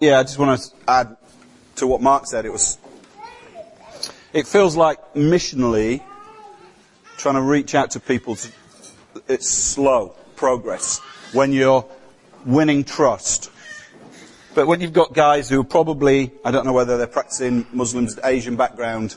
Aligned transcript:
Yeah, 0.00 0.20
I 0.20 0.22
just 0.22 0.38
want 0.38 0.60
to 0.60 0.70
add 0.86 1.16
to 1.76 1.86
what 1.88 2.00
Mark 2.00 2.26
said. 2.26 2.46
It 2.46 2.52
was, 2.52 2.78
it 4.32 4.46
feels 4.46 4.76
like 4.76 5.14
missionally 5.14 6.02
trying 7.16 7.34
to 7.34 7.42
reach 7.42 7.74
out 7.74 7.90
to 7.92 8.00
people. 8.00 8.36
To, 8.36 8.52
it's 9.26 9.48
slow 9.48 10.14
progress 10.36 11.00
when 11.32 11.52
you're 11.52 11.84
winning 12.46 12.84
trust. 12.84 13.50
But 14.54 14.68
when 14.68 14.80
you've 14.80 14.92
got 14.92 15.14
guys 15.14 15.48
who 15.48 15.62
are 15.62 15.64
probably, 15.64 16.30
I 16.44 16.52
don't 16.52 16.64
know 16.64 16.72
whether 16.72 16.96
they're 16.96 17.08
practicing 17.08 17.66
Muslims, 17.72 18.20
Asian 18.22 18.54
background, 18.54 19.16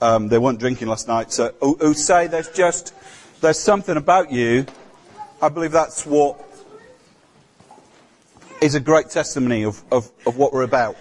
um, 0.00 0.28
they 0.28 0.38
weren't 0.38 0.60
drinking 0.60 0.88
last 0.88 1.08
night, 1.08 1.30
so, 1.30 1.52
who, 1.60 1.76
who 1.78 1.92
say 1.92 2.26
there's 2.26 2.48
just, 2.48 2.94
there's 3.42 3.60
something 3.60 3.98
about 3.98 4.32
you, 4.32 4.64
I 5.42 5.50
believe 5.50 5.72
that's 5.72 6.06
what 6.06 6.49
is 8.60 8.74
a 8.74 8.80
great 8.80 9.08
testimony 9.08 9.64
of, 9.64 9.82
of, 9.90 10.10
of 10.26 10.36
what 10.36 10.52
we're 10.52 10.62
about. 10.62 10.96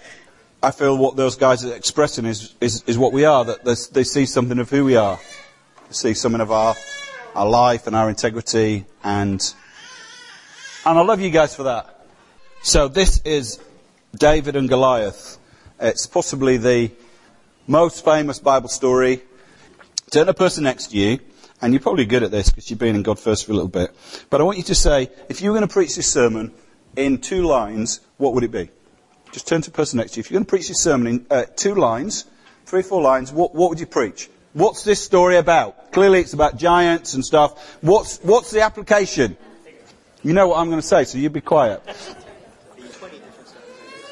I 0.62 0.72
feel 0.72 0.98
what 0.98 1.16
those 1.16 1.36
guys 1.36 1.66
are 1.66 1.74
expressing 1.74 2.26
is, 2.26 2.56
is, 2.62 2.84
is 2.88 2.98
what 2.98 3.14
we 3.14 3.26
are, 3.26 3.46
that 3.46 3.90
they, 3.94 4.04
see 4.04 4.26
something 4.26 4.60
of 4.60 4.70
who 4.70 4.86
we 4.86 4.96
are. 4.96 5.20
They 5.88 5.94
see 5.94 6.14
something 6.14 6.42
of 6.42 6.52
our, 6.52 6.76
our 7.36 7.48
life 7.48 7.88
and 7.88 7.96
our 7.96 8.10
integrity 8.10 8.86
and, 9.04 9.42
and 10.86 10.98
I 10.98 11.02
love 11.02 11.22
you 11.22 11.30
guys 11.30 11.56
for 11.56 11.64
that. 11.64 12.06
So 12.62 12.88
this 12.88 13.22
is 13.24 13.60
David 14.18 14.56
and 14.56 14.68
Goliath. 14.68 15.38
It's 15.80 16.08
possibly 16.08 16.58
the 16.58 16.92
most 17.68 18.04
famous 18.04 18.40
Bible 18.40 18.70
story. 18.70 19.22
Turn 20.12 20.28
the 20.28 20.34
person 20.34 20.64
next 20.64 20.88
to 20.88 20.98
you, 20.98 21.20
and 21.62 21.74
you're 21.74 21.82
probably 21.82 22.06
good 22.06 22.24
at 22.24 22.32
this 22.32 22.50
because 22.50 22.70
you've 22.70 22.80
been 22.80 22.96
in 22.96 23.04
God 23.04 23.20
first 23.20 23.46
for 23.46 23.52
a 23.52 23.56
little 23.56 23.70
bit. 23.70 23.92
But 24.30 24.42
I 24.42 24.44
want 24.44 24.58
you 24.58 24.64
to 24.66 24.76
say, 24.76 25.10
if 25.30 25.42
you 25.42 25.52
were 25.52 25.58
going 25.58 25.68
to 25.68 25.74
preach 25.74 25.96
this 25.96 26.12
sermon 26.12 26.54
in 27.00 27.18
two 27.18 27.44
lines, 27.44 28.02
what 28.18 28.34
would 28.34 28.44
it 28.44 28.52
be? 28.52 28.70
Just 29.32 29.48
turn 29.48 29.62
to 29.62 29.72
the 29.72 29.76
person 29.76 29.98
next 29.98 30.12
to 30.12 30.18
you. 30.18 30.22
If 30.22 30.30
you're 30.30 30.38
going 30.38 30.46
to 30.46 30.50
preach 30.50 30.68
this 30.68 30.82
sermon 30.82 31.08
in 31.08 31.26
uh, 31.30 31.46
two 31.56 31.76
lines, 31.76 32.26
three 32.66 32.82
or 32.82 32.84
four 32.84 33.02
lines, 33.02 33.32
what, 33.32 33.56
what 33.56 33.70
would 33.70 33.80
you 33.80 33.86
preach? 33.86 34.30
What's 34.54 34.84
this 34.84 35.04
story 35.04 35.38
about? 35.38 35.92
Clearly 35.92 36.20
it's 36.20 36.34
about 36.34 36.58
giants 36.58 37.14
and 37.14 37.24
stuff. 37.24 37.78
What's, 37.82 38.18
what's 38.20 38.52
the 38.52 38.62
application? 38.62 39.38
You 40.24 40.34
know 40.34 40.50
what 40.50 40.60
I'm 40.60 40.70
going 40.70 40.82
to 40.82 40.88
say, 40.88 41.06
so 41.06 41.18
you'd 41.18 41.34
be 41.34 41.42
quiet. 41.42 41.82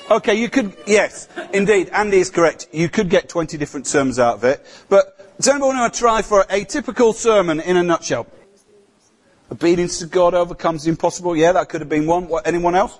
Okay, 0.09 0.35
you 0.35 0.49
could, 0.49 0.73
yes, 0.85 1.27
indeed, 1.51 1.89
Andy 1.89 2.19
is 2.19 2.29
correct. 2.29 2.69
You 2.71 2.87
could 2.87 3.09
get 3.09 3.27
20 3.27 3.57
different 3.57 3.87
sermons 3.87 4.19
out 4.19 4.35
of 4.35 4.43
it. 4.45 4.65
But 4.87 5.35
does 5.37 5.49
anyone 5.49 5.75
want 5.75 5.93
to 5.93 5.99
try 5.99 6.21
for 6.21 6.45
a 6.49 6.63
typical 6.63 7.11
sermon 7.11 7.59
in 7.59 7.75
a 7.75 7.83
nutshell? 7.83 8.25
Obedience 9.51 9.99
to 9.99 10.07
God 10.07 10.33
overcomes 10.33 10.83
the 10.83 10.89
impossible. 10.89 11.35
Yeah, 11.35 11.53
that 11.53 11.69
could 11.69 11.81
have 11.81 11.89
been 11.89 12.05
one. 12.05 12.27
What, 12.27 12.45
anyone 12.45 12.75
else? 12.75 12.97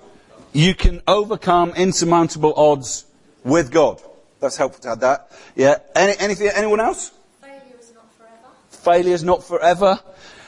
You 0.52 0.74
can 0.74 1.02
overcome 1.06 1.72
insurmountable 1.76 2.54
odds 2.54 3.04
with 3.44 3.70
God. 3.70 4.00
That's 4.40 4.56
helpful 4.56 4.82
to 4.82 4.90
add 4.90 5.00
that. 5.00 5.30
Yeah. 5.54 5.78
Any, 5.94 6.14
anything, 6.18 6.50
anyone 6.54 6.80
else? 6.80 7.12
Failure 7.42 7.60
is 7.78 7.92
not 7.92 8.12
forever. 8.14 8.54
Failure 8.70 9.14
is 9.14 9.24
not 9.24 9.44
forever. 9.44 10.00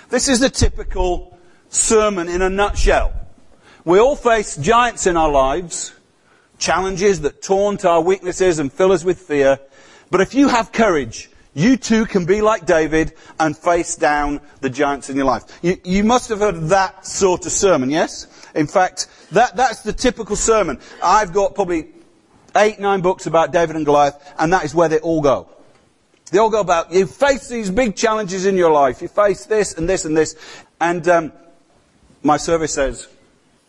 This 0.09 0.29
is 0.29 0.41
the 0.41 0.51
typical 0.51 1.39
sermon 1.69 2.29
in 2.29 2.43
a 2.43 2.49
nutshell. 2.51 3.13
We 3.85 3.99
all 3.99 4.17
face 4.17 4.57
giants 4.57 5.07
in 5.07 5.17
our 5.17 5.31
lives, 5.31 5.93
challenges 6.59 7.21
that 7.23 7.43
taunt 7.43 7.85
our 7.85 8.01
weaknesses 8.01 8.59
and 8.59 8.73
fill 8.73 8.93
us 8.93 9.05
with 9.05 9.19
fear. 9.19 9.59
But 10.11 10.21
if 10.21 10.35
you 10.35 10.49
have 10.49 10.73
courage, 10.73 11.30
you 11.55 11.77
too 11.77 12.07
can 12.07 12.27
be 12.27 12.43
like 12.43 12.65
David 12.65 13.13
and 13.39 13.57
face 13.57 13.97
down 13.97 14.41
the 14.61 14.71
giants 14.71 15.11
in 15.11 15.17
your 15.17 15.25
life. 15.25 15.45
You, 15.63 15.77
you 15.85 16.05
must 16.05 16.29
have 16.29 16.39
heard 16.39 16.69
that 16.69 17.05
sort 17.05 17.47
of 17.47 17.53
sermon, 17.53 17.91
yes? 17.91 18.27
In 18.55 18.67
fact, 18.67 19.09
that, 19.33 19.57
that's 19.57 19.83
the 19.83 19.93
typical 19.93 20.37
sermon. 20.37 20.79
I've 21.03 21.33
got 21.33 21.55
probably 21.55 21.89
eight, 22.57 22.79
nine 22.79 23.01
books 23.01 23.27
about 23.27 23.53
David 23.53 23.77
and 23.77 23.85
Goliath, 23.85 24.17
and 24.39 24.53
that 24.53 24.65
is 24.65 24.75
where 24.75 24.89
they 24.89 24.99
all 25.01 25.21
go. 25.21 25.49
They 26.31 26.39
all 26.39 26.51
go 26.51 26.61
about, 26.61 26.93
you 26.93 27.07
face 27.07 27.49
these 27.49 27.71
big 27.71 27.97
challenges 27.97 28.47
in 28.47 28.57
your 28.57 28.71
life. 28.71 29.03
You 29.03 29.09
face 29.09 29.47
this 29.47 29.75
and 29.75 29.89
this 29.89 30.05
and 30.05 30.17
this. 30.17 30.37
And 30.81 31.07
um, 31.09 31.33
my 32.23 32.37
service 32.37 32.75
says, 32.75 33.09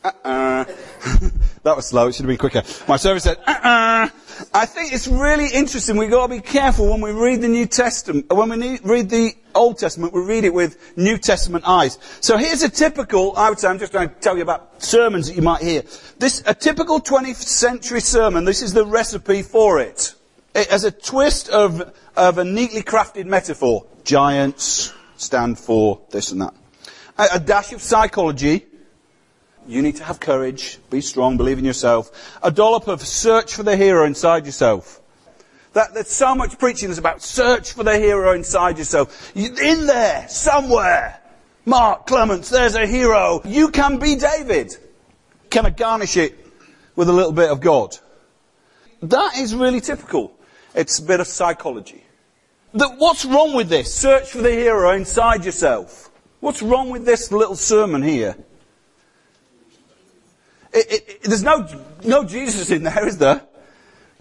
uh-uh. 0.04 0.66
that 1.64 1.76
was 1.76 1.88
slow. 1.88 2.08
It 2.08 2.16
should 2.16 2.24
have 2.24 2.28
been 2.28 2.38
quicker. 2.38 2.64
My 2.88 2.98
service 2.98 3.24
said, 3.24 3.38
uh-uh. 3.46 4.10
I 4.54 4.66
think 4.66 4.94
it's 4.94 5.08
really 5.08 5.48
interesting. 5.48 5.98
We've 5.98 6.10
got 6.10 6.28
to 6.28 6.34
be 6.34 6.42
careful 6.42 6.90
when 6.90 7.02
we 7.02 7.12
read 7.12 7.42
the 7.42 7.48
New 7.48 7.68
Testament. 7.68 8.26
When 8.34 8.50
we 8.50 8.80
read 8.80 9.10
the 9.10 9.36
Old 9.54 9.78
Testament, 9.78 10.14
we 10.14 10.22
read 10.22 10.44
it 10.44 10.54
with 10.54 10.98
New 10.98 11.18
Testament 11.18 11.68
eyes. 11.68 12.00
So 12.22 12.38
here's 12.38 12.64
a 12.64 12.70
typical, 12.70 13.36
I 13.38 13.50
would 13.50 13.60
say, 13.60 13.68
I'm 13.68 13.78
just 13.78 13.94
going 13.94 14.10
to 14.10 14.16
tell 14.16 14.36
you 14.36 14.44
about 14.44 14.82
sermons 14.82 15.28
that 15.28 15.36
you 15.36 15.44
might 15.44 15.62
hear. 15.62 15.84
This, 16.18 16.42
a 16.48 16.56
typical 16.56 17.00
20th 17.00 17.36
century 17.36 18.02
sermon, 18.02 18.46
this 18.46 18.64
is 18.64 18.74
the 18.74 18.86
recipe 18.86 19.44
for 19.44 19.80
it. 19.80 20.16
It 20.56 20.70
has 20.72 20.84
a 20.84 20.92
twist 20.92 21.50
of, 21.50 21.94
of 22.16 22.38
a 22.40 22.44
neatly 22.44 22.82
crafted 22.82 23.26
metaphor. 23.26 23.86
Giants 24.04 24.94
stand 25.18 25.60
for 25.60 26.02
this 26.10 26.32
and 26.32 26.42
that. 26.42 26.56
A, 27.18 27.28
a 27.36 27.40
dash 27.40 27.72
of 27.72 27.82
psychology, 27.82 28.66
you 29.72 29.82
need 29.82 29.96
to 29.98 30.04
have 30.04 30.20
courage, 30.20 30.80
be 30.90 31.02
strong, 31.02 31.38
believe 31.38 31.58
in 31.58 31.66
yourself. 31.66 32.12
A 32.44 32.52
dollop 32.52 32.88
of 32.88 33.02
search 33.02 33.56
for 33.56 33.64
the 33.64 33.78
hero 33.78 34.06
inside 34.06 34.46
yourself. 34.46 35.00
That, 35.74 35.94
there's 35.94 36.10
so 36.10 36.36
much 36.36 36.60
preaching 36.60 36.90
that's 36.90 37.00
about 37.00 37.22
search 37.22 37.72
for 37.72 37.84
the 37.84 37.98
hero 37.98 38.34
inside 38.34 38.78
yourself. 38.78 39.36
In 39.36 39.88
there, 39.88 40.28
somewhere. 40.28 41.20
Mark 41.66 42.08
Clements, 42.08 42.50
there's 42.50 42.76
a 42.76 42.86
hero. 42.86 43.42
You 43.46 43.70
can 43.70 43.98
be 43.98 44.16
David. 44.16 44.76
Can 45.50 45.66
I 45.66 45.70
garnish 45.70 46.18
it 46.18 46.38
with 46.96 47.08
a 47.08 47.14
little 47.14 47.32
bit 47.32 47.50
of 47.50 47.62
God? 47.62 47.96
That 49.02 49.38
is 49.38 49.56
really 49.56 49.80
typical. 49.80 50.34
It's 50.76 51.00
a 51.00 51.04
bit 51.04 51.20
of 51.20 51.28
psychology. 51.28 52.04
The, 52.74 52.90
what's 52.90 53.26
wrong 53.26 53.54
with 53.54 53.70
this? 53.70 53.94
Search 53.94 54.32
for 54.32 54.42
the 54.42 54.52
hero 54.52 54.92
inside 54.92 55.46
yourself. 55.46 56.10
What's 56.40 56.62
wrong 56.62 56.90
with 56.90 57.06
this 57.06 57.32
little 57.32 57.56
sermon 57.56 58.02
here? 58.02 58.36
It, 60.74 60.92
it, 60.92 61.24
there's 61.24 61.44
no, 61.44 61.68
no 62.04 62.24
Jesus 62.24 62.72
in 62.72 62.84
there, 62.84 63.08
is 63.08 63.18
there? 63.18 63.42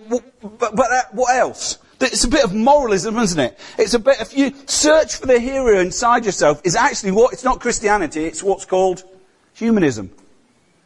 But, 0.09 0.25
but 0.59 0.78
uh, 0.78 1.03
what 1.12 1.34
else? 1.37 1.78
It's 2.00 2.25
a 2.25 2.28
bit 2.28 2.44
of 2.44 2.55
moralism, 2.55 3.19
isn't 3.19 3.38
it? 3.38 3.59
It's 3.78 3.94
a 3.94 3.99
bit, 3.99 4.21
if 4.21 4.37
you 4.37 4.55
search 4.66 5.16
for 5.16 5.27
the 5.27 5.39
hero 5.39 5.78
inside 5.80 6.24
yourself, 6.24 6.63
is 6.65 6.74
actually 6.74 7.13
what, 7.13 7.33
it's 7.34 7.45
not 7.45 7.60
Christianity, 7.60 8.24
it's 8.24 8.42
what's 8.42 8.65
called 8.65 9.04
humanism. 9.53 10.10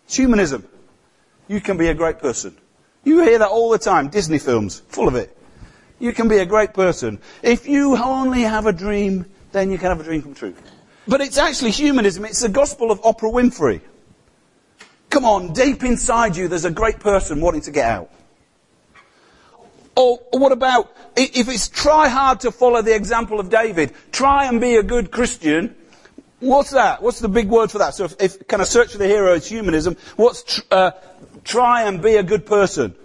It's 0.06 0.17
humanism. 0.17 0.67
You 1.47 1.61
can 1.61 1.77
be 1.77 1.88
a 1.88 1.94
great 1.94 2.19
person. 2.19 2.56
You 3.05 3.23
hear 3.23 3.38
that 3.38 3.49
all 3.49 3.71
the 3.71 3.79
time, 3.79 4.09
Disney 4.09 4.38
films, 4.38 4.81
full 4.88 5.06
of 5.06 5.15
it. 5.15 5.37
You 6.00 6.12
can 6.12 6.27
be 6.27 6.38
a 6.38 6.47
great 6.47 6.75
person. 6.75 7.21
If 7.43 7.69
you 7.69 7.97
only 7.97 8.43
have 8.43 8.67
a 8.67 8.73
dream, 8.73 9.27
then 9.53 9.71
you 9.71 9.79
can 9.79 9.88
have 9.88 10.00
a 10.00 10.05
dream 10.05 10.23
come 10.23 10.35
true. 10.35 10.55
But 11.06 11.21
it's 11.21 11.38
actually 11.38 11.71
humanism, 11.71 12.25
it's 12.25 12.41
the 12.41 12.49
gospel 12.49 12.91
of 12.91 13.00
Oprah 13.03 13.33
Winfrey. 13.33 13.83
Come 15.14 15.26
on, 15.26 15.52
deep 15.52 15.84
inside 15.84 16.37
you, 16.37 16.49
there's 16.49 16.64
a 16.64 16.72
great 16.72 16.99
person 16.99 17.40
wanting 17.40 17.61
to 17.61 17.70
get 17.70 17.88
out. 17.88 18.11
Or, 19.94 20.19
what 20.32 20.50
about, 20.50 20.93
if 21.14 21.49
it's 21.49 21.69
try 21.69 22.08
hard 22.08 22.40
to 22.40 22.50
follow 22.50 22.82
the 22.82 22.96
example 22.96 23.38
of 23.38 23.49
David, 23.49 23.94
try 24.11 24.46
and 24.46 24.61
be 24.61 24.75
a 24.75 24.82
good 24.82 25.12
Christian, 25.12 25.76
what's 26.40 26.70
that? 26.70 27.00
What's 27.00 27.20
the 27.20 27.28
big 27.28 27.49
word 27.49 27.70
for 27.70 27.78
that? 27.78 27.94
So 27.94 28.06
if, 28.06 28.16
if 28.20 28.49
kind 28.49 28.61
of 28.61 28.66
search 28.66 28.90
for 28.90 28.99
the 28.99 29.06
hero 29.06 29.34
is 29.34 29.46
humanism, 29.46 29.96
what's 30.16 30.43
tr- 30.43 30.62
uh, 30.72 30.90
try 31.44 31.84
and 31.84 32.02
be 32.02 32.16
a 32.16 32.25
good 32.25 32.44
person? 32.44 32.96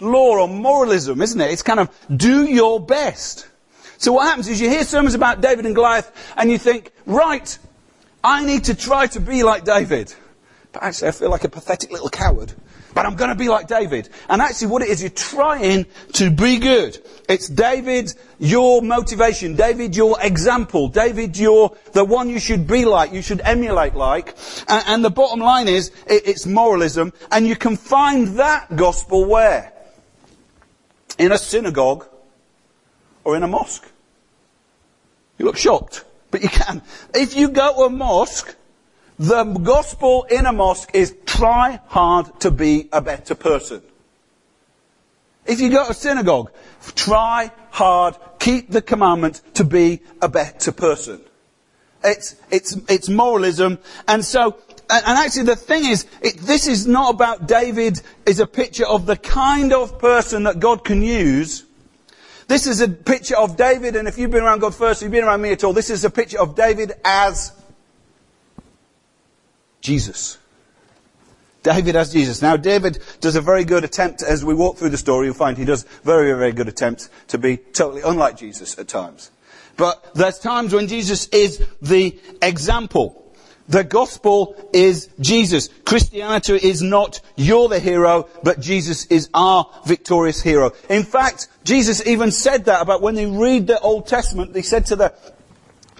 Law 0.00 0.38
or 0.38 0.48
moralism, 0.48 1.22
isn't 1.22 1.40
it? 1.40 1.50
It's 1.50 1.62
kind 1.62 1.80
of 1.80 1.88
do 2.14 2.44
your 2.44 2.78
best. 2.78 3.48
So 3.96 4.12
what 4.12 4.26
happens 4.26 4.48
is 4.48 4.60
you 4.60 4.68
hear 4.68 4.84
sermons 4.84 5.14
about 5.14 5.40
David 5.40 5.64
and 5.64 5.74
Goliath 5.74 6.12
and 6.36 6.50
you 6.50 6.58
think, 6.58 6.92
right, 7.06 7.58
I 8.22 8.44
need 8.44 8.64
to 8.64 8.74
try 8.74 9.06
to 9.06 9.20
be 9.20 9.44
like 9.44 9.64
David. 9.64 10.14
But 10.72 10.82
actually 10.82 11.08
I 11.08 11.12
feel 11.12 11.30
like 11.30 11.44
a 11.44 11.48
pathetic 11.48 11.90
little 11.90 12.10
coward. 12.10 12.52
But 12.92 13.06
I'm 13.06 13.14
going 13.14 13.30
to 13.30 13.36
be 13.36 13.48
like 13.48 13.68
David. 13.68 14.08
And 14.28 14.42
actually 14.42 14.68
what 14.68 14.82
it 14.82 14.88
is, 14.88 15.00
you're 15.00 15.10
trying 15.10 15.86
to 16.14 16.30
be 16.30 16.58
good. 16.58 16.98
It's 17.28 17.48
David, 17.48 18.12
your 18.38 18.82
motivation. 18.82 19.54
David, 19.54 19.94
your 19.94 20.16
example. 20.20 20.88
David, 20.88 21.38
you're 21.38 21.76
the 21.92 22.04
one 22.04 22.28
you 22.28 22.40
should 22.40 22.66
be 22.66 22.84
like, 22.84 23.12
you 23.12 23.22
should 23.22 23.40
emulate 23.42 23.94
like. 23.94 24.36
And, 24.68 24.84
and 24.88 25.04
the 25.04 25.10
bottom 25.10 25.38
line 25.38 25.68
is, 25.68 25.92
it, 26.06 26.26
it's 26.26 26.46
moralism. 26.46 27.12
And 27.30 27.46
you 27.46 27.54
can 27.54 27.76
find 27.76 28.38
that 28.38 28.74
gospel 28.74 29.24
where? 29.24 29.72
In 31.16 31.30
a 31.30 31.38
synagogue 31.38 32.08
or 33.22 33.36
in 33.36 33.44
a 33.44 33.48
mosque. 33.48 33.86
You 35.38 35.46
look 35.46 35.56
shocked, 35.56 36.04
but 36.30 36.42
you 36.42 36.48
can. 36.48 36.82
If 37.14 37.36
you 37.36 37.48
go 37.48 37.72
to 37.74 37.80
a 37.82 37.90
mosque, 37.90 38.56
the 39.20 39.44
gospel 39.44 40.26
in 40.30 40.46
a 40.46 40.52
mosque 40.52 40.92
is 40.94 41.14
try 41.26 41.78
hard 41.88 42.40
to 42.40 42.50
be 42.50 42.88
a 42.90 43.02
better 43.02 43.34
person. 43.34 43.82
If 45.44 45.60
you 45.60 45.68
go 45.68 45.84
to 45.84 45.90
a 45.90 45.94
synagogue, 45.94 46.50
try 46.94 47.50
hard, 47.70 48.16
keep 48.38 48.70
the 48.70 48.80
commandment 48.80 49.42
to 49.54 49.64
be 49.64 50.00
a 50.22 50.28
better 50.30 50.72
person. 50.72 51.20
It's, 52.02 52.34
it's, 52.50 52.74
it's 52.88 53.10
moralism. 53.10 53.78
And 54.08 54.24
so, 54.24 54.56
and, 54.88 55.04
and 55.06 55.18
actually 55.18 55.42
the 55.42 55.56
thing 55.56 55.84
is, 55.84 56.06
it, 56.22 56.38
this 56.38 56.66
is 56.66 56.86
not 56.86 57.14
about 57.14 57.46
David 57.46 58.00
is 58.24 58.40
a 58.40 58.46
picture 58.46 58.86
of 58.86 59.04
the 59.04 59.18
kind 59.18 59.74
of 59.74 59.98
person 59.98 60.44
that 60.44 60.60
God 60.60 60.82
can 60.82 61.02
use. 61.02 61.66
This 62.48 62.66
is 62.66 62.80
a 62.80 62.88
picture 62.88 63.36
of 63.36 63.58
David, 63.58 63.96
and 63.96 64.08
if 64.08 64.16
you've 64.16 64.30
been 64.30 64.44
around 64.44 64.60
God 64.60 64.74
first, 64.74 65.02
you've 65.02 65.12
been 65.12 65.24
around 65.24 65.42
me 65.42 65.52
at 65.52 65.62
all, 65.62 65.74
this 65.74 65.90
is 65.90 66.06
a 66.06 66.10
picture 66.10 66.40
of 66.40 66.56
David 66.56 66.92
as 67.04 67.59
Jesus. 69.80 70.38
David 71.62 71.96
as 71.96 72.12
Jesus. 72.12 72.40
Now, 72.40 72.56
David 72.56 72.98
does 73.20 73.36
a 73.36 73.40
very 73.40 73.64
good 73.64 73.84
attempt, 73.84 74.22
as 74.22 74.44
we 74.44 74.54
walk 74.54 74.78
through 74.78 74.90
the 74.90 74.96
story, 74.96 75.26
you'll 75.26 75.34
find 75.34 75.58
he 75.58 75.64
does 75.64 75.82
very, 76.04 76.32
very 76.32 76.52
good 76.52 76.68
attempts 76.68 77.10
to 77.28 77.38
be 77.38 77.58
totally 77.58 78.02
unlike 78.02 78.36
Jesus 78.36 78.78
at 78.78 78.88
times. 78.88 79.30
But 79.76 80.14
there's 80.14 80.38
times 80.38 80.74
when 80.74 80.88
Jesus 80.88 81.28
is 81.28 81.62
the 81.82 82.18
example. 82.42 83.16
The 83.68 83.84
gospel 83.84 84.56
is 84.72 85.08
Jesus. 85.20 85.68
Christianity 85.84 86.56
is 86.56 86.82
not 86.82 87.20
you're 87.36 87.68
the 87.68 87.78
hero, 87.78 88.28
but 88.42 88.58
Jesus 88.58 89.06
is 89.06 89.30
our 89.32 89.70
victorious 89.86 90.42
hero. 90.42 90.72
In 90.88 91.04
fact, 91.04 91.46
Jesus 91.62 92.04
even 92.04 92.32
said 92.32 92.64
that 92.64 92.82
about 92.82 93.00
when 93.00 93.14
they 93.14 93.26
read 93.26 93.68
the 93.68 93.78
Old 93.78 94.08
Testament, 94.08 94.56
he 94.56 94.62
said 94.62 94.86
to 94.86 94.96
the 94.96 95.14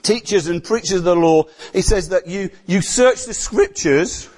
teachers 0.02 0.47
and 0.47 0.62
preachers 0.62 0.99
of 0.99 1.05
the 1.05 1.17
law, 1.17 1.44
he 1.73 1.82
says 1.82 2.11
that 2.11 2.26
you, 2.26 2.50
you 2.67 2.82
search 2.82 3.25
the 3.25 3.35
scriptures 3.35 4.29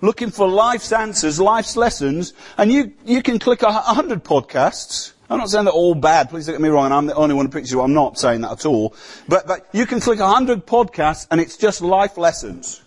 looking 0.00 0.30
for 0.30 0.48
life's 0.48 0.92
answers, 0.92 1.40
life's 1.40 1.76
lessons, 1.76 2.34
and 2.58 2.70
you, 2.70 2.92
you 3.04 3.22
can 3.22 3.38
click 3.38 3.62
a, 3.62 3.72
hundred 3.72 4.24
podcasts. 4.24 5.12
I'm 5.28 5.38
not 5.38 5.50
saying 5.50 5.64
they're 5.64 5.74
all 5.74 5.94
bad, 5.94 6.30
please 6.30 6.46
don't 6.46 6.54
get 6.54 6.60
me 6.60 6.68
wrong, 6.68 6.92
I'm 6.92 7.06
the 7.06 7.14
only 7.14 7.34
one 7.34 7.46
who 7.46 7.52
preaches 7.52 7.72
you, 7.72 7.80
I'm 7.80 7.94
not 7.94 8.18
saying 8.18 8.42
that 8.42 8.52
at 8.52 8.66
all. 8.66 8.94
But, 9.26 9.46
but 9.46 9.68
you 9.72 9.86
can 9.86 10.00
click 10.00 10.20
a 10.20 10.28
hundred 10.28 10.66
podcasts 10.66 11.26
and 11.30 11.40
it's 11.40 11.56
just 11.56 11.80
life 11.80 12.16
lessons. 12.16 12.82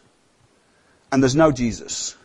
And 1.12 1.24
there's 1.24 1.36
no 1.36 1.52
Jesus. 1.52 2.16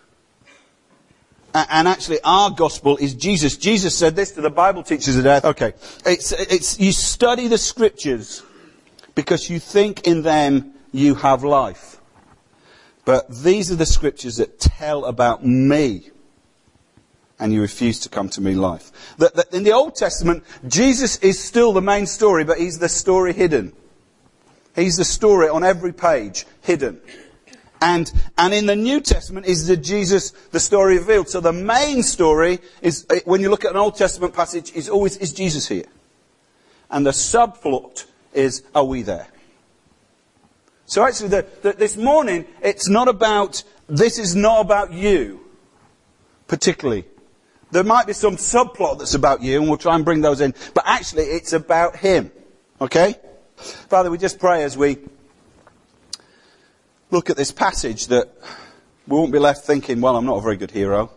And 1.55 1.87
actually, 1.87 2.19
our 2.25 2.50
gospel 2.50 2.96
is 2.96 3.14
Jesus. 3.14 3.56
Jesus 3.56 3.96
said 3.96 4.16
this 4.16 4.32
to 4.32 4.40
the 4.40 4.50
Bible 4.50 4.82
teachers 4.82 5.16
of 5.16 5.22
death. 5.22 5.44
Okay. 5.44 5.72
It's, 6.05 6.32
it's, 6.32 6.81
you 6.81 6.90
study 6.90 7.46
the 7.46 7.58
scriptures 7.58 8.43
because 9.14 9.49
you 9.50 9.58
think 9.58 10.06
in 10.06 10.22
them 10.22 10.75
you 10.93 11.14
have 11.16 11.44
life. 11.44 12.00
But 13.05 13.28
these 13.28 13.70
are 13.70 13.76
the 13.76 13.87
scriptures 13.87 14.37
that 14.37 14.58
tell 14.58 15.05
about 15.05 15.44
me. 15.44 16.11
And 17.38 17.52
you 17.52 17.61
refuse 17.61 18.00
to 18.00 18.08
come 18.08 18.28
to 18.31 18.40
me 18.40 18.55
life. 18.55 19.16
That, 19.19 19.34
that 19.34 19.52
in 19.52 19.64
the 19.64 19.72
Old 19.72 19.96
Testament, 19.96 20.44
Jesus 20.66 21.16
is 21.19 21.43
still 21.43 21.72
the 21.72 21.82
main 21.82 22.06
story, 22.06 22.44
but 22.44 22.58
he's 22.58 22.78
the 22.78 22.88
story 22.88 23.32
hidden. 23.32 23.72
He's 24.75 24.96
the 24.96 25.05
story 25.05 25.49
on 25.49 25.64
every 25.64 25.93
page, 25.93 26.46
hidden. 26.62 27.00
And, 27.81 28.11
and 28.38 28.55
in 28.55 28.66
the 28.66 28.76
New 28.76 29.00
Testament 29.00 29.46
is 29.46 29.66
the 29.66 29.76
Jesus, 29.76 30.31
the 30.52 30.61
story 30.61 30.96
revealed. 30.96 31.28
So 31.28 31.40
the 31.40 31.52
main 31.52 32.02
story 32.02 32.61
is, 32.81 33.05
eh, 33.11 33.20
when 33.25 33.43
you 33.43 33.50
look 33.50 33.64
at 33.64 33.72
an 33.72 33.76
Old 33.76 33.96
Testament 33.96 34.32
passage, 34.32 34.72
is 34.72 34.88
always, 34.88 35.19
is 35.19 35.32
Jesus 35.32 35.69
here? 35.69 35.84
And 36.90 37.05
the 37.05 37.11
subplot 37.11 38.06
is, 38.35 38.63
are 38.75 38.85
we 38.85 39.03
there? 39.03 39.27
So 40.87 41.05
actually, 41.05 41.29
the, 41.29 41.47
the, 41.63 41.73
this 41.73 41.97
morning, 41.97 42.47
it's 42.63 42.89
not 42.89 43.09
about, 43.09 43.63
this 43.89 44.19
is 44.19 44.37
not 44.37 44.61
about 44.61 44.93
you, 44.93 45.41
particularly. 46.47 47.05
There 47.71 47.85
might 47.85 48.07
be 48.07 48.13
some 48.13 48.37
subplot 48.37 48.99
that's 48.99 49.15
about 49.15 49.43
you, 49.43 49.59
and 49.61 49.69
we'll 49.69 49.79
try 49.79 49.95
and 49.95 50.05
bring 50.05 50.21
those 50.21 50.41
in, 50.41 50.55
but 50.75 50.85
actually, 50.87 51.25
it's 51.25 51.53
about 51.53 51.97
Him. 51.97 52.31
Okay? 52.81 53.17
Father, 53.57 54.11
we 54.11 54.19
just 54.19 54.39
pray 54.39 54.63
as 54.63 54.77
we 54.77 54.99
look 57.11 57.31
at 57.31 57.37
this 57.37 57.53
passage 57.53 58.09
that 58.09 58.29
we 59.07 59.17
won't 59.17 59.33
be 59.33 59.39
left 59.39 59.65
thinking, 59.65 60.01
well, 60.01 60.17
I'm 60.17 60.27
not 60.27 60.39
a 60.39 60.41
very 60.41 60.57
good 60.57 60.71
hero. 60.71 61.11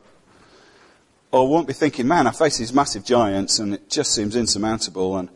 Or 1.31 1.48
won't 1.48 1.68
be 1.68 1.74
thinking, 1.74 2.08
man, 2.08 2.28
I 2.28 2.31
face 2.31 2.58
these 2.58 2.74
massive 2.74 3.04
giants 3.04 3.60
and 3.60 3.74
it 3.74 3.90
just 3.90 4.14
seems 4.14 4.36
insurmountable 4.36 5.18
and 5.18 5.30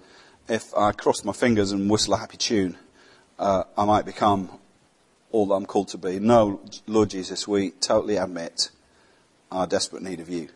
if 0.48 0.76
I 0.76 0.92
cross 0.92 1.24
my 1.24 1.34
fingers 1.34 1.72
and 1.72 1.90
whistle 1.90 2.14
a 2.14 2.18
happy 2.18 2.38
tune, 2.38 2.78
uh, 3.40 3.64
I 3.78 3.86
might 3.86 4.06
become 4.06 4.50
all 5.32 5.48
that 5.48 5.56
I'm 5.56 5.66
called 5.66 5.90
to 5.90 5.98
be. 5.98 6.20
No, 6.20 6.62
Lord 6.88 7.10
Jesus, 7.10 7.48
we 7.48 7.72
totally 7.72 8.18
admit 8.18 8.70
our 9.52 9.68
desperate 9.68 10.04
need 10.04 10.20
of 10.20 10.30
you. 10.30 10.50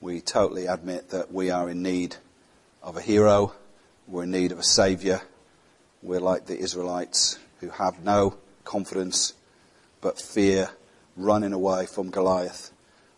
We 0.00 0.20
totally 0.20 0.66
admit 0.66 1.10
that 1.10 1.32
we 1.32 1.50
are 1.50 1.68
in 1.68 1.82
need 1.82 2.16
of 2.82 2.96
a 2.96 3.00
hero. 3.00 3.54
We're 4.06 4.24
in 4.24 4.30
need 4.30 4.52
of 4.52 4.58
a 4.58 4.64
saviour. 4.64 5.22
We're 6.02 6.20
like 6.20 6.46
the 6.46 6.58
Israelites 6.58 7.38
who 7.60 7.70
have 7.70 8.02
no 8.02 8.36
confidence 8.64 9.34
but 10.00 10.18
fear 10.18 10.70
running 11.16 11.52
away 11.52 11.86
from 11.86 12.10
Goliath. 12.10 12.72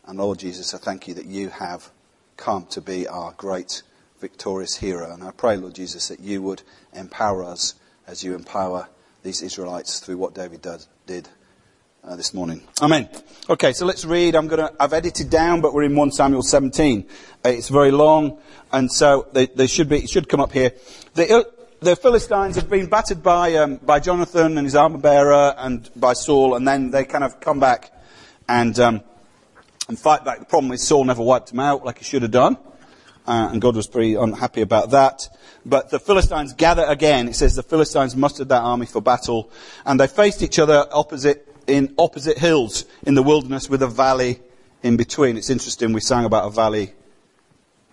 And 0.04 0.18
Lord 0.18 0.40
Jesus, 0.40 0.74
I 0.74 0.78
thank 0.78 1.06
you 1.06 1.14
that 1.14 1.26
you 1.26 1.48
have 1.48 1.90
come 2.36 2.66
to 2.66 2.80
be 2.80 3.06
our 3.06 3.32
great 3.36 3.82
victorious 4.22 4.76
hero. 4.76 5.12
And 5.12 5.22
I 5.22 5.32
pray, 5.32 5.56
Lord 5.56 5.74
Jesus, 5.74 6.08
that 6.08 6.20
you 6.20 6.40
would 6.42 6.62
empower 6.94 7.44
us 7.44 7.74
as 8.06 8.24
you 8.24 8.34
empower 8.34 8.88
these 9.22 9.42
Israelites 9.42 10.00
through 10.00 10.16
what 10.16 10.32
David 10.32 10.62
does, 10.62 10.88
did 11.06 11.28
uh, 12.04 12.16
this 12.16 12.32
morning. 12.32 12.62
Amen. 12.80 13.08
Okay, 13.50 13.72
so 13.72 13.84
let's 13.84 14.04
read. 14.04 14.34
I'm 14.34 14.48
gonna, 14.48 14.70
I've 14.80 14.92
edited 14.92 15.28
down, 15.28 15.60
but 15.60 15.74
we're 15.74 15.82
in 15.82 15.94
1 15.94 16.12
Samuel 16.12 16.42
17. 16.42 17.06
Uh, 17.44 17.48
it's 17.48 17.68
very 17.68 17.90
long, 17.90 18.38
and 18.72 18.90
so 18.90 19.26
they, 19.32 19.46
they 19.46 19.66
should 19.66 19.88
be, 19.88 19.98
it 19.98 20.10
should 20.10 20.28
come 20.28 20.40
up 20.40 20.52
here. 20.52 20.72
The, 21.14 21.32
uh, 21.32 21.42
the 21.80 21.96
Philistines 21.96 22.54
have 22.56 22.70
been 22.70 22.86
battered 22.86 23.24
by, 23.24 23.56
um, 23.56 23.76
by 23.76 23.98
Jonathan 23.98 24.56
and 24.56 24.64
his 24.64 24.76
armor 24.76 24.98
bearer 24.98 25.54
and 25.58 25.90
by 25.96 26.12
Saul, 26.12 26.54
and 26.54 26.66
then 26.66 26.90
they 26.92 27.04
kind 27.04 27.24
of 27.24 27.40
come 27.40 27.58
back 27.58 27.92
and, 28.48 28.78
um, 28.78 29.02
and 29.88 29.98
fight 29.98 30.24
back. 30.24 30.38
The 30.38 30.44
problem 30.44 30.72
is 30.72 30.86
Saul 30.86 31.04
never 31.04 31.22
wiped 31.22 31.50
them 31.50 31.60
out 31.60 31.84
like 31.84 31.98
he 31.98 32.04
should 32.04 32.22
have 32.22 32.30
done. 32.30 32.56
Uh, 33.26 33.50
and 33.52 33.60
God 33.60 33.76
was 33.76 33.86
pretty 33.86 34.14
unhappy 34.14 34.62
about 34.62 34.90
that. 34.90 35.28
But 35.64 35.90
the 35.90 36.00
Philistines 36.00 36.54
gather 36.54 36.84
again. 36.84 37.28
It 37.28 37.36
says 37.36 37.54
the 37.54 37.62
Philistines 37.62 38.16
mustered 38.16 38.48
their 38.48 38.60
army 38.60 38.86
for 38.86 39.00
battle, 39.00 39.50
and 39.84 40.00
they 40.00 40.08
faced 40.08 40.42
each 40.42 40.58
other 40.58 40.86
opposite 40.90 41.48
in 41.66 41.94
opposite 41.98 42.38
hills 42.38 42.84
in 43.04 43.14
the 43.14 43.22
wilderness 43.22 43.70
with 43.70 43.82
a 43.82 43.86
valley 43.86 44.40
in 44.82 44.96
between. 44.96 45.36
It's 45.36 45.50
interesting. 45.50 45.92
We 45.92 46.00
sang 46.00 46.24
about 46.24 46.46
a 46.46 46.50
valley, 46.50 46.92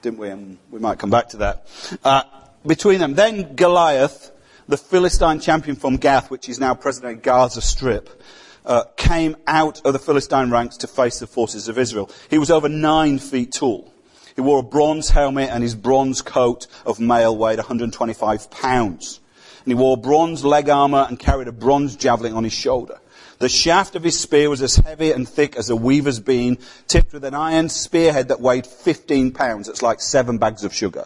didn't 0.02 0.20
we? 0.20 0.30
And 0.30 0.58
we 0.72 0.80
might 0.80 0.98
come 0.98 1.12
back 1.12 1.30
to 1.30 1.38
that. 1.38 1.68
Uh, 2.04 2.24
between 2.66 3.00
them, 3.00 3.14
then 3.14 3.56
Goliath, 3.56 4.32
the 4.68 4.78
Philistine 4.78 5.40
champion 5.40 5.76
from 5.76 5.98
Gath, 5.98 6.32
which 6.32 6.50
is 6.50 6.60
now 6.60 6.74
present 6.74 7.06
in 7.06 7.20
Gaza 7.20 7.62
Strip. 7.62 8.22
Uh, 8.66 8.84
came 8.98 9.36
out 9.48 9.82
of 9.86 9.94
the 9.94 10.00
Philistine 10.00 10.52
ranks 10.52 10.78
to 10.78 10.88
face 10.88 11.20
the 11.20 11.28
forces 11.28 11.70
of 11.70 11.78
Israel. 11.78 12.10
He 12.30 12.38
was 12.38 12.52
over 12.52 12.70
nine 12.70 13.18
feet 13.18 13.54
tall. 13.54 13.92
He 14.40 14.42
wore 14.42 14.60
a 14.60 14.64
bronze 14.64 15.10
helmet 15.10 15.50
and 15.50 15.62
his 15.62 15.76
bronze 15.76 16.22
coat 16.22 16.66
of 16.86 16.98
mail 16.98 17.36
weighed 17.36 17.58
125 17.58 18.50
pounds. 18.50 19.20
And 19.66 19.72
he 19.72 19.74
wore 19.74 19.98
bronze 19.98 20.46
leg 20.46 20.70
armor 20.70 21.06
and 21.10 21.20
carried 21.20 21.50
a 21.50 21.52
bronze 21.52 21.98
javelin 21.98 22.32
on 22.32 22.46
his 22.46 22.54
shoulder. 22.54 23.02
The 23.40 23.50
shaft 23.50 23.98
of 23.98 24.04
his 24.06 24.18
spear 24.18 24.50
was 24.50 24.62
as 24.62 24.78
heavy 24.78 25.12
and 25.12 25.28
thick 25.28 25.58
as 25.58 25.70
a 25.70 25.76
weaver's 25.76 26.22
beam, 26.22 26.58
tipped 26.88 27.12
with 27.12 27.26
an 27.26 27.34
iron 27.34 27.68
spearhead 27.68 28.30
that 28.30 28.40
weighed 28.40 28.66
15 28.66 29.32
pounds. 29.34 29.68
It's 29.68 29.82
like 29.82 30.00
seven 30.00 30.38
bags 30.38 30.64
of 30.64 30.74
sugar. 30.74 31.04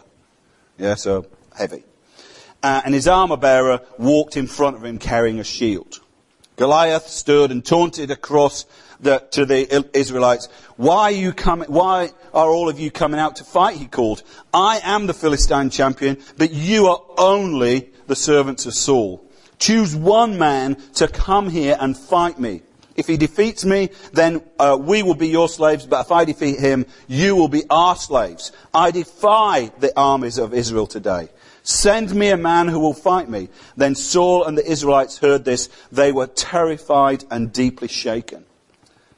Yeah, 0.78 0.94
so 0.94 1.26
heavy. 1.56 1.82
Uh, 2.62 2.82
and 2.84 2.94
his 2.94 3.08
armor 3.08 3.36
bearer 3.36 3.80
walked 3.98 4.36
in 4.36 4.46
front 4.46 4.76
of 4.76 4.84
him 4.84 4.98
carrying 4.98 5.40
a 5.40 5.44
shield. 5.44 5.98
Goliath 6.54 7.08
stood 7.08 7.50
and 7.50 7.64
taunted 7.64 8.12
across 8.12 8.64
to 9.04 9.46
the 9.46 9.86
Israelites, 9.96 10.48
why 10.76 11.04
are 11.04 11.10
you 11.12 11.32
coming, 11.32 11.68
why 11.70 12.10
are 12.32 12.48
all 12.48 12.68
of 12.68 12.78
you 12.80 12.90
coming 12.90 13.20
out 13.20 13.36
to 13.36 13.44
fight? 13.44 13.76
He 13.76 13.86
called. 13.86 14.22
I 14.52 14.80
am 14.82 15.06
the 15.06 15.14
Philistine 15.14 15.70
champion, 15.70 16.18
but 16.36 16.52
you 16.52 16.86
are 16.86 17.02
only 17.16 17.90
the 18.06 18.16
servants 18.16 18.66
of 18.66 18.74
Saul. 18.74 19.24
Choose 19.58 19.94
one 19.94 20.38
man 20.38 20.76
to 20.94 21.08
come 21.08 21.48
here 21.48 21.76
and 21.78 21.96
fight 21.96 22.38
me. 22.38 22.62
If 22.96 23.06
he 23.08 23.16
defeats 23.16 23.64
me, 23.64 23.90
then 24.12 24.42
uh, 24.58 24.78
we 24.80 25.02
will 25.02 25.14
be 25.14 25.28
your 25.28 25.48
slaves, 25.48 25.86
but 25.86 26.06
if 26.06 26.12
I 26.12 26.24
defeat 26.24 26.60
him, 26.60 26.86
you 27.08 27.34
will 27.34 27.48
be 27.48 27.64
our 27.68 27.96
slaves. 27.96 28.52
I 28.72 28.92
defy 28.92 29.72
the 29.80 29.92
armies 29.98 30.38
of 30.38 30.54
Israel 30.54 30.86
today. 30.86 31.28
Send 31.64 32.14
me 32.14 32.28
a 32.28 32.36
man 32.36 32.68
who 32.68 32.78
will 32.78 32.94
fight 32.94 33.28
me. 33.28 33.48
Then 33.76 33.94
Saul 33.94 34.44
and 34.44 34.56
the 34.56 34.70
Israelites 34.70 35.18
heard 35.18 35.44
this. 35.44 35.68
They 35.90 36.12
were 36.12 36.26
terrified 36.26 37.24
and 37.30 37.52
deeply 37.52 37.88
shaken. 37.88 38.44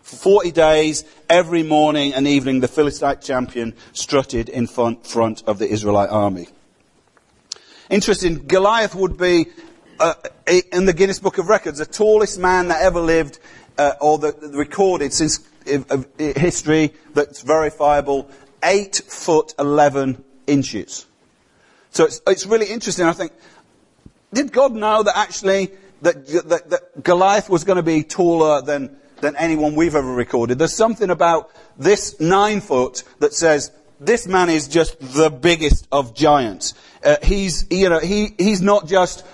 For 0.07 0.15
40 0.15 0.53
days, 0.53 1.05
every 1.29 1.65
morning 1.65 2.15
and 2.15 2.29
evening, 2.29 2.61
the 2.61 2.69
Philistine 2.69 3.19
champion 3.21 3.75
strutted 3.93 4.49
in 4.49 4.69
front, 4.69 5.43
of 5.49 5.59
the 5.59 5.69
Israelite 5.69 6.11
army. 6.11 6.47
Interesting, 7.91 8.47
Goliath 8.47 8.95
would 8.95 9.19
be, 9.19 9.47
uh, 9.99 10.15
in 10.73 10.85
the 10.85 10.93
Guinness 10.93 11.19
Book 11.19 11.39
of 11.39 11.49
Records, 11.49 11.79
the 11.79 11.87
tallest 11.87 12.39
man 12.39 12.69
that 12.69 12.83
ever 12.83 13.01
lived, 13.01 13.41
uh, 13.79 13.95
or 14.01 14.19
the, 14.19 14.31
the 14.31 14.57
recorded 14.57 15.13
since 15.13 15.41
uh, 15.69 16.03
history 16.17 16.95
that's 17.13 17.43
verifiable, 17.43 18.31
8 18.63 19.03
foot 19.09 19.55
11 19.59 20.23
inches. 20.47 21.05
So 21.91 22.05
it's, 22.05 22.21
it's 22.29 22.47
really 22.47 22.67
interesting. 22.67 23.07
I 23.07 23.13
think, 23.13 23.33
did 24.33 24.53
God 24.53 24.73
know 24.73 25.03
that 25.03 25.17
actually 25.19 25.73
that, 26.03 26.29
that, 26.49 26.71
that 26.71 27.03
Goliath 27.03 27.51
was 27.51 27.65
going 27.65 27.79
to 27.79 27.83
be 27.83 28.05
taller 28.05 28.63
than, 28.63 28.97
than 29.21 29.37
anyone 29.37 29.75
we've 29.75 29.95
ever 29.95 30.13
recorded? 30.13 30.59
There's 30.59 30.75
something 30.75 31.11
about 31.11 31.51
this 31.79 32.19
nine 32.21 32.61
foot 32.61 33.03
that 33.19 33.33
says 33.33 33.71
this 34.01 34.27
man 34.27 34.51
is 34.51 34.69
just 34.69 34.99
the 35.01 35.31
biggest 35.31 35.89
of 35.91 36.15
giants. 36.15 36.75
Uh, 37.05 37.17
he's, 37.23 37.67
you 37.71 37.89
know, 37.89 37.99
he, 37.99 38.35
he's 38.39 38.61
not 38.61 38.87
just 38.87 39.25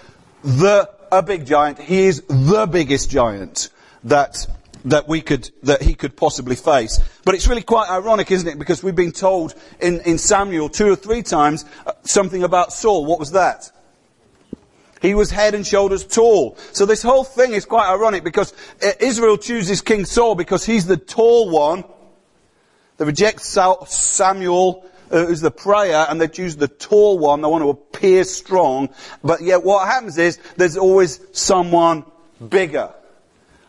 the, 0.45 0.89
a 1.11 1.23
big 1.23 1.47
giant, 1.47 1.79
he 1.79 2.03
is 2.03 2.23
the 2.29 2.67
biggest 2.71 3.11
giant 3.11 3.71
that, 4.05 4.47
that 4.85 5.09
we 5.09 5.21
could, 5.21 5.51
that 5.65 5.83
he 5.83 5.95
could 5.95 6.17
possibly 6.17 6.57
face. 6.57 7.01
But 7.25 7.35
it's 7.35 7.47
really 7.49 7.63
quite 7.63 7.91
ironic, 7.91 8.31
isn't 8.31 8.49
it? 8.49 8.59
Because 8.59 8.83
we've 8.83 8.95
been 8.95 9.13
told 9.13 9.55
in, 9.81 10.01
in 10.03 10.19
Samuel 10.19 10.69
two 10.69 10.93
or 10.93 10.97
three 10.97 11.23
times 11.23 11.65
uh, 11.87 11.93
something 12.03 12.43
about 12.43 12.73
Saul. 12.73 13.05
What 13.05 13.19
was 13.19 13.33
that? 13.33 13.71
He 15.03 15.15
was 15.15 15.33
head 15.33 15.55
and 15.55 15.67
shoulders 15.67 16.07
tall. 16.07 16.57
So 16.73 16.87
this 16.87 17.03
whole 17.03 17.25
thing 17.25 17.55
is 17.55 17.65
quite 17.65 17.91
ironic 17.91 18.23
because 18.23 18.55
uh, 18.81 18.93
Israel 19.01 19.37
chooses 19.37 19.83
King 19.83 20.05
Saul 20.05 20.37
because 20.37 20.65
he's 20.65 20.87
the 20.87 20.97
tall 20.97 21.51
one. 21.51 21.83
They 22.99 23.05
reject 23.05 23.41
Samuel, 23.41 24.89
uh, 25.11 25.27
who's 25.27 25.41
the 25.41 25.51
prayer, 25.51 26.07
and 26.09 26.21
they 26.21 26.29
choose 26.29 26.55
the 26.55 26.69
tall 26.69 27.19
one. 27.19 27.41
They 27.41 27.49
want 27.49 27.65
to 27.65 27.71
appear 27.71 28.23
strong. 28.23 28.91
But 29.25 29.41
yet 29.43 29.65
what 29.65 29.89
happens 29.89 30.19
is 30.19 30.39
there's 30.57 30.77
always 30.77 31.19
someone 31.33 32.05
bigger. 32.49 32.95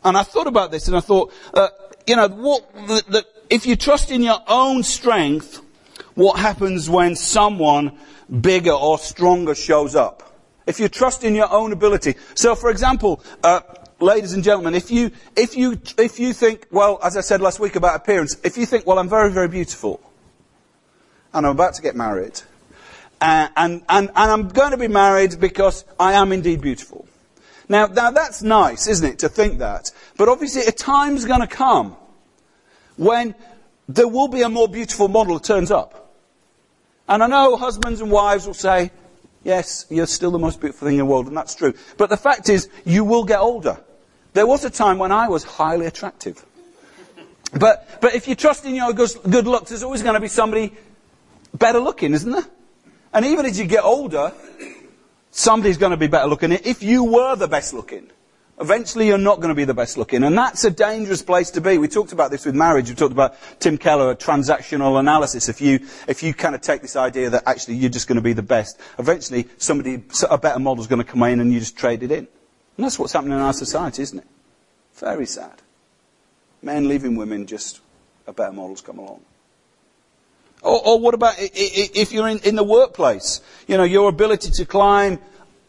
And 0.03 0.15
I 0.15 0.21
thought 0.21 0.47
about 0.47 0.69
this 0.69 0.87
and 0.87 0.95
I 0.95 0.99
thought, 0.99 1.33
uh, 1.55 1.69
you 2.05 2.15
know, 2.15 2.27
what, 2.27 2.73
the, 2.75 3.03
the, 3.09 3.25
if 3.49 3.65
you 3.65 3.75
trust 3.75 4.11
in 4.11 4.21
your 4.21 4.39
own 4.47 4.83
strength, 4.83 5.61
what 6.13 6.37
happens 6.37 6.91
when 6.91 7.15
someone 7.15 7.97
bigger 8.29 8.73
or 8.73 8.99
stronger 8.99 9.55
shows 9.55 9.95
up? 9.95 10.32
If 10.65 10.79
you 10.79 10.87
trust 10.87 11.23
in 11.23 11.35
your 11.35 11.51
own 11.51 11.73
ability. 11.73 12.15
So 12.35 12.55
for 12.55 12.69
example, 12.69 13.23
uh, 13.43 13.61
ladies 13.99 14.33
and 14.33 14.43
gentlemen, 14.43 14.75
if 14.75 14.91
you, 14.91 15.11
if 15.35 15.55
you, 15.55 15.79
if 15.97 16.19
you 16.19 16.33
think, 16.33 16.67
well, 16.71 16.99
as 17.03 17.17
I 17.17 17.21
said 17.21 17.41
last 17.41 17.59
week 17.59 17.75
about 17.75 17.95
appearance, 17.95 18.37
if 18.43 18.57
you 18.57 18.65
think, 18.65 18.85
well, 18.85 18.99
I'm 18.99 19.09
very, 19.09 19.31
very 19.31 19.47
beautiful, 19.47 19.99
and 21.33 21.45
I'm 21.45 21.53
about 21.53 21.73
to 21.75 21.81
get 21.81 21.95
married, 21.95 22.41
uh, 23.21 23.47
and, 23.55 23.83
and, 23.89 24.09
and 24.09 24.31
I'm 24.31 24.49
going 24.49 24.71
to 24.71 24.77
be 24.77 24.87
married 24.87 25.39
because 25.39 25.85
I 25.99 26.13
am 26.13 26.31
indeed 26.31 26.61
beautiful. 26.61 27.07
Now, 27.69 27.87
now 27.87 28.11
that's 28.11 28.43
nice, 28.43 28.87
isn't 28.87 29.07
it, 29.07 29.19
to 29.19 29.29
think 29.29 29.59
that? 29.59 29.91
But 30.17 30.27
obviously 30.27 30.63
a 30.63 30.71
time's 30.71 31.25
going 31.25 31.39
to 31.39 31.47
come 31.47 31.95
when 32.97 33.35
there 33.87 34.07
will 34.07 34.27
be 34.27 34.41
a 34.41 34.49
more 34.49 34.67
beautiful 34.67 35.07
model 35.07 35.35
that 35.35 35.45
turns 35.45 35.71
up. 35.71 36.13
And 37.07 37.23
I 37.23 37.27
know 37.27 37.55
husbands 37.55 38.01
and 38.01 38.11
wives 38.11 38.45
will 38.45 38.53
say, 38.53 38.91
yes, 39.43 39.85
you're 39.89 40.07
still 40.07 40.31
the 40.31 40.39
most 40.39 40.59
beautiful 40.59 40.87
thing 40.87 40.95
in 40.95 40.99
the 40.99 41.05
world, 41.05 41.27
and 41.27 41.37
that's 41.37 41.55
true. 41.55 41.73
But 41.97 42.09
the 42.09 42.17
fact 42.17 42.49
is, 42.49 42.69
you 42.85 43.03
will 43.03 43.23
get 43.23 43.39
older. 43.39 43.79
There 44.33 44.47
was 44.47 44.63
a 44.65 44.69
time 44.69 44.97
when 44.97 45.11
I 45.11 45.27
was 45.27 45.43
highly 45.43 45.85
attractive. 45.85 46.43
But, 47.53 48.01
but 48.01 48.15
if 48.15 48.27
you 48.27 48.35
trust 48.35 48.65
in 48.65 48.73
your 48.73 48.93
good, 48.93 49.11
good 49.29 49.45
looks, 49.45 49.69
there's 49.69 49.83
always 49.83 50.01
going 50.01 50.15
to 50.15 50.19
be 50.19 50.27
somebody 50.27 50.73
better 51.53 51.79
looking, 51.79 52.13
isn't 52.13 52.31
there? 52.31 52.45
And 53.13 53.25
even 53.25 53.45
as 53.45 53.59
you 53.59 53.65
get 53.65 53.83
older, 53.83 54.33
somebody's 55.29 55.77
going 55.77 55.91
to 55.91 55.97
be 55.97 56.07
better 56.07 56.27
looking. 56.27 56.51
If 56.51 56.81
you 56.81 57.03
were 57.03 57.35
the 57.35 57.47
best 57.47 57.73
looking, 57.73 58.09
eventually 58.59 59.07
you're 59.07 59.17
not 59.17 59.37
going 59.37 59.49
to 59.49 59.55
be 59.55 59.65
the 59.65 59.73
best 59.73 59.97
looking. 59.97 60.23
And 60.23 60.37
that's 60.37 60.63
a 60.63 60.71
dangerous 60.71 61.21
place 61.21 61.51
to 61.51 61.61
be. 61.61 61.77
We 61.77 61.87
talked 61.87 62.13
about 62.13 62.31
this 62.31 62.45
with 62.45 62.55
marriage. 62.55 62.89
We 62.89 62.95
talked 62.95 63.11
about 63.11 63.35
Tim 63.59 63.77
Keller, 63.77 64.11
a 64.11 64.15
transactional 64.15 64.99
analysis. 64.99 65.49
If 65.49 65.61
you, 65.61 65.79
if 66.07 66.23
you 66.23 66.33
kind 66.33 66.55
of 66.55 66.61
take 66.61 66.81
this 66.81 66.95
idea 66.95 67.29
that 67.31 67.43
actually 67.45 67.75
you're 67.75 67.89
just 67.89 68.07
going 68.07 68.17
to 68.17 68.21
be 68.21 68.33
the 68.33 68.43
best, 68.43 68.79
eventually 68.99 69.47
somebody, 69.57 70.03
a 70.29 70.37
better 70.37 70.59
model's 70.59 70.87
going 70.87 71.03
to 71.03 71.09
come 71.09 71.23
in 71.23 71.39
and 71.39 71.51
you 71.51 71.59
just 71.59 71.77
trade 71.77 72.03
it 72.03 72.11
in. 72.11 72.27
And 72.77 72.85
that's 72.85 72.97
what's 72.97 73.13
happening 73.13 73.33
in 73.33 73.39
our 73.39 73.53
society, 73.53 74.01
isn't 74.01 74.19
it? 74.19 74.27
Very 74.95 75.25
sad. 75.25 75.61
Men 76.61 76.87
leaving 76.87 77.15
women, 77.15 77.45
just 77.45 77.81
a 78.27 78.33
better 78.33 78.53
model's 78.53 78.81
come 78.81 78.99
along. 78.99 79.21
Or, 80.61 80.81
or 80.87 80.99
what 80.99 81.13
about 81.13 81.35
if 81.37 82.13
you're 82.13 82.27
in, 82.29 82.39
in 82.39 82.55
the 82.55 82.63
workplace? 82.63 83.41
You 83.67 83.77
know, 83.77 83.83
your 83.83 84.07
ability 84.07 84.49
to 84.51 84.65
climb 84.65 85.19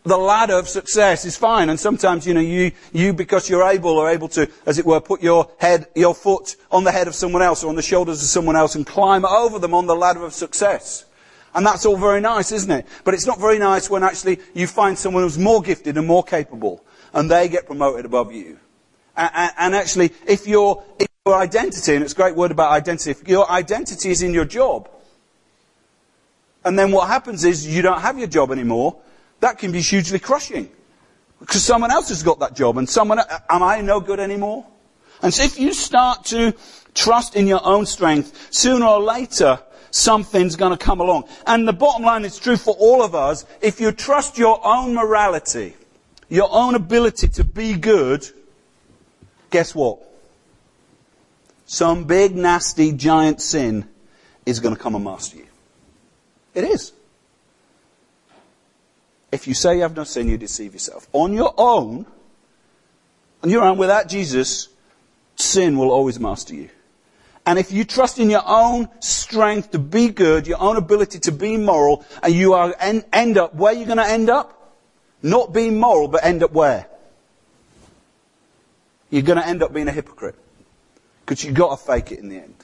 the 0.04 0.16
ladder 0.18 0.54
of 0.54 0.68
success 0.68 1.24
is 1.24 1.36
fine. 1.36 1.70
And 1.70 1.80
sometimes, 1.80 2.26
you 2.26 2.34
know, 2.34 2.40
you, 2.40 2.72
you, 2.92 3.12
because 3.12 3.48
you're 3.48 3.68
able, 3.68 3.98
are 3.98 4.10
able 4.10 4.28
to, 4.28 4.48
as 4.66 4.78
it 4.78 4.86
were, 4.86 5.00
put 5.00 5.22
your 5.22 5.50
head, 5.58 5.88
your 5.94 6.14
foot 6.14 6.56
on 6.70 6.84
the 6.84 6.92
head 6.92 7.08
of 7.08 7.14
someone 7.14 7.42
else 7.42 7.64
or 7.64 7.68
on 7.68 7.74
the 7.74 7.82
shoulders 7.82 8.22
of 8.22 8.28
someone 8.28 8.54
else 8.54 8.74
and 8.74 8.86
climb 8.86 9.24
over 9.24 9.58
them 9.58 9.74
on 9.74 9.86
the 9.86 9.96
ladder 9.96 10.24
of 10.24 10.32
success. 10.32 11.06
And 11.54 11.64
that's 11.64 11.86
all 11.86 11.96
very 11.96 12.20
nice, 12.20 12.52
isn't 12.52 12.70
it? 12.70 12.86
But 13.04 13.14
it's 13.14 13.26
not 13.26 13.40
very 13.40 13.58
nice 13.58 13.88
when 13.88 14.02
actually 14.02 14.40
you 14.54 14.66
find 14.66 14.98
someone 14.98 15.22
who's 15.22 15.38
more 15.38 15.62
gifted 15.62 15.96
and 15.96 16.06
more 16.06 16.22
capable 16.22 16.84
and 17.14 17.30
they 17.30 17.48
get 17.48 17.66
promoted 17.66 18.04
above 18.04 18.32
you. 18.32 18.58
And, 19.16 19.52
and, 19.56 19.74
actually, 19.76 20.10
if 20.26 20.46
your, 20.48 20.82
if 20.98 21.06
your 21.24 21.36
identity, 21.36 21.94
and 21.94 22.02
it's 22.02 22.12
a 22.12 22.16
great 22.16 22.34
word 22.34 22.50
about 22.50 22.72
identity, 22.72 23.12
if 23.12 23.28
your 23.28 23.48
identity 23.48 24.10
is 24.10 24.22
in 24.22 24.34
your 24.34 24.44
job, 24.44 24.90
and 26.64 26.76
then 26.76 26.90
what 26.90 27.06
happens 27.06 27.44
is 27.44 27.64
you 27.64 27.80
don't 27.80 28.00
have 28.00 28.18
your 28.18 28.26
job 28.26 28.50
anymore, 28.50 28.96
that 29.40 29.58
can 29.58 29.72
be 29.72 29.80
hugely 29.80 30.18
crushing. 30.18 30.70
Because 31.40 31.62
someone 31.62 31.90
else 31.90 32.08
has 32.08 32.22
got 32.22 32.40
that 32.40 32.54
job 32.54 32.78
and 32.78 32.88
someone, 32.88 33.18
am 33.18 33.62
I 33.62 33.80
no 33.80 34.00
good 34.00 34.20
anymore? 34.20 34.66
And 35.22 35.32
so 35.32 35.42
if 35.42 35.58
you 35.58 35.72
start 35.72 36.26
to 36.26 36.54
trust 36.94 37.36
in 37.36 37.46
your 37.46 37.60
own 37.64 37.86
strength, 37.86 38.48
sooner 38.52 38.86
or 38.86 39.00
later, 39.00 39.60
something's 39.90 40.56
going 40.56 40.76
to 40.76 40.82
come 40.82 41.00
along. 41.00 41.24
And 41.46 41.68
the 41.68 41.72
bottom 41.72 42.02
line 42.04 42.24
is 42.24 42.38
true 42.38 42.56
for 42.56 42.74
all 42.74 43.02
of 43.02 43.14
us. 43.14 43.44
If 43.60 43.80
you 43.80 43.92
trust 43.92 44.38
your 44.38 44.60
own 44.64 44.94
morality, 44.94 45.74
your 46.28 46.48
own 46.50 46.74
ability 46.74 47.28
to 47.28 47.44
be 47.44 47.74
good, 47.74 48.26
guess 49.50 49.74
what? 49.74 49.98
Some 51.66 52.04
big, 52.04 52.34
nasty, 52.34 52.92
giant 52.92 53.40
sin 53.40 53.88
is 54.44 54.60
going 54.60 54.74
to 54.74 54.80
come 54.80 54.94
and 54.94 55.04
master 55.04 55.38
you. 55.38 55.46
It 56.54 56.64
is. 56.64 56.92
If 59.34 59.48
you 59.48 59.54
say 59.54 59.74
you 59.74 59.82
have 59.82 59.96
no 59.96 60.04
sin, 60.04 60.28
you 60.28 60.38
deceive 60.38 60.74
yourself. 60.74 61.08
On 61.12 61.32
your 61.32 61.52
own, 61.58 62.06
on 63.42 63.50
your 63.50 63.64
own, 63.64 63.78
without 63.78 64.06
Jesus, 64.06 64.68
sin 65.34 65.76
will 65.76 65.90
always 65.90 66.20
master 66.20 66.54
you. 66.54 66.70
And 67.44 67.58
if 67.58 67.72
you 67.72 67.82
trust 67.82 68.20
in 68.20 68.30
your 68.30 68.44
own 68.46 68.88
strength 69.00 69.72
to 69.72 69.80
be 69.80 70.10
good, 70.10 70.46
your 70.46 70.62
own 70.62 70.76
ability 70.76 71.18
to 71.18 71.32
be 71.32 71.56
moral, 71.56 72.04
and 72.22 72.32
you 72.32 72.52
are 72.52 72.76
en- 72.78 73.04
end 73.12 73.36
up 73.36 73.56
where 73.56 73.72
you're 73.72 73.86
going 73.86 73.98
to 73.98 74.06
end 74.06 74.30
up, 74.30 74.78
not 75.20 75.52
being 75.52 75.80
moral, 75.80 76.06
but 76.06 76.24
end 76.24 76.44
up 76.44 76.52
where? 76.52 76.86
You're 79.10 79.22
going 79.22 79.38
to 79.38 79.46
end 79.46 79.64
up 79.64 79.72
being 79.72 79.88
a 79.88 79.92
hypocrite. 79.92 80.36
Because 81.26 81.42
you've 81.42 81.56
got 81.56 81.76
to 81.76 81.84
fake 81.84 82.12
it 82.12 82.20
in 82.20 82.28
the 82.28 82.36
end. 82.36 82.54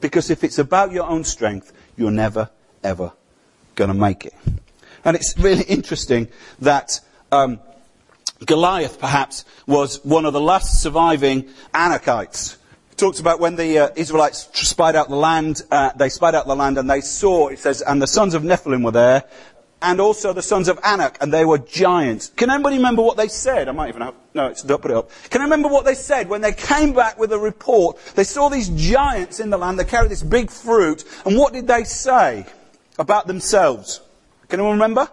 Because 0.00 0.30
if 0.30 0.44
it's 0.44 0.58
about 0.58 0.92
your 0.92 1.04
own 1.04 1.24
strength, 1.24 1.74
you're 1.94 2.10
never 2.10 2.48
ever 2.82 3.12
going 3.74 3.88
to 3.88 3.94
make 3.94 4.24
it. 4.24 4.32
And 5.04 5.16
it's 5.16 5.38
really 5.38 5.64
interesting 5.64 6.28
that 6.60 7.00
um, 7.32 7.60
Goliath, 8.44 8.98
perhaps, 8.98 9.44
was 9.66 10.04
one 10.04 10.24
of 10.24 10.32
the 10.32 10.40
last 10.40 10.82
surviving 10.82 11.48
Anakites. 11.74 12.56
talks 12.96 13.20
about 13.20 13.40
when 13.40 13.56
the 13.56 13.78
uh, 13.78 13.88
Israelites 13.96 14.48
spied 14.52 14.96
out 14.96 15.08
the 15.08 15.16
land, 15.16 15.62
uh, 15.70 15.90
they 15.96 16.08
spied 16.08 16.34
out 16.34 16.46
the 16.46 16.56
land 16.56 16.78
and 16.78 16.88
they 16.88 17.00
saw, 17.00 17.48
it 17.48 17.58
says, 17.58 17.82
and 17.82 18.00
the 18.02 18.06
sons 18.06 18.34
of 18.34 18.42
Nephilim 18.42 18.84
were 18.84 18.90
there, 18.90 19.24
and 19.80 20.00
also 20.00 20.32
the 20.32 20.42
sons 20.42 20.66
of 20.66 20.80
Anak, 20.82 21.18
and 21.20 21.32
they 21.32 21.44
were 21.44 21.58
giants. 21.58 22.32
Can 22.34 22.50
anybody 22.50 22.76
remember 22.76 23.02
what 23.02 23.16
they 23.16 23.28
said? 23.28 23.68
I 23.68 23.72
might 23.72 23.90
even 23.90 24.02
have, 24.02 24.14
no, 24.34 24.48
it's, 24.48 24.64
don't 24.64 24.82
put 24.82 24.90
it 24.90 24.96
up. 24.96 25.10
Can 25.30 25.40
I 25.40 25.44
remember 25.44 25.68
what 25.68 25.84
they 25.84 25.94
said 25.94 26.28
when 26.28 26.40
they 26.40 26.52
came 26.52 26.94
back 26.94 27.16
with 27.16 27.32
a 27.32 27.38
report? 27.38 27.96
They 28.16 28.24
saw 28.24 28.48
these 28.48 28.70
giants 28.70 29.38
in 29.38 29.50
the 29.50 29.58
land, 29.58 29.78
they 29.78 29.84
carried 29.84 30.10
this 30.10 30.24
big 30.24 30.50
fruit, 30.50 31.04
and 31.24 31.38
what 31.38 31.52
did 31.52 31.68
they 31.68 31.84
say? 31.84 32.44
about 32.98 33.26
themselves. 33.26 34.00
Can 34.48 34.60
anyone 34.60 34.74
remember? 34.74 35.08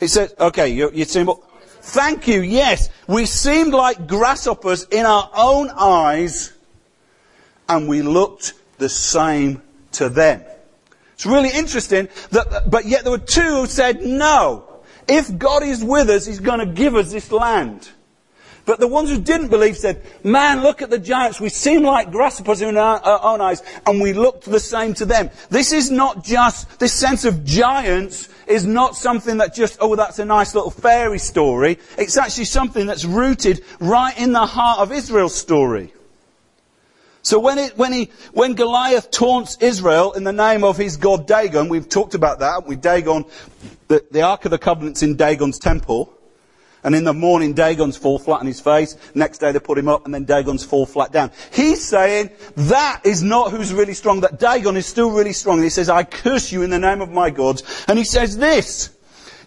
He 0.00 0.08
said, 0.08 0.32
okay, 0.38 0.68
you're 0.68 0.92
saying, 1.04 1.26
well, 1.26 1.42
thank 1.80 2.26
you, 2.26 2.40
yes, 2.42 2.88
we 3.06 3.26
seemed 3.26 3.72
like 3.72 4.06
grasshoppers 4.06 4.84
in 4.84 5.06
our 5.06 5.30
own 5.34 5.70
eyes, 5.70 6.52
and 7.68 7.88
we 7.88 8.02
looked 8.02 8.54
the 8.78 8.88
same 8.88 9.62
to 9.92 10.08
them. 10.08 10.42
It's 11.14 11.26
really 11.26 11.50
interesting 11.50 12.08
that, 12.30 12.70
but 12.70 12.84
yet 12.84 13.04
there 13.04 13.12
were 13.12 13.18
two 13.18 13.40
who 13.40 13.66
said, 13.66 14.02
no, 14.02 14.68
if 15.08 15.38
God 15.38 15.62
is 15.62 15.82
with 15.82 16.10
us, 16.10 16.26
He's 16.26 16.40
going 16.40 16.60
to 16.60 16.66
give 16.66 16.94
us 16.94 17.10
this 17.12 17.32
land. 17.32 17.90
But 18.66 18.80
the 18.80 18.88
ones 18.88 19.08
who 19.08 19.20
didn't 19.20 19.48
believe 19.48 19.76
said, 19.76 20.02
man, 20.24 20.60
look 20.60 20.82
at 20.82 20.90
the 20.90 20.98
giants. 20.98 21.40
We 21.40 21.50
seem 21.50 21.84
like 21.84 22.10
grasshoppers 22.10 22.60
in 22.60 22.76
our, 22.76 22.98
our 22.98 23.32
own 23.32 23.40
eyes, 23.40 23.62
and 23.86 24.00
we 24.00 24.12
looked 24.12 24.44
the 24.44 24.58
same 24.58 24.92
to 24.94 25.06
them. 25.06 25.30
This 25.48 25.72
is 25.72 25.90
not 25.90 26.24
just, 26.24 26.80
this 26.80 26.92
sense 26.92 27.24
of 27.24 27.44
giants 27.44 28.28
is 28.46 28.66
not 28.66 28.96
something 28.96 29.38
that 29.38 29.54
just, 29.54 29.78
oh, 29.80 29.96
that's 29.96 30.18
a 30.18 30.24
nice 30.24 30.54
little 30.54 30.70
fairy 30.70 31.18
story. 31.18 31.78
It's 31.98 32.16
actually 32.16 32.44
something 32.44 32.86
that's 32.86 33.04
rooted 33.04 33.64
right 33.80 34.18
in 34.18 34.32
the 34.32 34.46
heart 34.46 34.80
of 34.80 34.92
Israel's 34.92 35.34
story. 35.34 35.92
So 37.22 37.40
when, 37.40 37.58
it, 37.58 37.76
when, 37.76 37.92
he, 37.92 38.10
when 38.32 38.54
Goliath 38.54 39.10
taunts 39.10 39.56
Israel 39.60 40.12
in 40.12 40.22
the 40.22 40.32
name 40.32 40.62
of 40.62 40.76
his 40.76 40.96
god 40.96 41.26
Dagon, 41.26 41.68
we've 41.68 41.88
talked 41.88 42.14
about 42.14 42.38
that, 42.38 42.68
we 42.68 42.76
Dagon, 42.76 43.24
the, 43.88 44.04
the 44.12 44.22
Ark 44.22 44.44
of 44.44 44.52
the 44.52 44.58
Covenant's 44.58 45.02
in 45.02 45.16
Dagon's 45.16 45.58
temple, 45.58 46.15
and 46.86 46.94
in 46.94 47.04
the 47.04 47.12
morning 47.12 47.52
Dagon's 47.52 47.96
fall 47.96 48.18
flat 48.18 48.40
on 48.40 48.46
his 48.46 48.60
face, 48.60 48.96
next 49.12 49.38
day 49.38 49.50
they 49.50 49.58
put 49.58 49.76
him 49.76 49.88
up, 49.88 50.06
and 50.06 50.14
then 50.14 50.24
Dagon's 50.24 50.64
fall 50.64 50.86
flat 50.86 51.10
down. 51.10 51.32
He's 51.52 51.84
saying 51.84 52.30
that 52.56 53.02
is 53.04 53.24
not 53.24 53.50
who's 53.50 53.74
really 53.74 53.92
strong, 53.92 54.20
that 54.20 54.38
Dagon 54.38 54.76
is 54.76 54.86
still 54.86 55.10
really 55.10 55.32
strong. 55.32 55.56
And 55.56 55.64
he 55.64 55.70
says, 55.70 55.90
I 55.90 56.04
curse 56.04 56.52
you 56.52 56.62
in 56.62 56.70
the 56.70 56.78
name 56.78 57.00
of 57.00 57.10
my 57.10 57.30
gods. 57.30 57.64
And 57.88 57.98
he 57.98 58.04
says 58.04 58.38
this, 58.38 58.96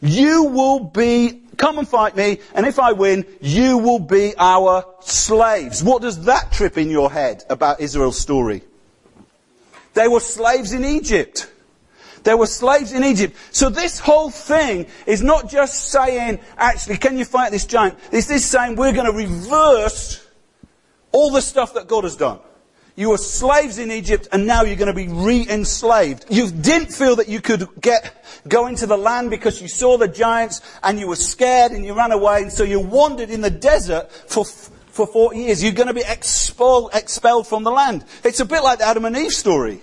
you 0.01 0.43
will 0.43 0.81
be 0.81 1.41
come 1.55 1.77
and 1.77 1.87
fight 1.87 2.15
me, 2.15 2.39
and 2.53 2.65
if 2.65 2.77
I 2.77 2.91
win, 2.91 3.25
you 3.41 3.77
will 3.77 3.99
be 3.99 4.33
our 4.37 4.85
slaves. 4.99 5.81
What 5.83 6.01
does 6.01 6.25
that 6.25 6.51
trip 6.51 6.77
in 6.77 6.89
your 6.89 7.09
head 7.09 7.43
about 7.49 7.79
Israel's 7.79 8.19
story? 8.19 8.63
They 9.93 10.07
were 10.07 10.19
slaves 10.19 10.73
in 10.73 10.83
Egypt. 10.83 11.49
They 12.23 12.33
were 12.33 12.47
slaves 12.47 12.93
in 12.93 13.03
Egypt. 13.03 13.35
So 13.51 13.69
this 13.69 13.99
whole 13.99 14.29
thing 14.29 14.87
is 15.05 15.21
not 15.21 15.49
just 15.49 15.89
saying, 15.89 16.39
actually, 16.57 16.97
can 16.97 17.17
you 17.17 17.25
fight 17.25 17.51
this 17.51 17.65
giant? 17.65 17.97
This 18.11 18.45
saying 18.45 18.75
we're 18.75 18.93
going 18.93 19.05
to 19.05 19.17
reverse 19.17 20.25
all 21.11 21.31
the 21.31 21.41
stuff 21.41 21.73
that 21.73 21.87
God 21.87 22.03
has 22.03 22.15
done. 22.15 22.39
You 22.95 23.11
were 23.11 23.17
slaves 23.17 23.77
in 23.77 23.91
Egypt 23.91 24.27
and 24.33 24.45
now 24.45 24.63
you're 24.63 24.75
going 24.75 24.93
to 24.93 24.93
be 24.93 25.07
re-enslaved. 25.07 26.25
You 26.29 26.51
didn't 26.51 26.91
feel 26.91 27.15
that 27.15 27.29
you 27.29 27.39
could 27.39 27.65
get, 27.79 28.25
go 28.45 28.67
into 28.67 28.87
the 28.87 28.97
land 28.97 29.29
because 29.29 29.61
you 29.61 29.69
saw 29.69 29.97
the 29.97 30.09
giants 30.09 30.59
and 30.83 30.99
you 30.99 31.07
were 31.07 31.15
scared 31.15 31.71
and 31.71 31.85
you 31.85 31.93
ran 31.93 32.11
away 32.11 32.41
and 32.41 32.51
so 32.51 32.63
you 32.63 32.81
wandered 32.81 33.29
in 33.29 33.39
the 33.39 33.49
desert 33.49 34.11
for, 34.11 34.43
for 34.43 35.07
40 35.07 35.39
years. 35.39 35.63
You're 35.63 35.71
going 35.71 35.87
to 35.87 35.93
be 35.93 36.03
expelled, 36.05 36.89
expelled 36.93 37.47
from 37.47 37.63
the 37.63 37.71
land. 37.71 38.03
It's 38.25 38.41
a 38.41 38.45
bit 38.45 38.63
like 38.63 38.79
the 38.79 38.85
Adam 38.85 39.05
and 39.05 39.15
Eve 39.15 39.33
story. 39.33 39.81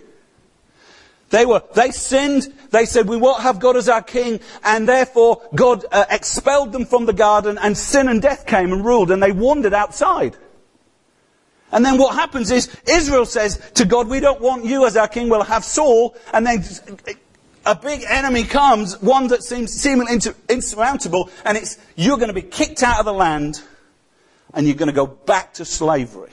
They 1.31 1.45
were, 1.45 1.63
they 1.75 1.91
sinned, 1.91 2.53
they 2.71 2.87
said 2.87 3.09
we 3.09 3.17
won't 3.17 3.43
have 3.43 3.59
God 3.59 3.77
as 3.77 3.89
our 3.89 4.03
king, 4.03 4.41
and 4.63 4.89
therefore 4.89 5.43
God 5.55 5.85
uh, 5.91 6.05
expelled 6.09 6.73
them 6.73 6.87
from 6.87 7.07
the 7.07 7.13
garden 7.13 7.59
and 7.59 7.77
sin 7.77 8.09
and 8.09 8.23
death 8.23 8.47
came 8.47 8.73
and 8.73 8.85
ruled 8.85 9.11
and 9.11 9.23
they 9.23 9.33
wandered 9.33 9.75
outside. 9.75 10.37
And 11.73 11.85
then 11.85 11.99
what 11.99 12.15
happens 12.15 12.53
is 12.53 12.75
Israel 12.89 13.27
says 13.27 13.61
to 13.75 13.85
God, 13.85 14.09
we 14.09 14.21
don't 14.21 14.41
want 14.41 14.65
you 14.65 14.87
as 14.87 14.97
our 14.97 15.09
king, 15.09 15.29
we'll 15.29 15.43
have 15.43 15.65
Saul. 15.65 16.17
And 16.33 16.47
then 16.47 16.65
a 17.65 17.75
big 17.75 18.05
enemy 18.09 18.45
comes, 18.45 19.01
one 19.03 19.27
that 19.29 19.43
seems 19.43 19.73
seemingly 19.73 20.21
insurmountable, 20.49 21.29
and 21.45 21.59
it's, 21.59 21.77
you're 21.97 22.19
going 22.19 22.29
to 22.29 22.35
be 22.35 22.43
kicked 22.43 22.85
out 22.85 23.01
of 23.01 23.05
the 23.05 23.13
land 23.13 23.61
and 24.55 24.67
you're 24.67 24.77
going 24.77 24.87
to 24.87 24.95
go 24.95 25.07
back 25.07 25.55
to 25.55 25.65
slavery. 25.65 26.31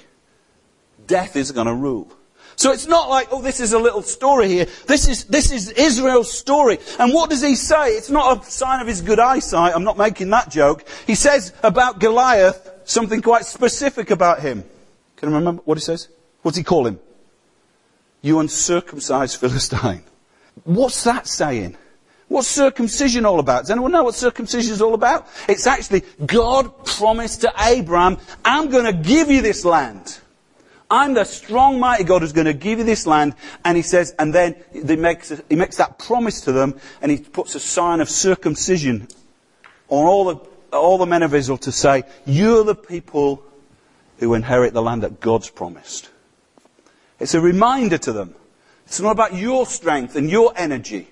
Death 1.08 1.36
is 1.36 1.52
going 1.52 1.68
to 1.68 1.74
rule. 1.74 2.12
So 2.56 2.72
it's 2.72 2.88
not 2.88 3.10
like, 3.10 3.28
oh, 3.32 3.42
this 3.42 3.60
is 3.60 3.74
a 3.74 3.80
little 3.80 4.02
story 4.02 4.48
here. 4.48 4.66
This 4.88 5.08
is, 5.08 5.26
this 5.26 5.52
is 5.52 5.70
Israel's 5.72 6.32
story. 6.32 6.80
And 7.00 7.14
what 7.14 7.30
does 7.30 7.42
he 7.42 7.56
say? 7.56 7.90
It's 7.90 8.10
not 8.10 8.46
a 8.46 8.50
sign 8.50 8.82
of 8.82 8.88
his 8.88 9.02
good 9.02 9.20
eyesight. 9.20 9.74
I'm 9.76 9.84
not 9.84 9.98
making 9.98 10.30
that 10.30 10.50
joke. 10.50 10.86
He 11.08 11.16
says 11.16 11.54
about 11.64 12.00
Goliath 12.00 12.70
something 12.86 13.22
quite 13.22 13.46
specific 13.46 14.12
about 14.12 14.40
him. 14.40 14.64
Can 15.18 15.30
you 15.30 15.36
remember 15.36 15.62
what 15.66 15.78
he 15.78 15.82
says? 15.82 16.10
What's 16.42 16.58
he 16.58 16.64
call 16.64 16.86
him? 16.86 17.00
You 18.22 18.40
uncircumcised 18.40 19.40
Philistine. 19.40 20.04
What's 20.64 21.04
that 21.04 21.28
saying? 21.28 21.78
What's 22.28 22.48
circumcision 22.48 23.26
all 23.26 23.40
about? 23.40 23.64
Does 23.64 23.72
anyone 23.72 23.92
know 23.92 24.04
what 24.04 24.16
circumcision 24.16 24.72
is 24.72 24.82
all 24.82 24.94
about? 24.94 25.28
It's 25.48 25.68
actually 25.68 26.04
God 26.26 26.86
promised 26.86 27.42
to 27.42 27.54
Abraham, 27.60 28.18
I'm 28.44 28.70
going 28.70 28.86
to 28.86 28.94
give 28.94 29.30
you 29.30 29.42
this 29.42 29.66
land. 29.66 30.20
I'm 30.94 31.16
the 31.16 31.24
strong, 31.24 31.80
mighty 31.80 32.04
God 32.04 32.22
who's 32.22 32.34
going 32.34 32.46
to 32.46 32.54
give 32.54 32.78
you 32.78 32.86
this 32.86 33.08
land. 33.08 33.34
And 33.66 33.76
he 33.76 33.82
says, 33.82 34.14
and 34.20 34.32
then 34.32 34.56
he 34.72 34.96
makes, 34.96 35.34
he 35.50 35.56
makes 35.56 35.78
that 35.78 35.98
promise 35.98 36.42
to 36.42 36.52
them, 36.52 36.80
and 37.02 37.12
he 37.12 37.18
puts 37.18 37.56
a 37.56 37.60
sign 37.60 38.00
of 38.00 38.12
circumcision 38.12 39.08
on 39.90 40.06
all 40.06 40.26
the, 40.26 40.36
all 40.72 41.00
the 41.00 41.08
men 41.08 41.24
of 41.24 41.34
Israel 41.34 41.58
to 41.58 41.72
say, 41.72 42.04
you're 42.28 42.64
the 42.64 42.76
people 42.76 43.44
who 44.20 44.36
inherit 44.36 44.74
the 44.74 44.84
land 44.84 45.02
that 45.02 45.20
God's 45.20 45.50
promised. 45.50 46.12
It's 47.20 47.34
a 47.34 47.42
reminder 47.42 47.98
to 47.98 48.14
them. 48.14 48.36
It's 48.86 49.00
not 49.00 49.14
about 49.14 49.34
your 49.34 49.66
strength 49.66 50.16
and 50.16 50.30
your 50.30 50.54
energy 50.56 51.08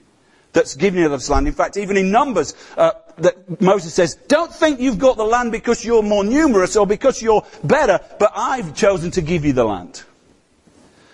that's 0.53 0.75
given 0.75 1.01
you 1.01 1.09
this 1.09 1.27
land. 1.27 1.47
In 1.47 1.53
fact, 1.53 1.77
even 1.77 1.97
in 1.97 2.11
Numbers, 2.11 2.53
uh, 2.77 2.91
that 3.23 3.61
Moses 3.61 3.93
says, 3.93 4.15
don't 4.27 4.53
think 4.53 4.79
you've 4.79 4.99
got 4.99 5.17
the 5.17 5.23
land 5.23 5.51
because 5.51 5.83
you're 5.83 6.03
more 6.03 6.23
numerous 6.23 6.75
or 6.75 6.87
because 6.87 7.21
you're 7.21 7.45
better, 7.63 7.99
but 8.19 8.31
I've 8.35 8.75
chosen 8.75 9.11
to 9.11 9.21
give 9.21 9.45
you 9.45 9.53
the 9.53 9.65
land. 9.65 10.03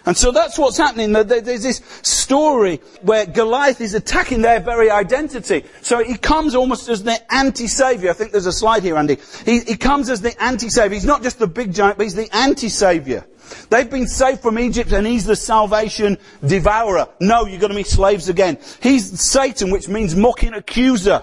And 0.05 0.15
so 0.15 0.31
that's 0.31 0.57
what's 0.57 0.77
happening. 0.77 1.11
There's 1.11 1.63
this 1.63 1.81
story 2.01 2.77
where 3.01 3.25
Goliath 3.25 3.81
is 3.81 3.93
attacking 3.93 4.41
their 4.41 4.61
very 4.61 4.89
identity. 4.89 5.65
So 5.81 6.01
he 6.01 6.15
comes 6.15 6.55
almost 6.55 6.87
as 6.87 7.03
the 7.03 7.19
anti-savior. 7.33 8.09
I 8.11 8.13
think 8.13 8.31
there's 8.31 8.45
a 8.45 8.53
slide 8.53 8.83
here, 8.83 8.95
Andy. 8.95 9.17
He, 9.43 9.59
he 9.59 9.75
comes 9.75 10.09
as 10.09 10.21
the 10.21 10.41
anti-savior. 10.41 10.93
He's 10.93 11.03
not 11.03 11.23
just 11.23 11.39
the 11.39 11.47
big 11.47 11.73
giant, 11.73 11.97
but 11.97 12.05
he's 12.05 12.15
the 12.15 12.33
anti-savior. 12.33 13.25
They've 13.69 13.89
been 13.89 14.07
saved 14.07 14.39
from 14.41 14.57
Egypt 14.59 14.93
and 14.93 15.05
he's 15.05 15.25
the 15.25 15.35
salvation 15.35 16.17
devourer. 16.45 17.09
No, 17.19 17.45
you're 17.45 17.59
going 17.59 17.71
to 17.71 17.77
be 17.77 17.83
slaves 17.83 18.29
again. 18.29 18.59
He's 18.81 19.19
Satan, 19.19 19.71
which 19.71 19.89
means 19.89 20.15
mocking 20.15 20.53
accuser. 20.53 21.21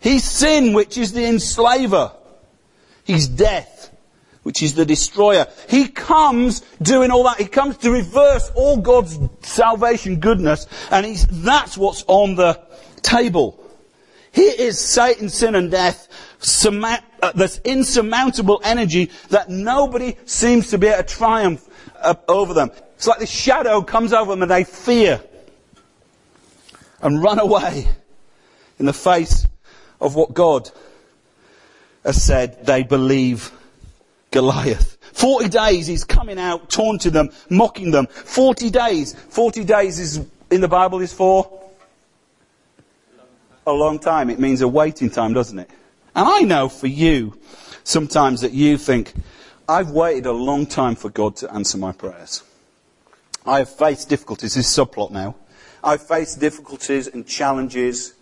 He's 0.00 0.24
sin, 0.24 0.72
which 0.72 0.96
is 0.96 1.12
the 1.12 1.24
enslaver. 1.24 2.12
He's 3.04 3.26
death 3.28 3.78
which 4.48 4.62
is 4.62 4.74
the 4.74 4.86
destroyer. 4.86 5.46
He 5.68 5.88
comes 5.88 6.60
doing 6.80 7.10
all 7.10 7.24
that. 7.24 7.36
He 7.36 7.44
comes 7.44 7.76
to 7.78 7.90
reverse 7.90 8.50
all 8.54 8.78
God's 8.78 9.18
salvation 9.42 10.20
goodness, 10.20 10.66
and 10.90 11.04
he's, 11.04 11.26
that's 11.26 11.76
what's 11.76 12.02
on 12.06 12.34
the 12.34 12.58
table. 13.02 13.62
Here 14.32 14.54
is 14.56 14.78
Satan, 14.78 15.28
sin, 15.28 15.54
and 15.54 15.70
death, 15.70 16.08
uh, 17.20 17.32
this 17.34 17.60
insurmountable 17.62 18.62
energy 18.64 19.10
that 19.28 19.50
nobody 19.50 20.16
seems 20.24 20.70
to 20.70 20.78
be 20.78 20.86
able 20.86 21.02
to 21.02 21.14
triumph 21.14 21.68
uh, 22.00 22.14
over 22.26 22.54
them. 22.54 22.70
It's 22.94 23.06
like 23.06 23.18
this 23.18 23.30
shadow 23.30 23.82
comes 23.82 24.14
over 24.14 24.30
them 24.30 24.40
and 24.40 24.50
they 24.50 24.64
fear 24.64 25.20
and 27.02 27.22
run 27.22 27.38
away 27.38 27.86
in 28.78 28.86
the 28.86 28.94
face 28.94 29.46
of 30.00 30.14
what 30.14 30.34
God 30.34 30.70
has 32.04 32.22
said 32.22 32.64
they 32.64 32.82
believe 32.82 33.52
Goliath. 34.30 34.96
40 35.12 35.48
days 35.48 35.86
he's 35.86 36.04
coming 36.04 36.38
out, 36.38 36.70
taunting 36.70 37.12
them, 37.12 37.30
mocking 37.50 37.90
them. 37.90 38.06
40 38.06 38.70
days. 38.70 39.14
40 39.14 39.64
days 39.64 39.98
is, 39.98 40.26
in 40.50 40.60
the 40.60 40.68
Bible 40.68 41.00
is 41.00 41.12
for? 41.12 41.60
A 43.66 43.72
long 43.72 43.98
time. 43.98 44.30
It 44.30 44.38
means 44.38 44.60
a 44.60 44.68
waiting 44.68 45.10
time, 45.10 45.32
doesn't 45.32 45.58
it? 45.58 45.70
And 46.14 46.28
I 46.28 46.40
know 46.40 46.68
for 46.68 46.86
you, 46.86 47.38
sometimes 47.84 48.42
that 48.42 48.52
you 48.52 48.78
think, 48.78 49.14
I've 49.68 49.90
waited 49.90 50.26
a 50.26 50.32
long 50.32 50.66
time 50.66 50.94
for 50.94 51.10
God 51.10 51.36
to 51.36 51.52
answer 51.52 51.76
my 51.76 51.92
prayers. 51.92 52.42
I 53.44 53.58
have 53.58 53.68
faced 53.68 54.08
difficulties, 54.08 54.54
this 54.54 54.74
subplot 54.74 55.10
now. 55.10 55.36
I've 55.82 56.06
faced 56.06 56.40
difficulties 56.40 57.06
and 57.06 57.26
challenges, 57.26 58.14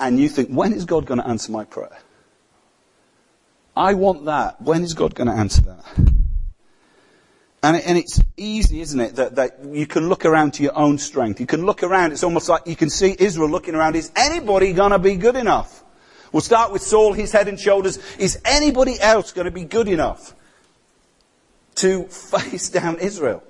and 0.00 0.18
you 0.18 0.28
think, 0.28 0.48
when 0.48 0.72
is 0.72 0.86
God 0.86 1.06
going 1.06 1.20
to 1.20 1.26
answer 1.26 1.52
my 1.52 1.64
prayer? 1.64 1.96
I 3.76 3.94
want 3.94 4.24
that. 4.24 4.60
When 4.60 4.82
is 4.82 4.94
God 4.94 5.14
going 5.14 5.28
to 5.28 5.34
answer 5.34 5.62
that? 5.62 5.84
And, 7.62 7.76
and 7.76 7.98
it's 7.98 8.20
easy, 8.38 8.80
isn't 8.80 8.98
it, 8.98 9.16
that, 9.16 9.36
that 9.36 9.64
you 9.64 9.86
can 9.86 10.08
look 10.08 10.24
around 10.24 10.54
to 10.54 10.62
your 10.62 10.76
own 10.76 10.96
strength. 10.96 11.40
You 11.40 11.46
can 11.46 11.66
look 11.66 11.82
around. 11.82 12.12
It's 12.12 12.24
almost 12.24 12.48
like 12.48 12.66
you 12.66 12.74
can 12.74 12.88
see 12.88 13.14
Israel 13.18 13.50
looking 13.50 13.74
around. 13.74 13.96
Is 13.96 14.10
anybody 14.16 14.72
going 14.72 14.92
to 14.92 14.98
be 14.98 15.16
good 15.16 15.36
enough? 15.36 15.84
We'll 16.32 16.40
start 16.40 16.72
with 16.72 16.82
Saul, 16.82 17.12
his 17.12 17.32
head 17.32 17.48
and 17.48 17.60
shoulders. 17.60 17.98
Is 18.18 18.40
anybody 18.44 18.98
else 18.98 19.32
going 19.32 19.44
to 19.44 19.50
be 19.50 19.64
good 19.64 19.88
enough 19.88 20.34
to 21.76 22.04
face 22.04 22.70
down 22.70 22.98
Israel? 22.98 23.42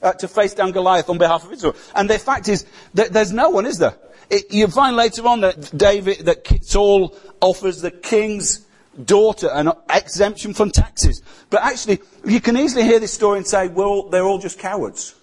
Uh, 0.00 0.12
to 0.12 0.28
face 0.28 0.54
down 0.54 0.70
Goliath 0.70 1.10
on 1.10 1.18
behalf 1.18 1.44
of 1.44 1.52
Israel? 1.52 1.74
And 1.94 2.08
the 2.08 2.18
fact 2.18 2.48
is 2.48 2.64
that 2.94 3.12
there's 3.12 3.32
no 3.32 3.50
one, 3.50 3.66
is 3.66 3.78
there? 3.78 3.96
It, 4.30 4.52
you 4.52 4.66
find 4.68 4.96
later 4.96 5.26
on 5.26 5.40
that 5.40 5.76
David, 5.76 6.26
that 6.26 6.46
Saul 6.64 7.16
offers 7.40 7.80
the 7.80 7.90
king's 7.90 8.66
daughter 9.02 9.48
an 9.52 9.72
exemption 9.90 10.54
from 10.54 10.70
taxes. 10.70 11.22
But 11.50 11.62
actually, 11.62 12.00
you 12.24 12.40
can 12.40 12.56
easily 12.56 12.84
hear 12.84 13.00
this 13.00 13.12
story 13.12 13.38
and 13.38 13.46
say, 13.46 13.68
well, 13.68 14.08
they're 14.08 14.24
all 14.24 14.38
just 14.38 14.58
cowards. 14.58 15.14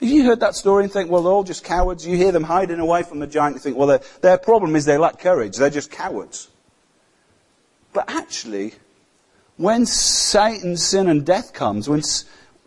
Have 0.00 0.08
you 0.08 0.24
heard 0.24 0.40
that 0.40 0.54
story 0.54 0.84
and 0.84 0.92
think, 0.92 1.10
well, 1.10 1.22
they're 1.22 1.32
all 1.32 1.44
just 1.44 1.64
cowards? 1.64 2.06
You 2.06 2.16
hear 2.16 2.32
them 2.32 2.44
hiding 2.44 2.80
away 2.80 3.02
from 3.02 3.18
the 3.18 3.26
giant 3.26 3.56
and 3.56 3.62
think, 3.62 3.76
well, 3.76 3.86
their, 3.86 4.00
their 4.20 4.38
problem 4.38 4.74
is 4.76 4.84
they 4.84 4.98
lack 4.98 5.20
courage. 5.20 5.56
They're 5.56 5.70
just 5.70 5.90
cowards. 5.90 6.48
But 7.92 8.08
actually, 8.08 8.74
when 9.58 9.86
Satan, 9.86 10.76
sin, 10.76 11.08
and 11.08 11.24
death 11.24 11.52
comes, 11.52 11.88
when 11.88 12.02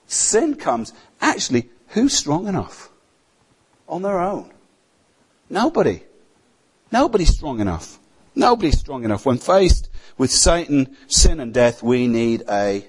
sin 0.06 0.56
comes, 0.56 0.93
actually, 1.19 1.69
who's 1.89 2.13
strong 2.13 2.47
enough 2.47 2.89
on 3.89 4.01
their 4.01 4.19
own? 4.19 4.51
Nobody. 5.49 6.03
Nobody's 6.91 7.36
strong 7.36 7.60
enough. 7.60 7.99
Nobody's 8.36 8.79
strong 8.79 9.03
enough. 9.03 9.25
When 9.25 9.38
faced 9.38 9.89
with 10.17 10.31
Satan, 10.31 10.95
sin, 11.08 11.39
and 11.39 11.53
death, 11.53 11.84
we 11.84 12.08
need 12.08 12.43
a 12.49 12.86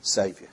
Saviour. 0.00 0.48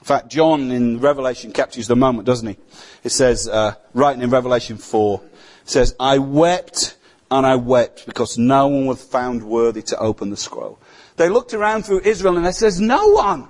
In 0.00 0.06
fact, 0.06 0.28
John 0.28 0.70
in 0.70 1.00
Revelation 1.00 1.52
captures 1.52 1.88
the 1.88 1.96
moment, 1.96 2.26
doesn't 2.26 2.46
he? 2.46 2.56
It 3.02 3.10
says, 3.10 3.48
uh, 3.48 3.74
writing 3.92 4.22
in 4.22 4.30
Revelation 4.30 4.76
4, 4.76 5.20
says, 5.64 5.96
I 5.98 6.18
wept 6.18 6.96
and 7.30 7.44
I 7.44 7.56
wept 7.56 8.06
because 8.06 8.38
no 8.38 8.68
one 8.68 8.86
was 8.86 9.02
found 9.02 9.42
worthy 9.42 9.82
to 9.82 9.98
open 9.98 10.30
the 10.30 10.36
scroll. 10.36 10.78
They 11.16 11.28
looked 11.28 11.54
around 11.54 11.84
through 11.84 12.00
Israel 12.00 12.36
and 12.36 12.46
they 12.46 12.52
says, 12.52 12.80
no 12.80 13.08
one. 13.08 13.48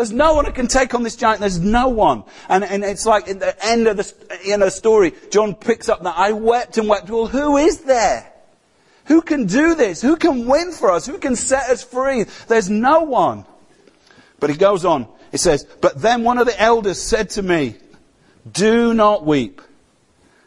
There's 0.00 0.12
no 0.12 0.32
one 0.32 0.46
who 0.46 0.52
can 0.52 0.66
take 0.66 0.94
on 0.94 1.02
this 1.02 1.14
giant. 1.14 1.40
There's 1.40 1.58
no 1.58 1.88
one. 1.88 2.24
And, 2.48 2.64
and 2.64 2.82
it's 2.82 3.04
like 3.04 3.28
at 3.28 3.38
the 3.38 3.54
end 3.62 3.86
of 3.86 3.98
the 3.98 4.38
you 4.42 4.56
know, 4.56 4.70
story, 4.70 5.12
John 5.30 5.54
picks 5.54 5.90
up 5.90 6.02
that 6.04 6.14
I 6.16 6.32
wept 6.32 6.78
and 6.78 6.88
wept. 6.88 7.10
Well, 7.10 7.26
who 7.26 7.58
is 7.58 7.82
there? 7.82 8.32
Who 9.04 9.20
can 9.20 9.44
do 9.44 9.74
this? 9.74 10.00
Who 10.00 10.16
can 10.16 10.46
win 10.46 10.72
for 10.72 10.90
us? 10.90 11.04
Who 11.04 11.18
can 11.18 11.36
set 11.36 11.68
us 11.68 11.84
free? 11.84 12.24
There's 12.48 12.70
no 12.70 13.02
one. 13.02 13.44
But 14.38 14.48
he 14.48 14.56
goes 14.56 14.86
on. 14.86 15.06
He 15.32 15.36
says, 15.36 15.66
But 15.82 16.00
then 16.00 16.24
one 16.24 16.38
of 16.38 16.46
the 16.46 16.58
elders 16.58 16.98
said 16.98 17.28
to 17.30 17.42
me, 17.42 17.76
Do 18.50 18.94
not 18.94 19.26
weep. 19.26 19.60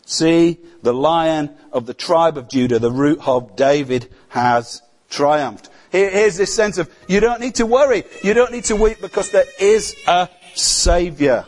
See, 0.08 0.58
the 0.82 0.96
lion 0.96 1.56
of 1.72 1.86
the 1.86 1.94
tribe 1.94 2.40
of 2.40 2.50
Judah, 2.50 2.80
the 2.80 2.92
root 2.92 3.20
of 3.24 3.56
David, 3.56 4.12
has 4.30 4.82
triumphed. 5.12 5.70
Here's 5.94 6.38
this 6.38 6.54
sense 6.54 6.78
of 6.78 6.90
you 7.08 7.20
don't 7.20 7.40
need 7.40 7.56
to 7.56 7.66
worry. 7.66 8.04
You 8.24 8.34
don't 8.34 8.52
need 8.52 8.66
to 8.66 8.76
weep 8.76 9.00
because 9.00 9.32
there 9.32 9.46
is 9.60 9.96
a 10.08 10.28
Saviour. 10.56 11.46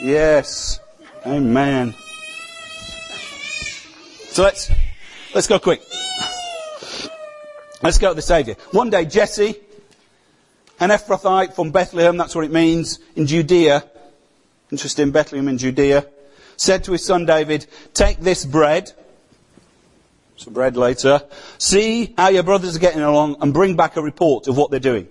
Yes. 0.00 0.80
Amen. 1.26 1.94
So 4.30 4.44
let's, 4.44 4.70
let's 5.34 5.48
go 5.48 5.58
quick. 5.58 5.82
Let's 7.82 7.98
go 7.98 8.10
to 8.10 8.14
the 8.14 8.22
Saviour. 8.22 8.56
One 8.70 8.90
day, 8.90 9.04
Jesse, 9.04 9.56
an 10.80 10.90
Ephrathite 10.90 11.54
from 11.54 11.70
Bethlehem, 11.70 12.16
that's 12.16 12.34
what 12.34 12.44
it 12.44 12.52
means, 12.52 13.00
in 13.16 13.26
Judea, 13.26 13.84
interesting, 14.70 15.10
Bethlehem 15.10 15.48
in 15.48 15.58
Judea, 15.58 16.06
said 16.56 16.84
to 16.84 16.92
his 16.92 17.04
son 17.04 17.26
David, 17.26 17.66
take 17.94 18.20
this 18.20 18.44
bread, 18.44 18.92
some 20.38 20.52
bread 20.52 20.76
later, 20.76 21.22
see 21.58 22.14
how 22.16 22.28
your 22.28 22.42
brothers 22.42 22.76
are 22.76 22.80
getting 22.80 23.02
along 23.02 23.36
and 23.40 23.52
bring 23.52 23.76
back 23.76 23.96
a 23.96 24.02
report 24.02 24.46
of 24.46 24.56
what 24.56 24.70
they're 24.70 24.80
doing. 24.80 25.08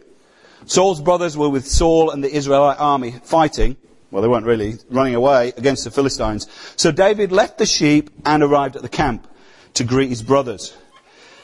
Saul's 0.66 1.02
brothers 1.02 1.38
were 1.38 1.50
with 1.50 1.68
Saul 1.68 2.12
and 2.12 2.24
the 2.24 2.34
Israelite 2.34 2.80
army 2.80 3.12
fighting. 3.24 3.78
Well, 4.10 4.22
they 4.22 4.28
weren't 4.28 4.46
really 4.46 4.76
running 4.90 5.16
away 5.16 5.54
against 5.58 5.84
the 5.84 5.92
Philistines. 5.92 6.48
So 6.78 6.92
David 6.92 7.32
left 7.32 7.58
the 7.58 7.66
sheep 7.66 8.10
and 8.26 8.42
arrived 8.42 8.76
at 8.76 8.82
the 8.82 8.90
camp 8.90 9.28
to 9.76 9.84
greet 9.84 10.10
his 10.10 10.24
brothers. 10.24 10.76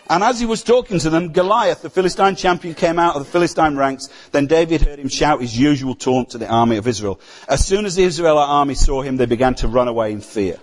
And 0.09 0.23
as 0.23 0.39
he 0.39 0.45
was 0.45 0.63
talking 0.63 0.99
to 0.99 1.09
them, 1.09 1.31
Goliath, 1.31 1.81
the 1.81 1.89
Philistine 1.89 2.35
champion, 2.35 2.75
came 2.75 2.99
out 2.99 3.15
of 3.15 3.23
the 3.23 3.31
Philistine 3.31 3.77
ranks. 3.77 4.09
Then 4.31 4.47
David 4.47 4.81
heard 4.81 4.99
him 4.99 5.07
shout 5.07 5.41
his 5.41 5.57
usual 5.57 5.95
taunt 5.95 6.31
to 6.31 6.37
the 6.37 6.47
army 6.47 6.77
of 6.77 6.87
Israel. 6.87 7.19
As 7.47 7.65
soon 7.65 7.85
as 7.85 7.95
the 7.95 8.03
Israelite 8.03 8.49
army 8.49 8.75
saw 8.75 9.01
him, 9.01 9.17
they 9.17 9.25
began 9.25 9.55
to 9.55 9.67
run 9.67 9.87
away 9.87 10.11
in 10.11 10.21
fear. 10.21 10.59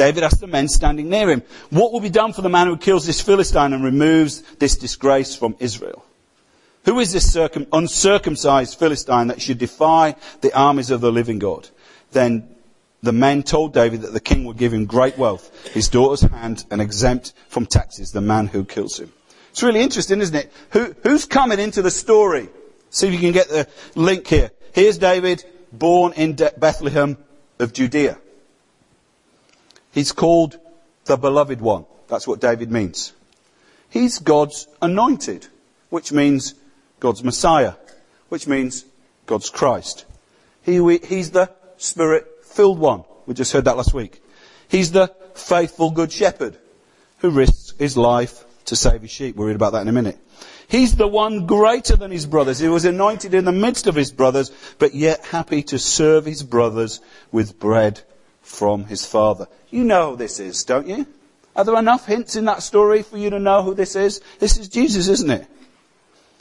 David 0.00 0.22
asked 0.22 0.40
the 0.40 0.46
men 0.46 0.66
standing 0.66 1.10
near 1.10 1.28
him, 1.28 1.42
What 1.68 1.92
will 1.92 2.00
be 2.00 2.08
done 2.08 2.32
for 2.32 2.40
the 2.40 2.48
man 2.48 2.68
who 2.68 2.78
kills 2.78 3.04
this 3.04 3.20
Philistine 3.20 3.74
and 3.74 3.84
removes 3.84 4.40
this 4.58 4.78
disgrace 4.78 5.36
from 5.36 5.56
Israel? 5.58 6.02
Who 6.86 7.00
is 7.00 7.12
this 7.12 7.30
circum- 7.30 7.66
uncircumcised 7.70 8.78
Philistine 8.78 9.26
that 9.26 9.42
should 9.42 9.58
defy 9.58 10.16
the 10.40 10.56
armies 10.58 10.90
of 10.90 11.02
the 11.02 11.12
living 11.12 11.38
God? 11.38 11.68
Then 12.12 12.48
the 13.02 13.12
men 13.12 13.42
told 13.42 13.74
David 13.74 14.00
that 14.00 14.14
the 14.14 14.20
king 14.20 14.46
would 14.46 14.56
give 14.56 14.72
him 14.72 14.86
great 14.86 15.18
wealth, 15.18 15.50
his 15.74 15.90
daughter's 15.90 16.22
hand, 16.22 16.64
and 16.70 16.80
exempt 16.80 17.34
from 17.48 17.66
taxes 17.66 18.12
the 18.12 18.22
man 18.22 18.46
who 18.46 18.64
kills 18.64 18.98
him. 18.98 19.12
It's 19.50 19.62
really 19.62 19.82
interesting, 19.82 20.22
isn't 20.22 20.34
it? 20.34 20.50
Who, 20.70 20.94
who's 21.02 21.26
coming 21.26 21.58
into 21.58 21.82
the 21.82 21.90
story? 21.90 22.48
See 22.88 23.08
if 23.08 23.12
you 23.12 23.20
can 23.20 23.32
get 23.32 23.50
the 23.50 23.68
link 23.96 24.26
here. 24.26 24.50
Here's 24.72 24.96
David, 24.96 25.44
born 25.70 26.14
in 26.14 26.36
De- 26.36 26.54
Bethlehem 26.56 27.18
of 27.58 27.74
Judea. 27.74 28.16
He's 29.92 30.12
called 30.12 30.58
the 31.04 31.16
beloved 31.16 31.60
one. 31.60 31.86
That's 32.08 32.26
what 32.26 32.40
David 32.40 32.70
means. 32.70 33.12
He's 33.88 34.18
God's 34.18 34.68
anointed, 34.80 35.46
which 35.88 36.12
means 36.12 36.54
God's 37.00 37.24
Messiah, 37.24 37.74
which 38.28 38.46
means 38.46 38.84
God's 39.26 39.50
Christ. 39.50 40.04
He, 40.62 40.98
he's 40.98 41.30
the 41.30 41.50
Spirit 41.76 42.44
filled 42.44 42.78
one. 42.78 43.04
We 43.26 43.34
just 43.34 43.52
heard 43.52 43.64
that 43.64 43.76
last 43.76 43.94
week. 43.94 44.22
He's 44.68 44.92
the 44.92 45.14
faithful 45.34 45.90
good 45.90 46.12
shepherd 46.12 46.56
who 47.18 47.30
risks 47.30 47.74
his 47.78 47.96
life 47.96 48.44
to 48.66 48.76
save 48.76 49.02
his 49.02 49.10
sheep. 49.10 49.36
We'll 49.36 49.48
read 49.48 49.56
about 49.56 49.72
that 49.72 49.82
in 49.82 49.88
a 49.88 49.92
minute. 49.92 50.18
He's 50.68 50.94
the 50.94 51.08
one 51.08 51.46
greater 51.46 51.96
than 51.96 52.12
his 52.12 52.26
brothers. 52.26 52.60
He 52.60 52.68
was 52.68 52.84
anointed 52.84 53.34
in 53.34 53.44
the 53.44 53.52
midst 53.52 53.88
of 53.88 53.96
his 53.96 54.12
brothers, 54.12 54.52
but 54.78 54.94
yet 54.94 55.24
happy 55.24 55.64
to 55.64 55.78
serve 55.78 56.24
his 56.24 56.44
brothers 56.44 57.00
with 57.32 57.58
bread 57.58 58.00
from 58.50 58.84
his 58.84 59.06
father. 59.06 59.46
You 59.70 59.84
know 59.84 60.10
who 60.10 60.16
this 60.16 60.40
is, 60.40 60.64
don't 60.64 60.86
you? 60.86 61.06
Are 61.54 61.64
there 61.64 61.78
enough 61.78 62.06
hints 62.06 62.36
in 62.36 62.44
that 62.46 62.62
story 62.62 63.02
for 63.02 63.16
you 63.16 63.30
to 63.30 63.38
know 63.38 63.62
who 63.62 63.74
this 63.74 63.96
is? 63.96 64.20
This 64.38 64.58
is 64.58 64.68
Jesus, 64.68 65.08
isn't 65.08 65.30
it? 65.30 65.46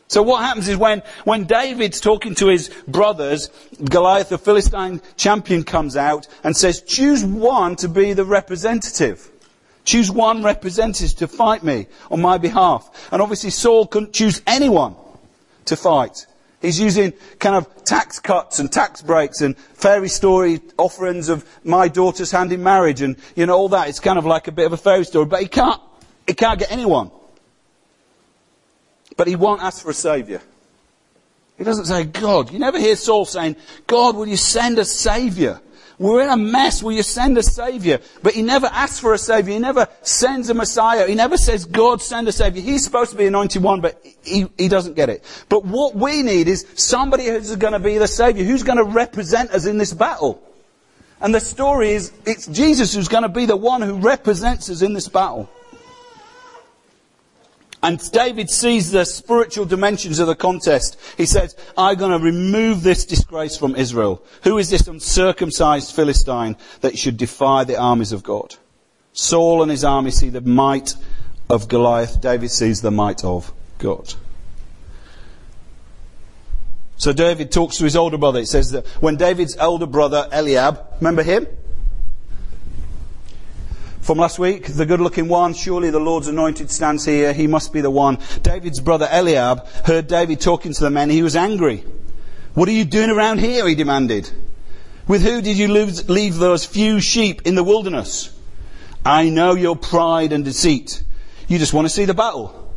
So 0.07 0.23
what 0.23 0.43
happens 0.43 0.67
is 0.67 0.75
when, 0.75 1.03
when 1.23 1.43
David's 1.43 2.01
talking 2.01 2.33
to 2.35 2.47
his 2.47 2.69
brothers, 2.87 3.49
Goliath, 3.83 4.29
the 4.29 4.39
Philistine 4.39 5.01
champion, 5.17 5.63
comes 5.63 5.95
out 5.95 6.27
and 6.43 6.57
says, 6.57 6.81
choose 6.81 7.23
one 7.23 7.75
to 7.77 7.87
be 7.87 8.13
the 8.13 8.25
representative. 8.25 9.29
Choose 9.85 10.09
one 10.09 10.41
representative 10.43 11.15
to 11.17 11.27
fight 11.27 11.63
me 11.63 11.85
on 12.09 12.21
my 12.21 12.39
behalf. 12.39 12.89
And 13.11 13.21
obviously 13.21 13.51
Saul 13.51 13.85
couldn't 13.85 14.13
choose 14.13 14.41
anyone 14.47 14.95
to 15.65 15.75
fight. 15.75 16.25
He's 16.61 16.79
using 16.79 17.13
kind 17.39 17.55
of 17.55 17.85
tax 17.85 18.19
cuts 18.19 18.59
and 18.59 18.71
tax 18.71 19.01
breaks 19.01 19.41
and 19.41 19.57
fairy 19.57 20.09
story 20.09 20.59
offerings 20.77 21.29
of 21.29 21.45
my 21.63 21.87
daughter's 21.87 22.31
hand 22.31 22.51
in 22.51 22.61
marriage 22.61 23.01
and, 23.01 23.15
you 23.35 23.45
know, 23.45 23.55
all 23.55 23.69
that. 23.69 23.87
It's 23.87 24.01
kind 24.01 24.19
of 24.19 24.25
like 24.25 24.47
a 24.47 24.51
bit 24.51 24.65
of 24.65 24.73
a 24.73 24.77
fairy 24.77 25.05
story, 25.05 25.25
but 25.25 25.41
he 25.41 25.47
can't, 25.47 25.81
he 26.27 26.33
can't 26.33 26.59
get 26.59 26.71
anyone. 26.71 27.11
But 29.15 29.27
he 29.27 29.37
won't 29.37 29.61
ask 29.61 29.81
for 29.81 29.91
a 29.91 29.93
saviour. 29.93 30.41
He 31.57 31.63
doesn't 31.63 31.85
say, 31.85 32.05
God. 32.05 32.51
You 32.51 32.59
never 32.59 32.79
hear 32.79 32.95
Saul 32.95 33.25
saying, 33.25 33.57
God, 33.87 34.15
will 34.15 34.27
you 34.27 34.37
send 34.37 34.79
a 34.79 34.85
saviour? 34.85 35.61
We're 35.99 36.23
in 36.23 36.29
a 36.29 36.37
mess. 36.37 36.81
Will 36.81 36.93
you 36.93 37.03
send 37.03 37.37
a 37.37 37.43
saviour? 37.43 37.99
But 38.23 38.33
he 38.33 38.41
never 38.41 38.67
asks 38.67 38.99
for 38.99 39.13
a 39.13 39.17
saviour. 39.17 39.53
He 39.53 39.59
never 39.59 39.87
sends 40.01 40.49
a 40.49 40.53
Messiah. 40.53 41.05
He 41.05 41.13
never 41.13 41.35
says, 41.35 41.65
God, 41.65 42.01
send 42.01 42.29
a 42.29 42.31
saviour. 42.31 42.63
He's 42.63 42.85
supposed 42.85 43.11
to 43.11 43.17
be 43.17 43.25
anointed 43.25 43.61
one, 43.61 43.81
but 43.81 44.01
he, 44.23 44.47
he 44.57 44.69
doesn't 44.69 44.95
get 44.95 45.09
it. 45.09 45.25
But 45.49 45.65
what 45.65 45.95
we 45.95 46.23
need 46.23 46.47
is 46.47 46.65
somebody 46.75 47.25
who's 47.25 47.53
going 47.57 47.73
to 47.73 47.79
be 47.79 47.97
the 47.97 48.07
saviour, 48.07 48.45
who's 48.45 48.63
going 48.63 48.77
to 48.77 48.85
represent 48.85 49.51
us 49.51 49.65
in 49.65 49.77
this 49.77 49.93
battle. 49.93 50.41
And 51.19 51.35
the 51.35 51.41
story 51.41 51.91
is, 51.91 52.13
it's 52.25 52.47
Jesus 52.47 52.95
who's 52.95 53.09
going 53.09 53.23
to 53.23 53.29
be 53.29 53.45
the 53.45 53.57
one 53.57 53.81
who 53.81 53.99
represents 53.99 54.69
us 54.69 54.81
in 54.81 54.93
this 54.93 55.09
battle. 55.09 55.49
And 57.81 57.99
David 58.11 58.49
sees 58.49 58.91
the 58.91 59.05
spiritual 59.05 59.65
dimensions 59.65 60.19
of 60.19 60.27
the 60.27 60.35
contest. 60.35 60.99
He 61.15 61.25
says, 61.25 61.55
I'm 61.77 61.95
going 61.97 62.11
to 62.11 62.23
remove 62.23 62.83
this 62.83 63.05
disgrace 63.05 63.55
from 63.55 63.75
Israel. 63.75 64.21
Who 64.43 64.57
is 64.57 64.69
this 64.69 64.87
uncircumcised 64.87 65.95
Philistine 65.95 66.57
that 66.81 66.97
should 66.97 67.15
defy 67.15 67.63
the 67.63 67.79
armies 67.79 68.11
of 68.11 68.21
God? 68.21 68.55
Saul 69.13 69.61
and 69.61 69.71
his 69.71 69.85
army 69.85 70.11
see 70.11 70.29
the 70.29 70.41
might 70.41 70.95
of 71.49 71.69
Goliath. 71.69 72.19
David 72.19 72.51
sees 72.51 72.81
the 72.81 72.91
might 72.91 73.23
of 73.23 73.53
God. 73.77 74.13
So 76.97 77.13
David 77.13 77.49
talks 77.49 77.77
to 77.77 77.85
his 77.85 77.95
older 77.95 78.17
brother. 78.17 78.39
It 78.39 78.47
says 78.47 78.71
that 78.71 78.85
when 79.01 79.15
David's 79.15 79.55
older 79.55 79.85
brother 79.85 80.27
Eliab, 80.33 80.85
remember 80.99 81.23
him? 81.23 81.47
From 84.09 84.17
last 84.17 84.39
week, 84.39 84.65
the 84.65 84.87
good 84.87 85.01
looking 85.01 85.27
one, 85.27 85.53
surely 85.53 85.91
the 85.91 85.99
Lord's 85.99 86.27
anointed 86.27 86.71
stands 86.71 87.05
here, 87.05 87.31
he 87.31 87.45
must 87.45 87.71
be 87.71 87.81
the 87.81 87.91
one. 87.91 88.17
David's 88.41 88.79
brother 88.79 89.07
Eliab 89.07 89.67
heard 89.85 90.07
David 90.07 90.41
talking 90.41 90.73
to 90.73 90.83
the 90.83 90.89
men, 90.89 91.11
he 91.11 91.21
was 91.21 91.35
angry. 91.35 91.83
What 92.55 92.67
are 92.67 92.71
you 92.71 92.85
doing 92.85 93.11
around 93.11 93.37
here? 93.37 93.67
he 93.67 93.75
demanded. 93.75 94.27
With 95.07 95.21
who 95.21 95.43
did 95.43 95.59
you 95.59 95.67
lose, 95.67 96.09
leave 96.09 96.37
those 96.37 96.65
few 96.65 96.99
sheep 96.99 97.43
in 97.45 97.53
the 97.53 97.63
wilderness? 97.63 98.35
I 99.05 99.29
know 99.29 99.53
your 99.53 99.75
pride 99.75 100.33
and 100.33 100.43
deceit. 100.43 101.03
You 101.47 101.59
just 101.59 101.75
want 101.75 101.85
to 101.85 101.93
see 101.93 102.05
the 102.05 102.15
battle. 102.15 102.73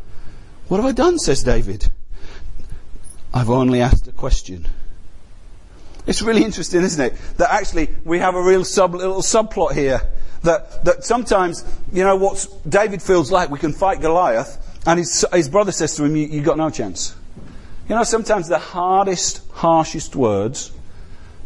What 0.69 0.81
have 0.81 0.87
I 0.87 0.93
done? 0.93 1.19
says 1.19 1.43
David. 1.43 1.89
I've 3.33 3.49
only 3.49 3.81
asked 3.81 4.07
a 4.07 4.13
question. 4.13 4.69
It's 6.07 6.21
really 6.21 6.45
interesting, 6.45 6.83
isn't 6.83 7.03
it? 7.03 7.19
That 7.39 7.51
actually 7.51 7.89
we 8.05 8.19
have 8.19 8.35
a 8.35 8.43
real 8.43 8.67
sub, 8.67 8.95
little 8.95 9.23
subplot 9.23 9.73
here. 9.73 10.03
That, 10.43 10.85
that 10.85 11.05
sometimes, 11.05 11.65
you 11.93 12.03
know, 12.03 12.17
what 12.17 12.47
David 12.69 13.01
feels 13.01 13.31
like 13.31 13.51
we 13.51 13.59
can 13.59 13.73
fight 13.73 14.01
Goliath, 14.01 14.59
and 14.87 14.99
his, 14.99 15.25
his 15.33 15.49
brother 15.49 15.71
says 15.73 15.95
to 15.97 16.05
him, 16.05 16.17
you, 16.17 16.27
you 16.27 16.43
got 16.43 16.59
no 16.59 16.71
chance. 16.71 17.15
You 17.89 17.95
know, 17.95 18.05
sometimes 18.05 18.49
the 18.49 18.59
hardest, 18.59 19.43
harshest 19.53 20.17
words 20.17 20.73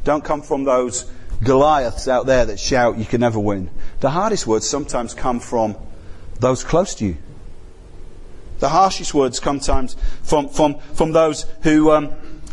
don't 0.04 0.24
come 0.24 0.42
from 0.42 0.64
those 0.64 1.11
Goliaths 1.42 2.09
out 2.09 2.26
there 2.26 2.46
that 2.46 2.59
shout, 2.59 2.96
you 2.96 3.04
can 3.04 3.20
never 3.20 3.38
win. 3.38 3.70
The 4.00 4.11
hardest 4.11 4.46
words 4.46 4.66
sometimes 4.66 5.12
come 5.12 5.40
from 5.40 5.76
those 6.40 6.64
close 6.64 6.94
to 6.96 7.06
you. 7.06 7.16
The 8.59 8.68
harshest 8.68 9.12
words 9.12 9.38
come 9.40 9.61
sometimes 9.61 9.96
from, 10.22 10.48
from, 10.48 10.78
from 10.94 11.12
those 11.12 11.42
who, 11.62 11.90
um, 11.90 12.09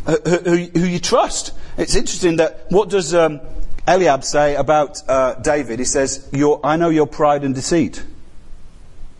who, 0.06 0.18
who, 0.18 0.56
who, 0.56 0.86
you 0.86 0.98
trust. 0.98 1.52
It's 1.78 1.94
interesting 1.94 2.36
that 2.36 2.66
what 2.70 2.90
does 2.90 3.14
um, 3.14 3.40
Eliab 3.86 4.24
say 4.24 4.56
about 4.56 5.02
uh, 5.08 5.34
David? 5.34 5.78
He 5.78 5.84
says, 5.84 6.28
I 6.64 6.76
know 6.76 6.88
your 6.88 7.06
pride 7.06 7.44
and 7.44 7.54
deceit. 7.54 8.02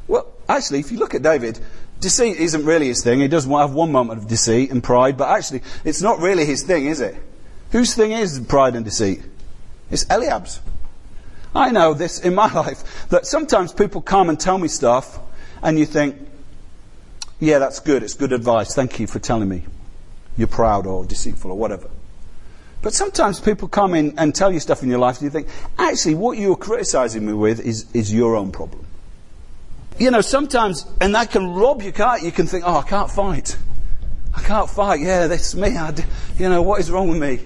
Well, 0.08 0.26
actually, 0.48 0.80
if 0.80 0.90
you 0.90 0.98
look 0.98 1.14
at 1.14 1.22
David, 1.22 1.58
deceit 2.00 2.38
isn't 2.38 2.64
really 2.64 2.86
his 2.86 3.02
thing. 3.02 3.20
He 3.20 3.28
does 3.28 3.44
have 3.44 3.72
one 3.72 3.92
moment 3.92 4.20
of 4.20 4.28
deceit 4.28 4.70
and 4.70 4.82
pride, 4.82 5.16
but 5.16 5.28
actually, 5.28 5.62
it's 5.84 6.02
not 6.02 6.20
really 6.20 6.44
his 6.44 6.62
thing, 6.62 6.86
is 6.86 7.00
it? 7.00 7.16
Whose 7.72 7.94
thing 7.94 8.12
is 8.12 8.40
pride 8.40 8.74
and 8.76 8.84
deceit? 8.84 9.22
It's 9.90 10.06
Eliab's. 10.08 10.60
I 11.54 11.70
know 11.70 11.94
this 11.94 12.20
in 12.20 12.34
my 12.34 12.52
life 12.52 13.08
that 13.10 13.26
sometimes 13.26 13.72
people 13.72 14.00
come 14.00 14.28
and 14.28 14.38
tell 14.38 14.58
me 14.58 14.68
stuff, 14.68 15.18
and 15.62 15.78
you 15.78 15.86
think, 15.86 16.16
yeah, 17.40 17.58
that's 17.58 17.80
good. 17.80 18.02
It's 18.02 18.14
good 18.14 18.32
advice. 18.32 18.74
Thank 18.74 19.00
you 19.00 19.06
for 19.06 19.18
telling 19.18 19.48
me. 19.48 19.64
You're 20.36 20.48
proud 20.48 20.86
or 20.86 21.04
deceitful 21.04 21.50
or 21.50 21.58
whatever. 21.58 21.88
But 22.84 22.92
sometimes 22.92 23.40
people 23.40 23.66
come 23.66 23.94
in 23.94 24.18
and 24.18 24.34
tell 24.34 24.52
you 24.52 24.60
stuff 24.60 24.82
in 24.82 24.90
your 24.90 24.98
life, 24.98 25.16
and 25.16 25.24
you 25.24 25.30
think, 25.30 25.48
actually, 25.78 26.16
what 26.16 26.36
you're 26.36 26.54
criticizing 26.54 27.24
me 27.24 27.32
with 27.32 27.60
is, 27.60 27.90
is 27.94 28.12
your 28.12 28.36
own 28.36 28.52
problem. 28.52 28.84
You 29.98 30.10
know, 30.10 30.20
sometimes, 30.20 30.84
and 31.00 31.14
that 31.14 31.30
can 31.30 31.54
rob 31.54 31.80
you, 31.80 31.92
can't 31.92 32.22
you? 32.22 32.30
can 32.30 32.46
think, 32.46 32.64
oh, 32.66 32.76
I 32.76 32.82
can't 32.82 33.10
fight. 33.10 33.56
I 34.36 34.42
can't 34.42 34.68
fight. 34.68 35.00
Yeah, 35.00 35.28
that's 35.28 35.54
me. 35.54 35.70
You 36.36 36.50
know, 36.50 36.60
what 36.60 36.78
is 36.78 36.90
wrong 36.90 37.08
with 37.08 37.18
me? 37.18 37.40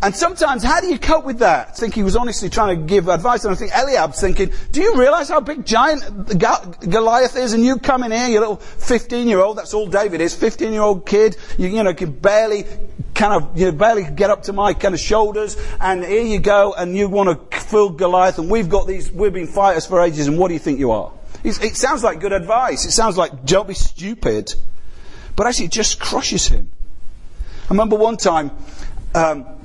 And 0.00 0.14
sometimes, 0.14 0.62
how 0.62 0.80
do 0.80 0.86
you 0.86 0.98
cope 0.98 1.24
with 1.24 1.40
that? 1.40 1.68
I 1.68 1.72
think 1.72 1.94
he 1.94 2.04
was 2.04 2.14
honestly 2.14 2.48
trying 2.48 2.78
to 2.78 2.86
give 2.86 3.08
advice, 3.08 3.44
and 3.44 3.52
I 3.52 3.56
think 3.56 3.72
Eliab's 3.72 4.20
thinking, 4.20 4.52
do 4.70 4.80
you 4.80 4.94
realize 4.94 5.28
how 5.28 5.40
big 5.40 5.66
giant 5.66 6.38
Goliath 6.38 7.36
is, 7.36 7.52
and 7.52 7.64
you 7.64 7.78
come 7.78 8.04
in 8.04 8.12
here, 8.12 8.28
you 8.28 8.38
little 8.38 8.58
15-year-old, 8.58 9.58
that's 9.58 9.74
all 9.74 9.88
David 9.88 10.20
is, 10.20 10.36
15-year-old 10.36 11.04
kid, 11.04 11.36
you, 11.58 11.66
you 11.66 11.82
know, 11.82 11.92
can 11.94 12.12
barely, 12.12 12.64
kind 13.16 13.42
of, 13.42 13.58
you 13.58 13.72
barely 13.72 14.04
get 14.04 14.30
up 14.30 14.44
to 14.44 14.52
my 14.52 14.72
kind 14.72 14.94
of 14.94 15.00
shoulders, 15.00 15.56
and 15.80 16.04
here 16.04 16.22
you 16.22 16.38
go, 16.38 16.74
and 16.74 16.96
you 16.96 17.08
want 17.08 17.50
to 17.50 17.58
fill 17.58 17.90
Goliath, 17.90 18.38
and 18.38 18.48
we've 18.48 18.68
got 18.68 18.86
these, 18.86 19.10
we've 19.10 19.32
been 19.32 19.48
fighters 19.48 19.84
for 19.84 20.00
ages, 20.00 20.28
and 20.28 20.38
what 20.38 20.46
do 20.46 20.54
you 20.54 20.60
think 20.60 20.78
you 20.78 20.92
are? 20.92 21.12
It's, 21.42 21.58
it 21.58 21.74
sounds 21.74 22.04
like 22.04 22.20
good 22.20 22.32
advice. 22.32 22.84
It 22.84 22.92
sounds 22.92 23.16
like, 23.16 23.44
don't 23.44 23.66
be 23.66 23.74
stupid. 23.74 24.54
But 25.34 25.46
actually, 25.46 25.66
it 25.66 25.72
just 25.72 26.00
crushes 26.00 26.48
him. 26.48 26.70
I 27.64 27.70
remember 27.70 27.96
one 27.96 28.16
time, 28.16 28.50
um, 29.14 29.57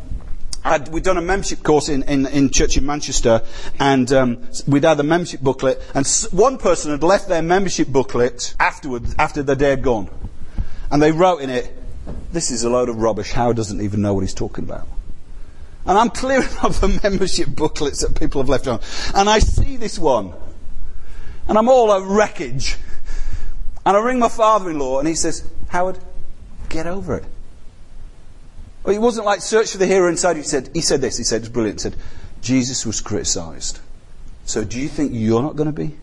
I'd, 0.63 0.88
we'd 0.89 1.04
done 1.04 1.17
a 1.17 1.21
membership 1.21 1.62
course 1.62 1.89
in, 1.89 2.04
in, 2.04 2.26
in 2.26 2.49
church 2.49 2.78
in 2.78 2.86
Manchester, 2.86 3.41
and 3.80 4.12
um, 4.13 4.47
we'd 4.65 4.84
had 4.84 4.97
the 4.97 5.04
membership 5.04 5.41
booklet, 5.41 5.82
and 5.93 6.08
one 6.32 6.58
person 6.58 6.91
had 6.91 7.04
left 7.04 7.28
their 7.28 7.41
membership 7.41 7.88
booklet 7.89 8.56
afterwards, 8.60 9.13
after 9.19 9.43
the 9.43 9.56
day 9.56 9.71
had 9.71 9.84
gone. 9.84 10.10
And 10.91 11.02
they 11.02 11.12
wrote 11.12 11.39
in 11.39 11.49
it, 11.49 11.76
this 12.32 12.52
is 12.52 12.63
a 12.63 12.69
load 12.69 12.89
of 12.89 12.97
rubbish, 12.97 13.32
Howard 13.32 13.58
doesn't 13.58 13.82
even 13.82 14.02
know 14.02 14.13
what 14.13 14.21
he's 14.21 14.34
talking 14.34 14.63
about. 14.63 14.88
And 15.86 15.97
I'm 15.97 16.10
clearing 16.10 16.47
up 16.62 16.73
the 16.73 16.99
membership 17.04 17.49
booklets 17.49 18.02
that 18.02 18.17
people 18.17 18.41
have 18.41 18.49
left 18.49 18.67
on. 18.67 18.80
And 19.13 19.30
I 19.30 19.39
see 19.39 19.78
this 19.78 19.99
one. 19.99 20.34
And 21.47 21.58
I'm 21.58 21.67
all 21.67 21.91
a 21.91 22.02
wreckage. 22.02 22.78
And 23.86 23.97
I 23.97 23.99
ring 23.99 24.19
my 24.19 24.30
father-in-law 24.30 24.99
and 24.99 25.08
he 25.08 25.15
says, 25.15 25.45
Howard, 25.69 25.99
get 26.69 26.88
over 26.88 27.17
it. 27.17 27.26
It 28.86 29.00
wasn't 29.00 29.26
like 29.26 29.41
search 29.41 29.72
for 29.72 29.78
the 29.78 29.88
hero 29.88 30.10
inside. 30.10 30.36
He 30.36 30.43
said, 30.43 30.69
he 30.74 30.82
said 30.82 31.02
this. 31.02 31.17
He 31.17 31.24
said, 31.24 31.41
it's 31.41 31.50
brilliant. 31.50 31.80
He 31.80 31.84
said, 31.84 31.96
Jesus 32.41 32.86
was 32.86 33.00
criticized. 33.00 33.80
So 34.46 34.63
do 34.63 34.80
you 34.80 34.89
think 34.89 35.12
you're 35.13 35.41
not 35.41 35.56
going 35.56 35.74
to 35.74 35.74
be? 35.74 35.96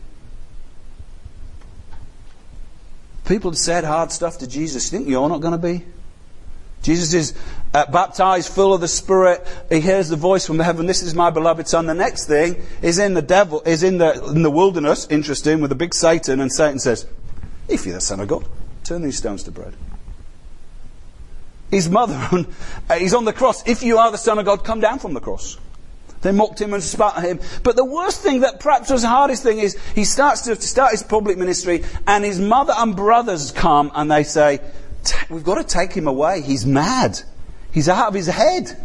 People 3.25 3.53
said 3.53 3.83
hard 3.83 4.11
stuff 4.11 4.39
to 4.39 4.47
Jesus. 4.47 4.91
You 4.91 4.97
think 4.97 5.09
you're 5.09 5.29
not 5.29 5.41
going 5.41 5.51
to 5.51 5.59
be? 5.59 5.85
Jesus 6.81 7.13
is 7.13 7.33
uh, 7.73 7.85
baptized, 7.91 8.51
full 8.51 8.73
of 8.73 8.81
the 8.81 8.87
Spirit. 8.87 9.47
He 9.69 9.79
hears 9.79 10.09
the 10.09 10.15
voice 10.15 10.47
from 10.47 10.57
the 10.57 10.63
heaven. 10.63 10.87
This 10.87 11.03
is 11.03 11.13
my 11.13 11.29
beloved 11.29 11.67
Son. 11.67 11.85
The 11.85 11.93
next 11.93 12.25
thing 12.25 12.63
is 12.81 12.97
in 12.97 13.13
the 13.13 13.21
devil, 13.21 13.61
is 13.65 13.83
in 13.83 13.99
the 13.99 14.25
in 14.25 14.41
the 14.41 14.49
wilderness. 14.49 15.07
Interesting, 15.09 15.61
with 15.61 15.71
a 15.71 15.75
big 15.75 15.93
Satan, 15.93 16.41
and 16.41 16.51
Satan 16.51 16.79
says, 16.79 17.05
"If 17.67 17.85
you're 17.85 17.93
the 17.93 18.01
Son 18.01 18.19
of 18.19 18.27
God, 18.27 18.45
turn 18.83 19.03
these 19.03 19.17
stones 19.17 19.43
to 19.43 19.51
bread." 19.51 19.75
His 21.71 21.89
mother, 21.89 22.45
uh, 22.89 22.95
he's 22.95 23.13
on 23.13 23.25
the 23.25 23.33
cross. 23.33 23.67
If 23.67 23.81
you 23.81 23.97
are 23.97 24.11
the 24.11 24.17
Son 24.17 24.37
of 24.37 24.45
God, 24.45 24.63
come 24.63 24.79
down 24.79 24.99
from 24.99 25.13
the 25.13 25.21
cross. 25.21 25.57
They 26.21 26.31
mocked 26.31 26.61
him 26.61 26.73
and 26.73 26.83
spat 26.83 27.17
at 27.17 27.23
him. 27.23 27.39
But 27.63 27.75
the 27.75 27.85
worst 27.85 28.21
thing 28.21 28.41
that 28.41 28.59
perhaps 28.59 28.91
was 28.91 29.01
the 29.01 29.07
hardest 29.07 29.41
thing 29.41 29.57
is 29.57 29.77
he 29.95 30.05
starts 30.05 30.41
to, 30.41 30.55
start 30.61 30.91
his 30.91 31.01
public 31.01 31.37
ministry 31.37 31.83
and 32.05 32.23
his 32.23 32.39
mother 32.39 32.73
and 32.77 32.95
brothers 32.95 33.51
come 33.51 33.91
and 33.95 34.11
they 34.11 34.23
say, 34.23 34.59
we've 35.29 35.43
got 35.43 35.55
to 35.55 35.63
take 35.63 35.93
him 35.93 36.07
away. 36.07 36.41
He's 36.41 36.65
mad. 36.65 37.19
He's 37.71 37.89
out 37.89 38.07
of 38.07 38.13
his 38.13 38.27
head. 38.27 38.77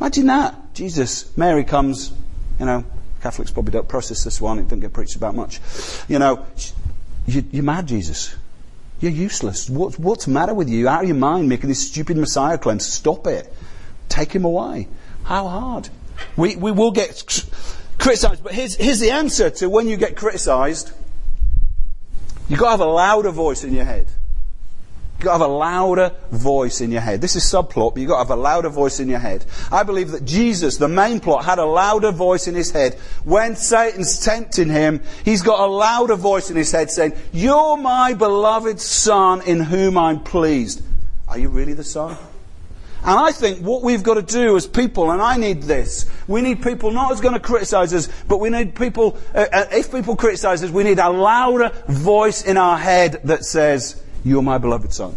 Imagine 0.00 0.26
that. 0.26 0.74
Jesus, 0.74 1.36
Mary 1.36 1.62
comes, 1.62 2.12
you 2.58 2.66
know, 2.66 2.84
Catholics 3.20 3.52
probably 3.52 3.72
don't 3.72 3.88
process 3.88 4.24
this 4.24 4.40
one. 4.40 4.58
It 4.58 4.64
doesn't 4.64 4.80
get 4.80 4.92
preached 4.92 5.14
about 5.14 5.36
much. 5.36 5.60
You 6.08 6.18
know, 6.18 6.44
you, 7.26 7.44
you're 7.52 7.62
mad, 7.62 7.86
Jesus. 7.86 8.34
You're 9.02 9.10
useless. 9.10 9.68
What's, 9.68 9.98
what's 9.98 10.26
the 10.26 10.30
matter 10.30 10.54
with 10.54 10.68
you? 10.68 10.86
Out 10.88 11.02
of 11.02 11.08
your 11.08 11.18
mind 11.18 11.48
making 11.48 11.68
this 11.68 11.88
stupid 11.88 12.16
Messiah 12.16 12.56
claim. 12.56 12.78
Stop 12.78 13.26
it. 13.26 13.52
Take 14.08 14.32
him 14.32 14.44
away. 14.44 14.86
How 15.24 15.48
hard? 15.48 15.88
We, 16.36 16.54
we 16.54 16.70
will 16.70 16.92
get 16.92 17.44
criticized, 17.98 18.44
but 18.44 18.52
here's, 18.54 18.76
here's 18.76 19.00
the 19.00 19.10
answer 19.10 19.50
to 19.50 19.68
when 19.68 19.88
you 19.88 19.96
get 19.96 20.16
criticized. 20.16 20.92
You've 22.48 22.60
got 22.60 22.66
to 22.66 22.70
have 22.70 22.80
a 22.80 22.84
louder 22.84 23.32
voice 23.32 23.64
in 23.64 23.74
your 23.74 23.84
head. 23.84 24.06
You've 25.22 25.28
got 25.28 25.38
to 25.38 25.44
have 25.44 25.50
a 25.50 25.54
louder 25.54 26.12
voice 26.32 26.80
in 26.80 26.90
your 26.90 27.00
head. 27.00 27.20
This 27.20 27.36
is 27.36 27.44
subplot, 27.44 27.94
but 27.94 28.00
you've 28.00 28.08
got 28.08 28.24
to 28.24 28.28
have 28.28 28.36
a 28.36 28.42
louder 28.42 28.68
voice 28.68 28.98
in 28.98 29.08
your 29.08 29.20
head. 29.20 29.44
I 29.70 29.84
believe 29.84 30.10
that 30.10 30.24
Jesus, 30.24 30.78
the 30.78 30.88
main 30.88 31.20
plot, 31.20 31.44
had 31.44 31.60
a 31.60 31.64
louder 31.64 32.10
voice 32.10 32.48
in 32.48 32.56
his 32.56 32.72
head. 32.72 32.94
When 33.22 33.54
Satan's 33.54 34.18
tempting 34.18 34.68
him, 34.68 35.00
he's 35.24 35.42
got 35.42 35.60
a 35.60 35.70
louder 35.70 36.16
voice 36.16 36.50
in 36.50 36.56
his 36.56 36.72
head 36.72 36.90
saying, 36.90 37.12
You're 37.32 37.76
my 37.76 38.14
beloved 38.14 38.80
Son 38.80 39.42
in 39.42 39.60
whom 39.60 39.96
I'm 39.96 40.24
pleased. 40.24 40.82
Are 41.28 41.38
you 41.38 41.50
really 41.50 41.74
the 41.74 41.84
Son? 41.84 42.16
And 43.04 43.16
I 43.16 43.30
think 43.30 43.60
what 43.60 43.84
we've 43.84 44.02
got 44.02 44.14
to 44.14 44.22
do 44.22 44.56
as 44.56 44.66
people, 44.66 45.12
and 45.12 45.22
I 45.22 45.36
need 45.36 45.62
this, 45.62 46.10
we 46.26 46.42
need 46.42 46.64
people 46.64 46.90
not 46.90 47.10
who's 47.10 47.20
going 47.20 47.34
to 47.34 47.40
criticize 47.40 47.94
us, 47.94 48.08
but 48.26 48.38
we 48.38 48.50
need 48.50 48.74
people, 48.74 49.16
uh, 49.36 49.46
uh, 49.52 49.66
if 49.70 49.92
people 49.92 50.16
criticize 50.16 50.64
us, 50.64 50.70
we 50.70 50.82
need 50.82 50.98
a 50.98 51.10
louder 51.10 51.70
voice 51.86 52.42
in 52.42 52.56
our 52.56 52.76
head 52.76 53.20
that 53.22 53.44
says, 53.44 54.01
you're 54.24 54.42
my 54.42 54.58
beloved 54.58 54.92
son. 54.92 55.16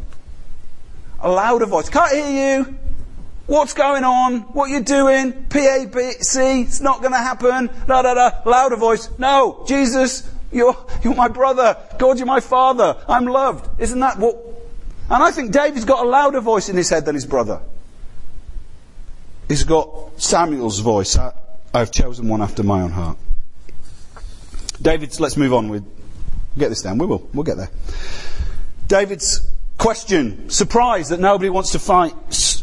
A 1.19 1.29
louder 1.29 1.65
voice. 1.65 1.89
Can't 1.89 2.11
hear 2.11 2.57
you. 2.57 2.77
What's 3.47 3.73
going 3.73 4.03
on? 4.03 4.41
What 4.53 4.69
you 4.69 4.81
doing? 4.81 5.31
PABC. 5.49 6.63
It's 6.63 6.81
not 6.81 6.99
going 6.99 7.11
to 7.11 7.17
happen. 7.17 7.69
Da 7.87 8.01
da 8.01 8.13
da. 8.13 8.31
Louder 8.45 8.75
voice. 8.75 9.09
No, 9.19 9.63
Jesus, 9.67 10.27
you're 10.51 10.75
you're 11.03 11.15
my 11.15 11.27
brother. 11.27 11.77
God, 11.99 12.17
you're 12.17 12.25
my 12.25 12.39
father. 12.39 12.97
I'm 13.07 13.25
loved. 13.25 13.79
Isn't 13.79 13.99
that 13.99 14.17
what? 14.17 14.35
And 15.09 15.21
I 15.21 15.29
think 15.31 15.51
David's 15.51 15.85
got 15.85 16.03
a 16.03 16.09
louder 16.09 16.41
voice 16.41 16.69
in 16.69 16.75
his 16.75 16.89
head 16.89 17.05
than 17.05 17.13
his 17.13 17.27
brother. 17.27 17.61
He's 19.47 19.63
got 19.63 20.19
Samuel's 20.19 20.79
voice. 20.79 21.15
I, 21.15 21.31
I've 21.71 21.91
chosen 21.91 22.27
one 22.27 22.41
after 22.41 22.63
my 22.63 22.81
own 22.81 22.91
heart. 22.91 23.17
David, 24.81 25.19
Let's 25.19 25.37
move 25.37 25.53
on. 25.53 25.69
We 25.69 25.81
get 26.57 26.69
this 26.69 26.81
down. 26.81 26.97
We 26.97 27.05
will. 27.05 27.29
We'll 27.33 27.43
get 27.43 27.57
there. 27.57 27.69
David's 28.87 29.51
question, 29.77 30.49
surprised 30.49 31.11
that 31.11 31.19
nobody 31.19 31.49
wants 31.49 31.71
to 31.71 31.79
fight 31.79 32.13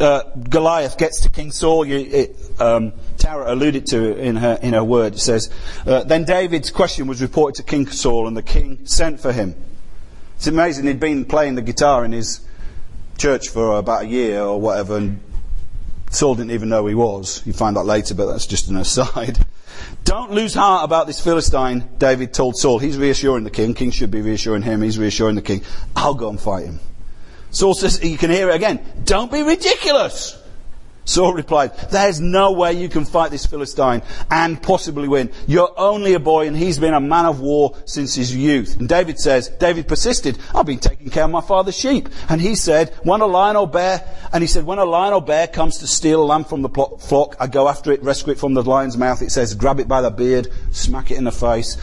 uh, 0.01 0.23
Goliath, 0.49 0.99
gets 0.99 1.21
to 1.23 1.31
King 1.31 1.51
Saul. 1.51 1.85
You, 1.85 1.99
it, 1.99 2.61
um, 2.61 2.93
Tara 3.19 3.53
alluded 3.53 3.87
to 3.87 4.17
in 4.17 4.37
her, 4.37 4.59
in 4.63 4.73
her 4.73 4.85
word. 4.85 5.15
It 5.15 5.19
says, 5.19 5.51
uh, 5.87 6.05
Then 6.05 6.25
David's 6.25 6.71
question 6.71 7.07
was 7.07 7.21
reported 7.21 7.57
to 7.57 7.63
King 7.63 7.87
Saul, 7.87 8.27
and 8.27 8.37
the 8.37 8.43
king 8.43 8.87
sent 8.87 9.21
for 9.21 9.33
him. 9.33 9.55
It's 10.37 10.47
amazing, 10.47 10.87
he'd 10.87 11.01
been 11.01 11.25
playing 11.25 11.55
the 11.55 11.63
guitar 11.63 12.05
in 12.05 12.13
his 12.13 12.41
church 13.19 13.49
for 13.49 13.79
about 13.79 14.05
a 14.05 14.07
year 14.07 14.41
or 14.41 14.61
whatever, 14.61 14.97
and 14.97 15.21
Saul 16.11 16.35
didn't 16.35 16.53
even 16.53 16.69
know 16.69 16.87
he 16.87 16.95
was. 16.95 17.43
You 17.47 17.53
find 17.53 17.77
that 17.77 17.85
later, 17.85 18.15
but 18.15 18.27
that's 18.27 18.47
just 18.47 18.69
an 18.69 18.77
aside. 18.77 19.39
Don't 20.05 20.33
lose 20.33 20.55
heart 20.55 20.85
about 20.85 21.07
this 21.07 21.21
Philistine, 21.21 21.89
David 21.99 22.35
told 22.35 22.57
Saul. 22.57 22.79
He's 22.79 22.99
reassuring 22.99 23.45
the 23.45 23.51
king. 23.51 23.75
King 23.75 23.91
should 23.91 24.11
be 24.11 24.21
reassuring 24.21 24.63
him. 24.63 24.83
He's 24.83 24.99
reassuring 24.99 25.37
the 25.37 25.43
king. 25.43 25.63
I'll 25.95 26.15
go 26.15 26.29
and 26.29 26.41
fight 26.41 26.67
him. 26.67 26.81
Saul 27.51 27.75
says, 27.75 28.03
you 28.03 28.19
can 28.19 28.31
hear 28.31 28.51
it 28.51 28.57
again. 28.57 28.81
Don't 29.05 29.31
be 29.31 29.43
ridiculous. 29.43 30.42
Saul 31.05 31.35
replied, 31.35 31.77
There's 31.91 32.21
no 32.21 32.53
way 32.53 32.73
you 32.75 32.88
can 32.88 33.05
fight 33.05 33.31
this 33.31 33.47
Philistine 33.47 34.03
and 34.31 34.62
possibly 34.62 35.09
win. 35.09 35.31
You're 35.47 35.73
only 35.77 36.15
a 36.15 36.21
boy 36.21 36.47
and 36.47 36.57
he's 36.57 36.79
been 36.79 36.95
a 36.95 37.01
man 37.01 37.27
of 37.27 37.41
war 37.41 37.77
since 37.85 38.15
his 38.15 38.35
youth. 38.35 38.79
And 38.79 38.88
David 38.88 39.19
says, 39.19 39.49
David 39.49 39.88
persisted, 39.88 40.38
I've 40.55 40.67
been 40.67 40.79
taking 40.79 41.11
care 41.11 41.25
of 41.25 41.31
my 41.31 41.41
father's 41.41 41.77
sheep. 41.77 42.09
And 42.29 42.41
he 42.41 42.55
said, 42.55 42.95
when 43.03 43.21
a 43.21 43.27
lion 43.27 43.57
or 43.57 43.67
bear, 43.67 44.03
and 44.33 44.43
he 44.43 44.49
said, 44.49 44.65
when 44.65 44.79
a 44.79 44.85
lion 44.85 45.12
or 45.12 45.23
bear 45.23 45.47
comes 45.47 45.79
to 45.79 45.87
steal 45.87 46.23
a 46.23 46.25
lamb 46.25 46.45
from 46.45 46.62
the 46.62 46.69
flock, 46.69 47.37
I 47.41 47.47
go 47.47 47.69
after 47.69 47.93
it, 47.93 48.03
rescue 48.03 48.33
it 48.33 48.38
from 48.38 48.55
the 48.55 48.62
lion's 48.62 48.97
mouth. 48.97 49.23
It 49.23 49.31
says, 49.33 49.55
grab 49.55 49.81
it 49.81 49.88
by 49.88 50.03
the 50.03 50.11
beard, 50.11 50.49
smack 50.71 51.11
it 51.11 51.19
in 51.19 51.25
the 51.25 51.33
face, 51.33 51.77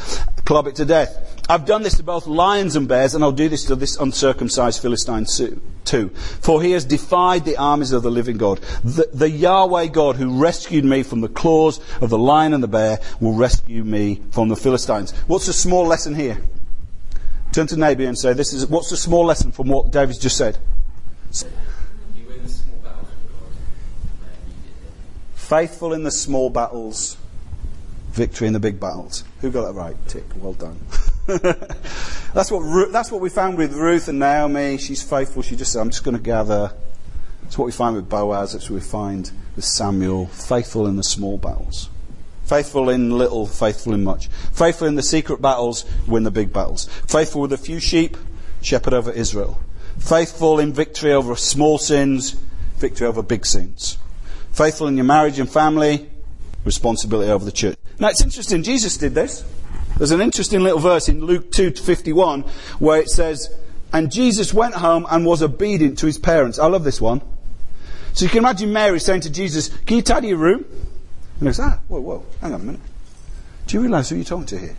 club 0.45 0.67
it 0.67 0.75
to 0.75 0.85
death. 0.85 1.28
I've 1.51 1.65
done 1.65 1.81
this 1.81 1.97
to 1.97 2.03
both 2.03 2.27
lions 2.27 2.75
and 2.75 2.87
bears, 2.87 3.15
and 3.15 3.23
I'll 3.23 3.31
do 3.31 3.49
this 3.49 3.65
to 3.65 3.75
this 3.75 3.97
uncircumcised 3.97 4.83
Philistine 4.83 5.25
too. 5.83 6.09
For 6.41 6.61
he 6.61 6.73
has 6.73 6.85
defied 6.85 7.43
the 7.43 7.57
armies 7.57 7.91
of 7.91 8.03
the 8.03 8.11
living 8.11 8.37
God. 8.37 8.59
The, 8.83 9.09
the, 9.11 9.31
Yahweh 9.31 9.87
God 9.87 10.15
who 10.17 10.39
rescued 10.39 10.85
me 10.85 11.01
from 11.01 11.21
the 11.21 11.27
claws 11.27 11.79
of 12.01 12.11
the 12.11 12.19
lion 12.19 12.53
and 12.53 12.61
the 12.61 12.67
bear 12.67 12.99
will 13.19 13.33
rescue 13.33 13.83
me 13.83 14.21
from 14.29 14.49
the 14.49 14.55
Philistines. 14.55 15.11
What's 15.25 15.47
the 15.47 15.53
small 15.53 15.87
lesson 15.87 16.13
here? 16.13 16.39
Turn 17.51 17.65
to 17.65 17.77
neighbour 17.77 18.03
and 18.03 18.15
say, 18.15 18.33
"This 18.33 18.53
is 18.53 18.67
what's 18.67 18.91
the 18.91 18.97
small 18.97 19.25
lesson 19.25 19.51
from 19.51 19.69
what 19.69 19.91
David's 19.91 20.19
just 20.19 20.37
said." 20.37 20.59
Faithful 25.33 25.93
in 25.93 26.03
the 26.03 26.11
small 26.11 26.51
battles, 26.51 27.17
victory 28.11 28.45
in 28.45 28.53
the 28.53 28.59
big 28.59 28.79
battles. 28.79 29.23
Who 29.41 29.49
got 29.49 29.65
that 29.65 29.73
right? 29.73 29.95
Tick. 30.07 30.25
Well 30.35 30.53
done. 30.53 30.79
that's 32.33 32.49
what 32.49 32.91
that's 32.91 33.11
what 33.11 33.21
we 33.21 33.29
found 33.29 33.57
with 33.57 33.73
Ruth 33.73 34.07
and 34.07 34.17
Naomi. 34.17 34.79
She's 34.79 35.03
faithful. 35.03 35.43
She 35.43 35.55
just 35.55 35.73
said, 35.73 35.81
"I'm 35.81 35.91
just 35.91 36.03
going 36.03 36.17
to 36.17 36.23
gather." 36.23 36.73
That's 37.43 37.57
what 37.57 37.65
we 37.65 37.71
find 37.71 37.95
with 37.95 38.09
Boaz. 38.09 38.53
That's 38.53 38.69
what 38.69 38.75
we 38.75 38.81
find 38.81 39.29
with 39.55 39.65
Samuel. 39.65 40.27
Faithful 40.27 40.87
in 40.87 40.95
the 40.95 41.03
small 41.03 41.37
battles. 41.37 41.89
Faithful 42.45 42.89
in 42.89 43.11
little, 43.11 43.45
faithful 43.45 43.93
in 43.93 44.03
much. 44.03 44.27
Faithful 44.53 44.87
in 44.87 44.95
the 44.95 45.03
secret 45.03 45.39
battles, 45.39 45.85
win 46.07 46.23
the 46.23 46.31
big 46.31 46.51
battles. 46.51 46.85
Faithful 47.07 47.41
with 47.41 47.53
a 47.53 47.57
few 47.57 47.79
sheep, 47.79 48.17
shepherd 48.61 48.93
over 48.93 49.11
Israel. 49.11 49.59
Faithful 49.99 50.59
in 50.59 50.73
victory 50.73 51.13
over 51.13 51.35
small 51.35 51.77
sins, 51.77 52.31
victory 52.77 53.05
over 53.05 53.21
big 53.21 53.45
sins. 53.45 53.99
Faithful 54.51 54.87
in 54.87 54.97
your 54.97 55.05
marriage 55.05 55.37
and 55.37 55.49
family, 55.49 56.09
responsibility 56.65 57.29
over 57.29 57.45
the 57.45 57.51
church. 57.51 57.77
Now 57.99 58.09
it's 58.09 58.21
interesting, 58.21 58.63
Jesus 58.63 58.97
did 58.97 59.13
this. 59.13 59.43
There's 59.97 60.11
an 60.11 60.21
interesting 60.21 60.61
little 60.61 60.79
verse 60.79 61.09
in 61.09 61.25
Luke 61.25 61.51
2 61.51 61.71
to 61.71 61.83
51 61.83 62.41
where 62.79 63.01
it 63.01 63.09
says, 63.09 63.53
And 63.91 64.11
Jesus 64.11 64.53
went 64.53 64.75
home 64.75 65.05
and 65.09 65.25
was 65.25 65.41
obedient 65.43 65.97
to 65.99 66.05
his 66.05 66.17
parents. 66.17 66.59
I 66.59 66.67
love 66.67 66.83
this 66.83 67.01
one. 67.01 67.21
So 68.13 68.25
you 68.25 68.29
can 68.29 68.39
imagine 68.39 68.73
Mary 68.73 68.99
saying 68.99 69.21
to 69.21 69.29
Jesus, 69.29 69.69
Can 69.85 69.97
you 69.97 70.01
tidy 70.01 70.29
your 70.29 70.37
room? 70.37 70.63
And 70.63 71.39
he 71.39 71.45
goes, 71.45 71.59
Ah, 71.59 71.79
whoa, 71.87 71.99
whoa, 71.99 72.25
hang 72.41 72.53
on 72.53 72.61
a 72.61 72.63
minute. 72.63 72.81
Do 73.67 73.77
you 73.77 73.81
realize 73.81 74.09
who 74.09 74.15
you're 74.15 74.25
talking 74.25 74.47
to 74.47 74.59
here? 74.59 74.75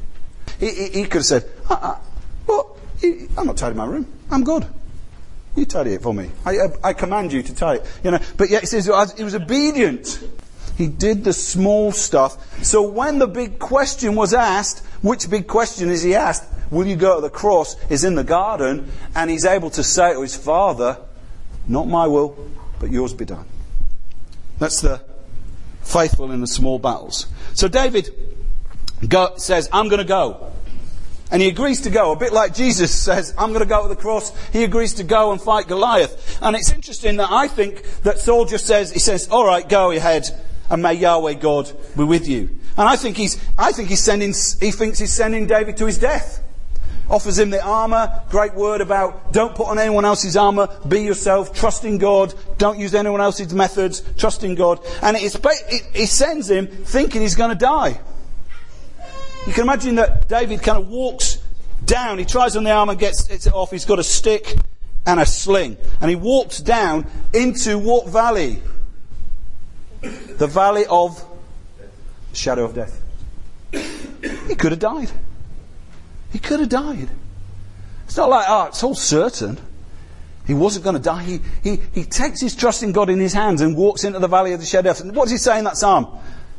He, 0.58 0.70
he, 0.70 0.88
he 0.88 1.02
could 1.04 1.20
have 1.20 1.26
said, 1.26 1.50
uh, 1.68 1.74
uh, 1.74 1.98
Well, 2.46 2.76
I'm 3.02 3.46
not 3.46 3.56
tidying 3.56 3.78
my 3.78 3.86
room. 3.86 4.06
I'm 4.30 4.44
good. 4.44 4.66
You 5.56 5.64
tidy 5.64 5.94
it 5.94 6.02
for 6.02 6.14
me. 6.14 6.30
I, 6.44 6.50
I, 6.50 6.66
I 6.84 6.92
command 6.92 7.32
you 7.32 7.42
to 7.42 7.54
tidy. 7.54 7.84
You 8.04 8.12
know, 8.12 8.18
but 8.36 8.50
yet 8.50 8.60
he 8.60 8.66
says 8.66 8.86
he 8.86 9.24
was 9.24 9.34
obedient. 9.34 10.20
He 10.80 10.88
did 10.88 11.24
the 11.24 11.34
small 11.34 11.92
stuff. 11.92 12.64
So 12.64 12.80
when 12.80 13.18
the 13.18 13.26
big 13.26 13.58
question 13.58 14.14
was 14.14 14.32
asked, 14.32 14.78
which 15.02 15.28
big 15.28 15.46
question 15.46 15.90
is 15.90 16.02
he 16.02 16.14
asked? 16.14 16.50
Will 16.70 16.86
you 16.86 16.96
go 16.96 17.16
to 17.16 17.20
the 17.20 17.28
cross? 17.28 17.76
Is 17.90 18.02
in 18.02 18.14
the 18.14 18.24
garden, 18.24 18.90
and 19.14 19.28
he's 19.28 19.44
able 19.44 19.68
to 19.72 19.84
say 19.84 20.14
to 20.14 20.22
his 20.22 20.34
father, 20.34 20.96
Not 21.68 21.86
my 21.86 22.06
will, 22.06 22.34
but 22.78 22.90
yours 22.90 23.12
be 23.12 23.26
done. 23.26 23.44
That's 24.58 24.80
the 24.80 25.02
faithful 25.82 26.32
in 26.32 26.40
the 26.40 26.46
small 26.46 26.78
battles. 26.78 27.26
So 27.52 27.68
David 27.68 28.08
go, 29.06 29.34
says, 29.36 29.68
I'm 29.74 29.90
going 29.90 29.98
to 29.98 30.08
go. 30.08 30.50
And 31.30 31.42
he 31.42 31.48
agrees 31.48 31.82
to 31.82 31.90
go, 31.90 32.12
a 32.12 32.16
bit 32.16 32.32
like 32.32 32.54
Jesus 32.54 32.90
says, 32.90 33.34
I'm 33.36 33.50
going 33.50 33.60
to 33.60 33.68
go 33.68 33.82
to 33.82 33.88
the 33.90 34.00
cross. 34.00 34.32
He 34.50 34.64
agrees 34.64 34.94
to 34.94 35.04
go 35.04 35.30
and 35.30 35.42
fight 35.42 35.68
Goliath. 35.68 36.38
And 36.40 36.56
it's 36.56 36.72
interesting 36.72 37.16
that 37.18 37.30
I 37.30 37.48
think 37.48 37.82
that 38.04 38.18
Saul 38.18 38.46
just 38.46 38.66
says, 38.66 38.90
he 38.90 38.98
says, 38.98 39.28
all 39.28 39.44
right, 39.44 39.68
go 39.68 39.90
ahead 39.90 40.26
and 40.70 40.82
may 40.82 40.94
Yahweh 40.94 41.34
God 41.34 41.70
be 41.96 42.04
with 42.04 42.28
you. 42.28 42.48
And 42.78 42.88
I 42.88 42.96
think 42.96 43.16
he's, 43.16 43.38
I 43.58 43.72
think 43.72 43.88
he's 43.88 44.02
sending, 44.02 44.30
he 44.30 44.70
thinks 44.70 44.98
he's 44.98 45.12
sending 45.12 45.46
David 45.46 45.76
to 45.78 45.86
his 45.86 45.98
death. 45.98 46.42
Offers 47.10 47.40
him 47.40 47.50
the 47.50 47.62
armor, 47.62 48.22
great 48.30 48.54
word 48.54 48.80
about 48.80 49.32
don't 49.32 49.52
put 49.54 49.66
on 49.66 49.80
anyone 49.80 50.04
else's 50.04 50.36
armor, 50.36 50.68
be 50.86 51.02
yourself, 51.02 51.52
trust 51.52 51.84
in 51.84 51.98
God, 51.98 52.32
don't 52.56 52.78
use 52.78 52.94
anyone 52.94 53.20
else's 53.20 53.52
methods, 53.52 54.00
trust 54.16 54.44
in 54.44 54.54
God. 54.54 54.78
And 55.02 55.16
it's, 55.16 55.34
it, 55.34 55.88
he 55.92 56.06
sends 56.06 56.48
him 56.48 56.68
thinking 56.68 57.20
he's 57.20 57.34
going 57.34 57.50
to 57.50 57.56
die. 57.56 58.00
You 59.46 59.52
can 59.52 59.64
imagine 59.64 59.96
that 59.96 60.28
David 60.28 60.62
kind 60.62 60.78
of 60.78 60.88
walks 60.88 61.42
down, 61.84 62.18
he 62.18 62.24
tries 62.24 62.54
on 62.54 62.62
the 62.62 62.70
armor, 62.70 62.94
gets 62.94 63.28
it 63.28 63.52
off, 63.52 63.72
he's 63.72 63.84
got 63.84 63.98
a 63.98 64.04
stick 64.04 64.56
and 65.04 65.18
a 65.18 65.26
sling. 65.26 65.76
And 66.00 66.10
he 66.10 66.16
walks 66.16 66.60
down 66.60 67.10
into 67.32 67.76
what 67.78 68.08
valley? 68.08 68.62
The 70.00 70.46
valley 70.46 70.84
of 70.88 71.24
shadow 72.32 72.64
of 72.64 72.74
death. 72.74 73.00
He 73.72 74.54
could 74.54 74.72
have 74.72 74.80
died. 74.80 75.10
He 76.32 76.38
could 76.38 76.60
have 76.60 76.68
died. 76.68 77.08
It's 78.04 78.16
not 78.16 78.30
like, 78.30 78.46
oh, 78.48 78.66
it's 78.66 78.82
all 78.82 78.94
certain. 78.94 79.58
He 80.46 80.54
wasn't 80.54 80.84
going 80.84 80.96
to 80.96 81.02
die. 81.02 81.22
He, 81.22 81.40
he, 81.62 81.80
he 81.92 82.04
takes 82.04 82.40
his 82.40 82.56
trust 82.56 82.82
in 82.82 82.92
God 82.92 83.08
in 83.08 83.20
his 83.20 83.32
hands 83.32 83.60
and 83.60 83.76
walks 83.76 84.04
into 84.04 84.18
the 84.18 84.28
valley 84.28 84.52
of 84.52 84.60
the 84.60 84.66
shadow 84.66 84.90
of 84.90 84.96
death. 84.96 85.06
what 85.14 85.24
does 85.24 85.32
he 85.32 85.38
say 85.38 85.58
in 85.58 85.64
that 85.64 85.76
psalm? 85.76 86.08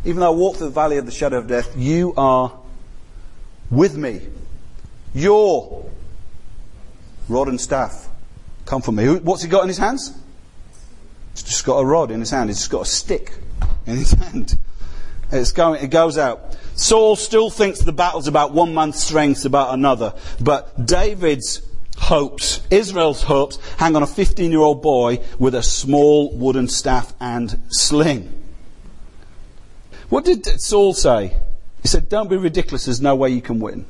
Even 0.06 0.22
though 0.22 0.32
I 0.32 0.36
walk 0.36 0.58
through 0.58 0.68
the 0.68 0.74
valley 0.74 0.98
of 0.98 1.06
the 1.06 1.12
shadow 1.12 1.38
of 1.38 1.48
death, 1.48 1.76
you 1.76 2.14
are 2.16 2.58
with 3.70 3.98
me. 3.98 4.22
Your 5.14 5.90
rod 7.28 7.48
and 7.48 7.60
staff 7.60 8.08
come 8.66 8.82
from 8.82 8.96
me. 8.96 9.18
What's 9.18 9.44
he 9.44 9.50
got 9.50 9.64
in 9.64 9.68
his 9.68 9.78
hands? 9.78 10.18
He's 11.34 11.44
just 11.44 11.66
got 11.66 11.78
a 11.78 11.86
rod 11.86 12.12
in 12.12 12.20
his 12.20 12.30
hand. 12.30 12.50
He's 12.50 12.60
just 12.60 12.72
got 12.72 12.82
a 12.82 12.86
stick 12.86 13.34
in 13.86 13.98
his 13.98 14.12
hand. 14.24 14.58
It's 15.32 15.52
going, 15.52 15.84
it 15.84 15.88
goes 15.88 16.18
out. 16.18 16.58
Saul 16.76 17.16
still 17.16 17.50
thinks 17.50 17.80
the 17.80 17.94
battle's 17.94 18.28
about 18.28 18.52
one 18.52 18.74
man's 18.74 19.02
strength, 19.02 19.46
about 19.46 19.74
another. 19.74 20.14
But 20.42 20.86
David's 20.86 21.62
hopes, 21.98 22.62
Israel's 22.70 23.24
hopes, 23.24 23.58
hang 23.78 23.96
on 23.96 24.04
a 24.04 24.08
15 24.08 24.52
year 24.52 24.60
old 24.60 24.82
boy 24.82 25.20
with 25.40 25.56
a 25.56 25.64
small 25.64 26.36
wooden 26.36 26.68
staff 26.68 27.14
and 27.20 27.62
sling. 27.70 28.38
What 30.10 30.26
did 30.26 30.46
Saul 30.62 30.94
say? 30.94 31.38
He 31.82 31.88
said, 31.88 32.10
Don't 32.10 32.30
be 32.30 32.36
ridiculous, 32.36 32.86
there's 32.86 33.02
no 33.02 33.16
way 33.16 33.30
you 33.30 33.42
can 33.42 33.60
win. 33.60 33.86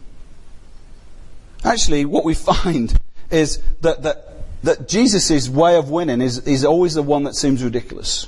Actually, 1.64 2.06
what 2.06 2.24
we 2.24 2.34
find 2.52 2.96
is 3.32 3.60
that, 3.82 4.04
that 4.04 4.31
that 4.64 4.88
Jesus' 4.88 5.50
way 5.50 5.76
of 5.76 5.90
winning 5.90 6.22
is, 6.22 6.40
is 6.40 6.64
always 6.64 6.94
the 6.94 7.04
one 7.04 7.24
that 7.24 7.36
seems 7.36 7.64
ridiculous. 7.64 8.28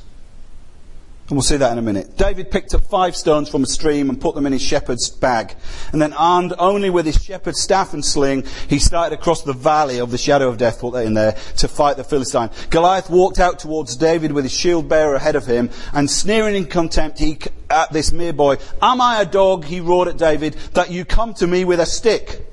And 1.30 1.38
we'll 1.38 1.44
see 1.44 1.56
that 1.56 1.72
in 1.72 1.78
a 1.78 1.82
minute. 1.82 2.18
David 2.18 2.52
picked 2.52 2.76
up 2.76 2.84
five 2.84 3.16
stones 3.16 3.48
from 3.48 3.64
a 3.64 3.66
stream 3.66 4.10
and 4.10 4.20
put 4.20 4.36
them 4.36 4.46
in 4.46 4.52
his 4.52 4.62
shepherd's 4.62 5.10
bag. 5.10 5.56
And 5.94 6.02
then, 6.02 6.12
armed 6.14 6.54
only 6.60 6.90
with 6.90 7.06
his 7.06 7.16
shepherd's 7.16 7.62
staff 7.62 7.94
and 7.94 8.04
sling, 8.04 8.44
he 8.68 8.78
started 8.78 9.18
across 9.18 9.42
the 9.42 9.54
valley 9.54 10.00
of 10.00 10.12
the 10.12 10.18
shadow 10.18 10.50
of 10.50 10.58
death, 10.58 10.82
put 10.82 10.94
that 10.94 11.06
in 11.06 11.14
there, 11.14 11.38
to 11.58 11.70
fight 11.70 11.96
the 11.96 12.04
Philistine. 12.04 12.50
Goliath 12.70 13.10
walked 13.10 13.40
out 13.40 13.58
towards 13.58 13.96
David 13.96 14.34
with 14.34 14.44
his 14.44 14.54
shield 14.54 14.90
bearer 14.90 15.16
ahead 15.16 15.38
of 15.38 15.46
him, 15.46 15.70
and 15.94 16.12
sneering 16.12 16.56
in 16.56 16.66
contempt 16.66 17.20
he, 17.20 17.40
at 17.70 17.94
this 17.94 18.12
mere 18.12 18.34
boy, 18.34 18.58
Am 18.82 19.00
I 19.00 19.22
a 19.22 19.26
dog, 19.26 19.64
he 19.64 19.80
roared 19.80 20.10
at 20.10 20.18
David, 20.18 20.56
that 20.74 20.92
you 20.92 21.06
come 21.06 21.34
to 21.36 21.48
me 21.48 21.64
with 21.64 21.80
a 21.80 21.86
stick? 21.86 22.53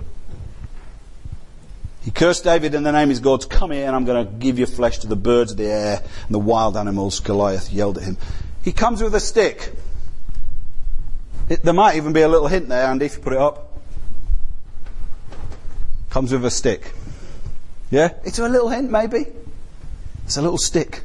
He 2.03 2.11
cursed 2.11 2.45
David 2.45 2.75
in 2.75 2.83
the 2.83 2.93
name 2.93 3.05
of 3.05 3.11
his 3.11 3.21
gods, 3.21 3.45
Come 3.45 3.73
here 3.73 3.87
and 3.87 3.95
I'm 3.95 4.05
going 4.05 4.27
to 4.27 4.33
give 4.33 4.59
your 4.59 4.67
flesh 4.67 4.99
to 4.99 5.07
the 5.07 5.17
birds 5.17 5.53
of 5.53 5.59
the 5.59 5.67
air 5.67 6.03
and 6.27 6.35
the 6.35 6.39
wild 6.39 6.77
animals. 6.77 7.21
Goliath 7.21 7.73
yelled 7.73 7.99
at 7.99 8.05
him. 8.05 8.17
He 8.63 8.73
comes 8.73 9.03
with 9.03 9.15
a 9.15 9.21
stick. 9.21 9.75
It, 11.49 11.63
there 11.63 11.75
might 11.75 11.97
even 11.97 12.13
be 12.13 12.23
a 12.23 12.29
little 12.29 12.49
hint 12.49 12.69
there, 12.69 12.87
Andy, 12.87 13.07
if 13.07 13.17
you 13.17 13.23
put 13.23 13.33
it 13.33 13.39
up. 13.39 13.79
Comes 16.09 16.33
with 16.33 16.45
a 16.45 16.51
stick. 16.51 16.93
Yeah? 17.91 18.15
It's 18.25 18.39
a 18.39 18.49
little 18.49 18.69
hint, 18.69 18.91
maybe. 18.91 19.27
It's 20.25 20.37
a 20.37 20.43
little 20.43 20.59
stick. 20.59 21.03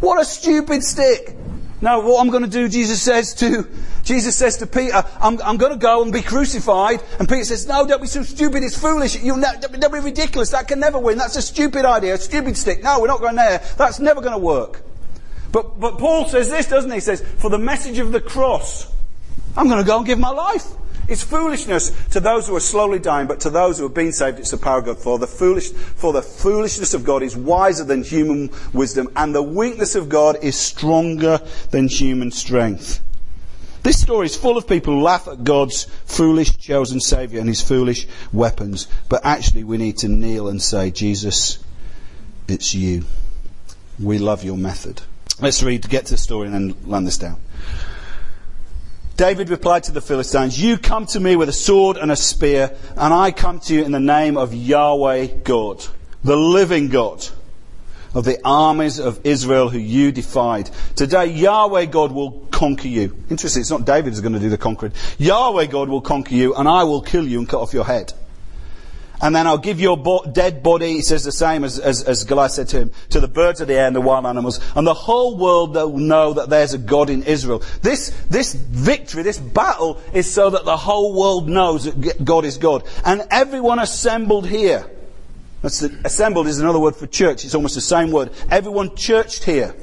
What 0.00 0.20
a 0.20 0.24
stupid 0.24 0.82
stick! 0.82 1.36
Now, 1.80 2.00
what 2.00 2.20
I'm 2.20 2.30
going 2.30 2.42
to 2.42 2.48
do, 2.50 2.68
Jesus 2.68 3.02
says 3.02 3.34
to, 3.34 3.68
Jesus 4.02 4.34
says 4.36 4.56
to 4.58 4.66
Peter, 4.66 5.04
I'm, 5.20 5.40
I'm 5.42 5.58
going 5.58 5.72
to 5.72 5.78
go 5.78 6.02
and 6.02 6.12
be 6.12 6.22
crucified. 6.22 7.00
And 7.18 7.28
Peter 7.28 7.44
says, 7.44 7.66
no, 7.66 7.86
don't 7.86 8.00
be 8.00 8.08
so 8.08 8.22
stupid. 8.22 8.62
It's 8.62 8.78
foolish. 8.78 9.22
You'll 9.22 9.36
ne- 9.36 9.60
don't 9.60 9.92
be 9.92 9.98
ridiculous. 10.00 10.50
That 10.50 10.68
can 10.68 10.80
never 10.80 10.98
win. 10.98 11.18
That's 11.18 11.36
a 11.36 11.42
stupid 11.42 11.84
idea, 11.84 12.14
a 12.14 12.18
stupid 12.18 12.56
stick. 12.56 12.82
No, 12.82 13.00
we're 13.00 13.08
not 13.08 13.20
going 13.20 13.36
there. 13.36 13.62
That's 13.76 14.00
never 14.00 14.20
going 14.20 14.32
to 14.32 14.38
work. 14.38 14.82
But, 15.52 15.78
but 15.78 15.98
Paul 15.98 16.26
says 16.26 16.50
this, 16.50 16.66
doesn't 16.66 16.90
he? 16.90 16.96
He 16.96 17.00
says, 17.00 17.22
for 17.38 17.50
the 17.50 17.58
message 17.58 17.98
of 17.98 18.10
the 18.10 18.20
cross, 18.20 18.90
I'm 19.56 19.68
going 19.68 19.82
to 19.82 19.86
go 19.86 19.98
and 19.98 20.06
give 20.06 20.18
my 20.18 20.30
life. 20.30 20.66
It's 21.08 21.22
foolishness 21.22 21.92
to 22.10 22.20
those 22.20 22.48
who 22.48 22.56
are 22.56 22.60
slowly 22.60 22.98
dying, 22.98 23.28
but 23.28 23.40
to 23.40 23.50
those 23.50 23.78
who 23.78 23.84
have 23.84 23.94
been 23.94 24.12
saved, 24.12 24.40
it's 24.40 24.50
the 24.50 24.56
power 24.56 24.78
of 24.78 24.86
God. 24.86 24.98
For 24.98 25.18
the 25.18 25.26
foolish, 25.26 25.70
for 25.70 26.12
the 26.12 26.22
foolishness 26.22 26.94
of 26.94 27.04
God 27.04 27.22
is 27.22 27.36
wiser 27.36 27.84
than 27.84 28.02
human 28.02 28.50
wisdom, 28.72 29.08
and 29.14 29.34
the 29.34 29.42
weakness 29.42 29.94
of 29.94 30.08
God 30.08 30.36
is 30.42 30.56
stronger 30.56 31.40
than 31.70 31.88
human 31.88 32.32
strength. 32.32 33.00
This 33.84 34.00
story 34.00 34.26
is 34.26 34.34
full 34.34 34.56
of 34.56 34.66
people 34.66 34.94
who 34.94 35.00
laugh 35.00 35.28
at 35.28 35.44
God's 35.44 35.84
foolish 36.06 36.56
chosen 36.56 36.98
Saviour 36.98 37.38
and 37.38 37.48
his 37.48 37.62
foolish 37.62 38.08
weapons. 38.32 38.88
But 39.08 39.24
actually, 39.24 39.62
we 39.62 39.76
need 39.76 39.98
to 39.98 40.08
kneel 40.08 40.48
and 40.48 40.60
say, 40.60 40.90
Jesus, 40.90 41.62
it's 42.48 42.74
you. 42.74 43.04
We 44.00 44.18
love 44.18 44.42
your 44.42 44.56
method. 44.56 45.02
Let's 45.38 45.62
read 45.62 45.88
get 45.88 46.06
to 46.06 46.14
the 46.14 46.18
story 46.18 46.48
and 46.48 46.54
then 46.54 46.90
land 46.90 47.06
this 47.06 47.18
down. 47.18 47.36
David 49.16 49.48
replied 49.48 49.84
to 49.84 49.92
the 49.92 50.02
Philistines, 50.02 50.62
You 50.62 50.76
come 50.76 51.06
to 51.06 51.20
me 51.20 51.36
with 51.36 51.48
a 51.48 51.52
sword 51.52 51.96
and 51.96 52.12
a 52.12 52.16
spear, 52.16 52.76
and 52.96 53.14
I 53.14 53.30
come 53.30 53.60
to 53.60 53.74
you 53.74 53.82
in 53.82 53.92
the 53.92 54.00
name 54.00 54.36
of 54.36 54.52
Yahweh 54.52 55.38
God, 55.42 55.82
the 56.22 56.36
living 56.36 56.88
God 56.90 57.26
of 58.14 58.24
the 58.24 58.38
armies 58.44 58.98
of 58.98 59.20
Israel 59.24 59.70
who 59.70 59.78
you 59.78 60.12
defied. 60.12 60.70
Today, 60.96 61.26
Yahweh 61.26 61.86
God 61.86 62.12
will 62.12 62.32
conquer 62.50 62.88
you. 62.88 63.24
Interesting, 63.30 63.62
it's 63.62 63.70
not 63.70 63.86
David 63.86 64.10
who's 64.10 64.20
going 64.20 64.34
to 64.34 64.38
do 64.38 64.50
the 64.50 64.58
conquering. 64.58 64.92
Yahweh 65.16 65.66
God 65.66 65.88
will 65.88 66.02
conquer 66.02 66.34
you, 66.34 66.54
and 66.54 66.68
I 66.68 66.84
will 66.84 67.00
kill 67.00 67.26
you 67.26 67.38
and 67.38 67.48
cut 67.48 67.60
off 67.60 67.72
your 67.72 67.84
head. 67.84 68.12
And 69.20 69.34
then 69.34 69.46
I'll 69.46 69.58
give 69.58 69.80
your 69.80 69.96
bo- 69.96 70.24
dead 70.30 70.62
body, 70.62 70.92
he 70.92 71.02
says 71.02 71.24
the 71.24 71.32
same 71.32 71.64
as, 71.64 71.78
as, 71.78 72.02
as 72.02 72.24
Goliath 72.24 72.52
said 72.52 72.68
to 72.68 72.78
him, 72.78 72.90
to 73.10 73.20
the 73.20 73.28
birds 73.28 73.60
of 73.60 73.68
the 73.68 73.74
air 73.74 73.86
and 73.86 73.96
the 73.96 74.00
wild 74.00 74.26
animals. 74.26 74.60
And 74.74 74.86
the 74.86 74.94
whole 74.94 75.38
world 75.38 75.74
will 75.74 75.96
know 75.96 76.34
that 76.34 76.50
there's 76.50 76.74
a 76.74 76.78
God 76.78 77.08
in 77.08 77.22
Israel. 77.22 77.62
This, 77.82 78.10
this 78.28 78.54
victory, 78.54 79.22
this 79.22 79.38
battle 79.38 80.00
is 80.12 80.30
so 80.30 80.50
that 80.50 80.64
the 80.64 80.76
whole 80.76 81.18
world 81.18 81.48
knows 81.48 81.84
that 81.84 82.24
God 82.24 82.44
is 82.44 82.58
God. 82.58 82.84
And 83.04 83.26
everyone 83.30 83.78
assembled 83.78 84.46
here. 84.46 84.90
That's 85.62 85.80
the, 85.80 85.98
assembled 86.04 86.46
is 86.46 86.60
another 86.60 86.78
word 86.78 86.96
for 86.96 87.06
church. 87.06 87.44
It's 87.44 87.54
almost 87.54 87.74
the 87.74 87.80
same 87.80 88.10
word. 88.10 88.30
Everyone 88.50 88.94
churched 88.96 89.44
here 89.44 89.74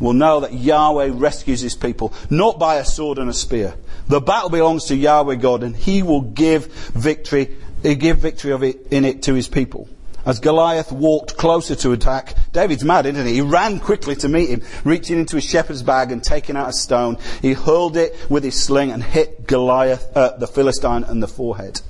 will 0.00 0.12
know 0.12 0.40
that 0.40 0.52
Yahweh 0.52 1.10
rescues 1.14 1.60
his 1.60 1.74
people, 1.74 2.12
not 2.28 2.58
by 2.58 2.76
a 2.76 2.84
sword 2.84 3.18
and 3.18 3.30
a 3.30 3.32
spear. 3.32 3.74
The 4.08 4.20
battle 4.20 4.50
belongs 4.50 4.86
to 4.86 4.96
Yahweh 4.96 5.36
God, 5.36 5.62
and 5.62 5.74
he 5.74 6.02
will 6.02 6.20
give 6.20 6.66
victory 6.66 7.56
he 7.84 7.94
gave 7.94 8.18
victory 8.18 8.52
of 8.52 8.62
it, 8.62 8.88
in 8.90 9.04
it 9.04 9.22
to 9.24 9.34
his 9.34 9.48
people. 9.48 9.88
As 10.26 10.40
Goliath 10.40 10.90
walked 10.90 11.36
closer 11.36 11.74
to 11.76 11.92
attack, 11.92 12.34
David's 12.52 12.82
mad, 12.82 13.04
isn't 13.04 13.26
he? 13.26 13.34
He 13.34 13.40
ran 13.42 13.78
quickly 13.78 14.16
to 14.16 14.28
meet 14.28 14.48
him, 14.48 14.62
reaching 14.82 15.18
into 15.18 15.36
his 15.36 15.44
shepherd's 15.44 15.82
bag 15.82 16.10
and 16.10 16.24
taking 16.24 16.56
out 16.56 16.70
a 16.70 16.72
stone. 16.72 17.18
He 17.42 17.52
hurled 17.52 17.98
it 17.98 18.16
with 18.30 18.42
his 18.42 18.60
sling 18.60 18.90
and 18.90 19.02
hit 19.02 19.46
Goliath, 19.46 20.16
uh, 20.16 20.36
the 20.38 20.46
Philistine, 20.46 21.04
in 21.04 21.20
the 21.20 21.28
forehead. 21.28 21.82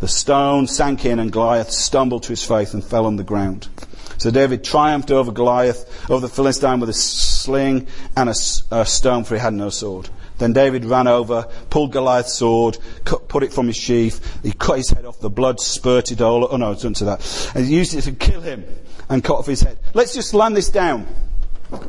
The 0.00 0.08
stone 0.08 0.66
sank 0.66 1.04
in 1.04 1.18
and 1.18 1.30
Goliath 1.30 1.70
stumbled 1.70 2.22
to 2.24 2.30
his 2.30 2.42
face 2.42 2.72
and 2.72 2.82
fell 2.82 3.04
on 3.04 3.16
the 3.16 3.22
ground. 3.22 3.68
So 4.16 4.30
David 4.30 4.64
triumphed 4.64 5.10
over 5.10 5.30
Goliath, 5.30 6.10
over 6.10 6.26
the 6.26 6.32
Philistine 6.32 6.80
with 6.80 6.88
a 6.88 6.94
sling 6.94 7.86
and 8.16 8.30
a, 8.30 8.34
a 8.70 8.86
stone, 8.86 9.24
for 9.24 9.34
he 9.34 9.40
had 9.40 9.52
no 9.52 9.68
sword. 9.68 10.08
Then 10.42 10.54
David 10.54 10.84
ran 10.84 11.06
over, 11.06 11.44
pulled 11.70 11.92
Goliath's 11.92 12.32
sword, 12.32 12.76
cut, 13.04 13.28
put 13.28 13.44
it 13.44 13.52
from 13.52 13.68
his 13.68 13.76
sheath. 13.76 14.40
He 14.42 14.50
cut 14.50 14.78
his 14.78 14.90
head 14.90 15.04
off. 15.04 15.20
The 15.20 15.30
blood 15.30 15.60
spurted 15.60 16.20
all. 16.20 16.48
Oh 16.50 16.56
no, 16.56 16.74
don't 16.74 16.96
say 16.96 17.04
that. 17.04 17.52
And 17.54 17.64
he 17.64 17.76
used 17.76 17.94
it 17.94 18.02
to 18.02 18.12
kill 18.12 18.40
him 18.40 18.64
and 19.08 19.22
cut 19.22 19.36
off 19.36 19.46
his 19.46 19.60
head. 19.60 19.78
Let's 19.94 20.12
just 20.14 20.34
land 20.34 20.56
this 20.56 20.68
down. 20.68 21.06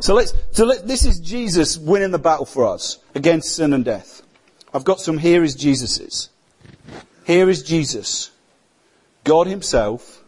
So 0.02 0.14
let's. 0.14 0.36
So 0.52 0.66
let, 0.66 0.88
this 0.88 1.04
is 1.04 1.20
Jesus 1.20 1.80
winning 1.80 2.12
the 2.12 2.20
battle 2.20 2.46
for 2.46 2.68
us 2.68 3.00
against 3.16 3.56
sin 3.56 3.74
and 3.74 3.84
death. 3.84 4.22
I've 4.72 4.84
got 4.84 5.00
some. 5.00 5.18
Here 5.18 5.44
is 5.44 5.56
Jesus's. 5.56 6.30
Here 7.26 7.50
is 7.50 7.64
Jesus, 7.64 8.30
God 9.24 9.48
Himself, 9.48 10.24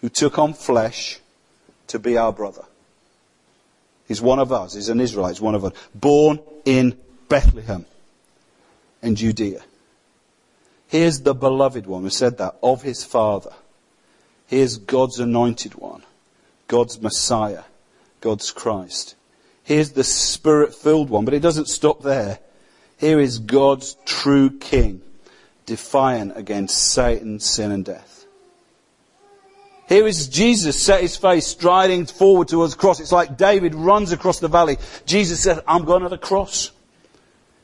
who 0.00 0.08
took 0.08 0.38
on 0.38 0.54
flesh 0.54 1.20
to 1.88 1.98
be 1.98 2.16
our 2.16 2.32
brother. 2.32 2.64
He's 4.08 4.22
one 4.22 4.38
of 4.38 4.50
us. 4.50 4.72
He's 4.72 4.88
an 4.88 4.98
Israelite. 4.98 5.34
He's 5.34 5.42
one 5.42 5.54
of 5.54 5.62
us. 5.62 5.74
Born 5.94 6.40
in 6.64 6.96
Bethlehem 7.28 7.86
in 9.02 9.16
Judea. 9.16 9.62
Here's 10.88 11.20
the 11.20 11.34
beloved 11.34 11.86
one, 11.86 12.04
we 12.04 12.10
said 12.10 12.38
that, 12.38 12.56
of 12.62 12.82
his 12.82 13.04
father. 13.04 13.52
Here's 14.46 14.76
God's 14.76 15.18
anointed 15.18 15.74
one, 15.74 16.02
God's 16.68 17.00
Messiah, 17.00 17.64
God's 18.20 18.52
Christ. 18.52 19.16
Here's 19.64 19.92
the 19.92 20.04
spirit 20.04 20.74
filled 20.74 21.10
one, 21.10 21.24
but 21.24 21.34
it 21.34 21.42
doesn't 21.42 21.68
stop 21.68 22.02
there. 22.02 22.38
Here 22.98 23.18
is 23.18 23.40
God's 23.40 23.96
true 24.04 24.50
king, 24.58 25.02
defiant 25.66 26.36
against 26.36 26.92
Satan, 26.92 27.40
sin, 27.40 27.72
and 27.72 27.84
death. 27.84 28.26
Here 29.88 30.06
is 30.06 30.28
Jesus 30.28 30.80
set 30.80 31.02
his 31.02 31.16
face, 31.16 31.46
striding 31.46 32.06
forward 32.06 32.48
towards 32.48 32.74
the 32.74 32.78
cross. 32.78 33.00
It's 33.00 33.12
like 33.12 33.36
David 33.36 33.74
runs 33.74 34.12
across 34.12 34.40
the 34.40 34.48
valley. 34.48 34.78
Jesus 35.04 35.40
said, 35.40 35.60
I'm 35.66 35.84
going 35.84 36.02
to 36.02 36.08
the 36.08 36.18
cross. 36.18 36.72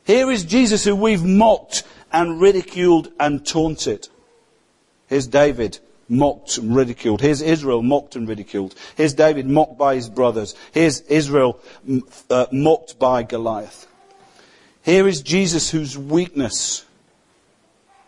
Here 0.05 0.31
is 0.31 0.45
Jesus 0.45 0.85
who 0.85 0.97
we've 0.97 1.25
mocked 1.25 1.85
and 2.13 2.41
ridiculed 2.41 3.13
and 3.21 3.47
taunted. 3.47 4.09
Here's 5.07 5.27
David 5.27 5.79
mocked 6.09 6.59
and 6.59 6.75
ridiculed. 6.75 7.21
Here's 7.21 7.41
Israel 7.41 7.83
mocked 7.83 8.17
and 8.17 8.29
ridiculed. 8.29 8.75
Here's 8.97 9.15
David 9.15 9.47
mocked 9.47 9.79
by 9.79 9.95
his 9.95 10.09
brothers. 10.09 10.55
Here's 10.73 11.01
Israel 11.03 11.59
uh, 12.31 12.47
mocked 12.53 12.99
by 12.99 13.23
Goliath. 13.23 13.87
Here 14.83 15.07
is 15.07 15.23
Jesus 15.23 15.71
whose 15.71 15.97
weakness, 15.97 16.85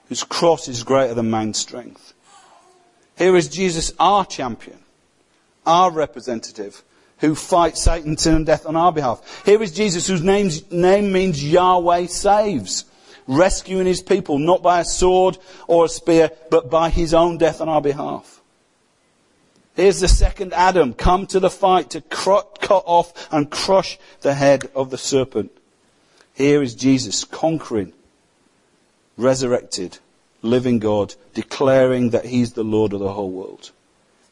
whose 0.09 0.25
cross 0.25 0.69
is 0.69 0.83
greater 0.83 1.15
than 1.15 1.31
man's 1.31 1.59
strength. 1.59 2.13
Here 3.17 3.37
is 3.37 3.49
Jesus, 3.49 3.93
our 4.01 4.27
champion, 4.27 4.79
our 5.65 5.91
representative, 5.91 6.83
who 7.19 7.35
fight 7.35 7.79
Satan, 7.79 8.17
sin, 8.17 8.35
and 8.35 8.47
death 8.47 8.67
on 8.67 8.77
our 8.77 8.93
behalf. 8.93 9.43
Here 9.45 9.63
is 9.63 9.73
Jesus, 9.73 10.07
whose 10.07 10.23
name 10.23 11.13
means 11.13 11.45
Yahweh 11.45 12.07
saves, 12.07 12.85
rescuing 13.27 13.87
his 13.87 14.03
people, 14.03 14.39
not 14.39 14.63
by 14.63 14.81
a 14.81 14.85
sword 14.85 15.39
or 15.67 15.85
a 15.85 15.89
spear, 15.89 16.31
but 16.51 16.71
by 16.71 16.91
his 16.91 17.15
own 17.15 17.39
death 17.39 17.61
on 17.61 17.69
our 17.69 17.81
behalf. 17.81 18.43
Here's 19.77 20.01
the 20.01 20.09
second 20.09 20.53
Adam, 20.53 20.93
come 20.95 21.27
to 21.29 21.41
the 21.41 21.51
fight 21.51 21.91
to 21.91 22.01
cut 22.01 22.61
off 22.69 23.33
and 23.33 23.51
crush 23.51 23.99
the 24.21 24.35
head 24.35 24.71
of 24.75 24.91
the 24.91 24.99
serpent. 24.99 25.51
Here 26.35 26.63
is 26.63 26.75
Jesus 26.75 27.25
conquering, 27.25 27.93
resurrected, 29.17 29.99
living 30.43 30.79
God, 30.79 31.15
declaring 31.33 32.11
that 32.11 32.27
he's 32.27 32.53
the 32.53 32.63
Lord 32.63 32.93
of 32.93 33.01
the 33.01 33.13
whole 33.13 33.31
world. 33.31 33.73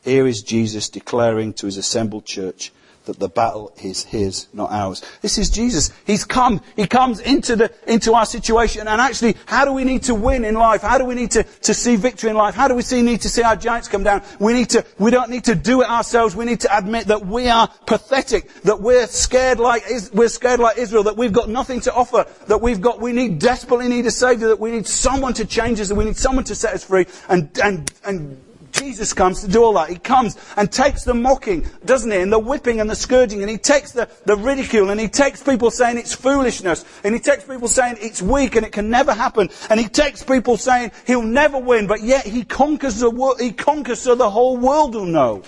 Here 0.03 0.27
is 0.27 0.43
Jesus 0.43 0.89
declaring 0.89 1.53
to 1.55 1.67
his 1.67 1.77
assembled 1.77 2.25
church 2.25 2.73
that 3.05 3.19
the 3.19 3.29
battle 3.29 3.73
is 3.83 4.05
his, 4.05 4.47
not 4.53 4.71
ours. 4.71 5.03
This 5.23 5.39
is 5.39 5.51
Jesus. 5.51 5.91
He's 6.07 6.25
come. 6.25 6.61
He 6.77 6.87
comes 6.87 7.21
into 7.21 7.57
the, 7.57 7.73
into 7.87 8.15
our 8.15 8.25
situation. 8.25 8.87
And 8.87 9.01
actually, 9.01 9.37
how 9.47 9.65
do 9.65 9.73
we 9.73 9.85
need 9.85 10.05
to 10.05 10.15
win 10.15 10.45
in 10.45 10.55
life? 10.55 10.83
How 10.83 10.99
do 10.99 11.05
we 11.05 11.15
need 11.15 11.33
to, 11.33 11.43
to 11.43 11.75
see 11.75 11.97
victory 11.97 12.31
in 12.31 12.37
life? 12.37 12.55
How 12.55 12.69
do 12.69 12.75
we 12.75 12.83
see, 12.83 13.03
need 13.03 13.21
to 13.23 13.29
see 13.29 13.43
our 13.43 13.57
giants 13.57 13.89
come 13.89 14.05
down? 14.05 14.23
We 14.39 14.53
need 14.53 14.71
to, 14.71 14.85
we 14.99 15.11
don't 15.11 15.31
need 15.31 15.45
to 15.45 15.55
do 15.55 15.83
it 15.83 15.89
ourselves. 15.89 16.37
We 16.37 16.45
need 16.45 16.61
to 16.61 16.77
admit 16.77 17.07
that 17.07 17.27
we 17.27 17.49
are 17.49 17.69
pathetic, 17.87 18.53
that 18.63 18.81
we're 18.81 19.07
scared 19.07 19.59
like, 19.59 19.85
we're 20.13 20.29
scared 20.29 20.61
like 20.61 20.79
Israel, 20.79 21.03
that 21.05 21.17
we've 21.17 21.33
got 21.33 21.49
nothing 21.49 21.81
to 21.83 21.95
offer, 21.95 22.27
that 22.47 22.61
we've 22.61 22.81
got, 22.81 23.01
we 23.01 23.13
need, 23.13 23.41
desperately 23.41 23.89
need 23.89 24.07
a 24.07 24.13
savior, 24.13 24.49
that 24.49 24.61
we 24.61 24.71
need 24.71 24.87
someone 24.87 25.35
to 25.35 25.45
change 25.45 25.81
us, 25.81 25.89
that 25.89 25.95
we 25.97 26.05
need 26.05 26.17
someone 26.17 26.45
to 26.45 26.55
set 26.55 26.75
us 26.75 26.85
free 26.85 27.07
and, 27.29 27.51
and, 27.59 27.93
and 28.05 28.41
Jesus 28.73 29.13
comes 29.13 29.43
to 29.43 29.49
do 29.49 29.63
all 29.63 29.75
that. 29.75 29.91
He 29.91 29.99
comes 29.99 30.37
and 30.57 30.73
takes 30.73 31.05
the 31.05 31.15
mocking, 31.15 31.67
doesn't 31.85 32.11
he? 32.11 32.19
And 32.19 32.33
the 32.33 32.39
whipping 32.39 32.81
and 32.81 32.91
the 32.91 32.97
scourging. 32.97 33.43
And 33.43 33.51
he 33.51 33.59
takes 33.59 33.93
the, 33.93 34.09
the 34.25 34.37
ridicule 34.37 34.91
and 34.91 34.99
he 34.99 35.09
takes 35.09 35.43
people 35.43 35.71
saying 35.71 35.99
it's 35.99 36.15
foolishness. 36.15 36.85
And 37.05 37.15
he 37.15 37.21
takes 37.21 37.45
people 37.45 37.69
saying 37.69 37.99
it's 38.01 38.21
weak 38.21 38.57
and 38.57 38.67
it 38.67 38.73
can 38.73 38.91
never 38.91 39.13
happen. 39.13 39.51
And 39.71 39.79
he 39.79 39.89
takes 39.89 40.25
people 40.25 40.57
saying 40.57 40.93
he'll 41.07 41.23
never 41.23 41.59
win. 41.59 41.87
But 41.87 42.03
yet 42.03 42.25
he 42.25 42.45
conquers 42.45 42.99
the 42.99 43.11
world, 43.11 43.41
he 43.41 43.53
conquers 43.53 44.01
so 44.01 44.15
the 44.15 44.31
whole 44.31 44.57
world 44.57 44.95
will 44.95 45.07
know 45.07 45.43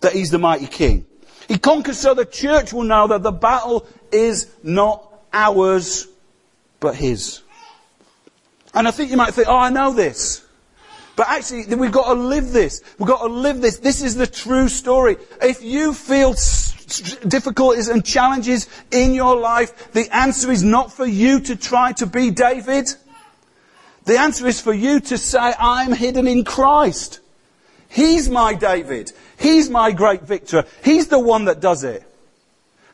that 0.00 0.12
he's 0.12 0.30
the 0.30 0.38
mighty 0.38 0.66
king. 0.66 1.06
He 1.46 1.56
conquers 1.56 1.98
so 1.98 2.14
the 2.14 2.26
church 2.26 2.72
will 2.72 2.84
know 2.84 3.06
that 3.06 3.22
the 3.22 3.32
battle 3.32 3.86
is 4.12 4.48
not 4.62 5.04
ours, 5.32 6.06
but 6.80 6.94
his. 6.94 7.42
And 8.74 8.86
I 8.86 8.90
think 8.90 9.10
you 9.10 9.16
might 9.16 9.32
think, 9.34 9.48
oh, 9.48 9.56
I 9.56 9.70
know 9.70 9.92
this. 9.92 10.44
But 11.18 11.30
actually, 11.30 11.74
we've 11.74 11.90
got 11.90 12.14
to 12.14 12.20
live 12.20 12.52
this. 12.52 12.80
We've 12.96 13.08
got 13.08 13.22
to 13.22 13.26
live 13.26 13.60
this. 13.60 13.78
This 13.78 14.02
is 14.02 14.14
the 14.14 14.28
true 14.28 14.68
story. 14.68 15.16
If 15.42 15.64
you 15.64 15.92
feel 15.92 16.36
difficulties 17.26 17.88
and 17.88 18.04
challenges 18.04 18.68
in 18.92 19.14
your 19.14 19.34
life, 19.34 19.90
the 19.90 20.08
answer 20.14 20.52
is 20.52 20.62
not 20.62 20.92
for 20.92 21.04
you 21.04 21.40
to 21.40 21.56
try 21.56 21.90
to 21.94 22.06
be 22.06 22.30
David. 22.30 22.94
The 24.04 24.16
answer 24.16 24.46
is 24.46 24.60
for 24.60 24.72
you 24.72 25.00
to 25.00 25.18
say, 25.18 25.54
I'm 25.58 25.92
hidden 25.92 26.28
in 26.28 26.44
Christ. 26.44 27.18
He's 27.88 28.30
my 28.30 28.54
David. 28.54 29.10
He's 29.36 29.68
my 29.68 29.90
great 29.90 30.22
victor. 30.22 30.66
He's 30.84 31.08
the 31.08 31.18
one 31.18 31.46
that 31.46 31.58
does 31.58 31.82
it. 31.82 32.07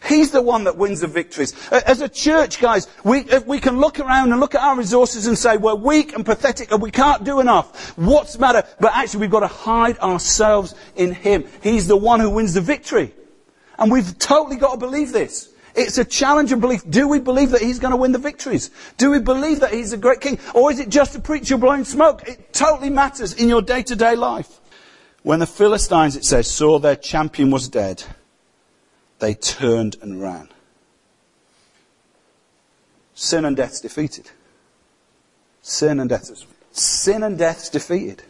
He's 0.06 0.30
the 0.30 0.42
one 0.42 0.64
that 0.64 0.76
wins 0.76 1.00
the 1.00 1.06
victories. 1.06 1.54
As 1.70 2.00
a 2.00 2.08
church, 2.08 2.60
guys, 2.60 2.88
we, 3.04 3.28
uh, 3.30 3.40
we 3.46 3.58
can 3.58 3.78
look 3.78 4.00
around 4.00 4.32
and 4.32 4.40
look 4.40 4.54
at 4.54 4.60
our 4.60 4.76
resources 4.76 5.26
and 5.26 5.36
say 5.36 5.56
we're 5.56 5.74
weak 5.74 6.14
and 6.14 6.24
pathetic 6.24 6.72
and 6.72 6.82
we 6.82 6.90
can't 6.90 7.24
do 7.24 7.40
enough. 7.40 7.96
What's 7.96 8.34
the 8.34 8.40
matter? 8.40 8.64
But 8.80 8.94
actually 8.94 9.20
we've 9.20 9.30
got 9.30 9.40
to 9.40 9.46
hide 9.46 9.98
ourselves 9.98 10.74
in 10.96 11.12
Him. 11.12 11.44
He's 11.62 11.86
the 11.86 11.96
one 11.96 12.20
who 12.20 12.30
wins 12.30 12.54
the 12.54 12.60
victory. 12.60 13.14
And 13.78 13.90
we've 13.90 14.18
totally 14.18 14.56
got 14.56 14.72
to 14.72 14.78
believe 14.78 15.12
this. 15.12 15.50
It's 15.74 15.98
a 15.98 16.04
challenge 16.04 16.52
of 16.52 16.60
belief. 16.60 16.88
Do 16.88 17.08
we 17.08 17.18
believe 17.18 17.50
that 17.50 17.60
He's 17.60 17.78
going 17.78 17.90
to 17.90 17.96
win 17.96 18.12
the 18.12 18.18
victories? 18.18 18.70
Do 18.96 19.10
we 19.10 19.18
believe 19.18 19.60
that 19.60 19.72
He's 19.72 19.92
a 19.92 19.96
great 19.96 20.20
King? 20.20 20.38
Or 20.54 20.70
is 20.70 20.78
it 20.78 20.88
just 20.88 21.16
a 21.16 21.20
preacher 21.20 21.56
blowing 21.56 21.84
smoke? 21.84 22.28
It 22.28 22.52
totally 22.52 22.90
matters 22.90 23.32
in 23.32 23.48
your 23.48 23.62
day 23.62 23.82
to 23.84 23.96
day 23.96 24.14
life. 24.14 24.60
When 25.22 25.40
the 25.40 25.46
Philistines, 25.46 26.14
it 26.16 26.24
says, 26.24 26.48
saw 26.48 26.78
their 26.78 26.96
champion 26.96 27.50
was 27.50 27.68
dead, 27.68 28.04
they 29.24 29.32
turned 29.32 29.96
and 30.02 30.20
ran. 30.20 30.50
Sin 33.14 33.46
and 33.46 33.56
death's 33.56 33.80
defeated. 33.80 34.30
Sin 35.62 35.98
and 35.98 36.10
death. 36.10 36.30
Sin 36.72 37.22
and 37.22 37.38
death's 37.38 37.70
defeated. 37.70 38.22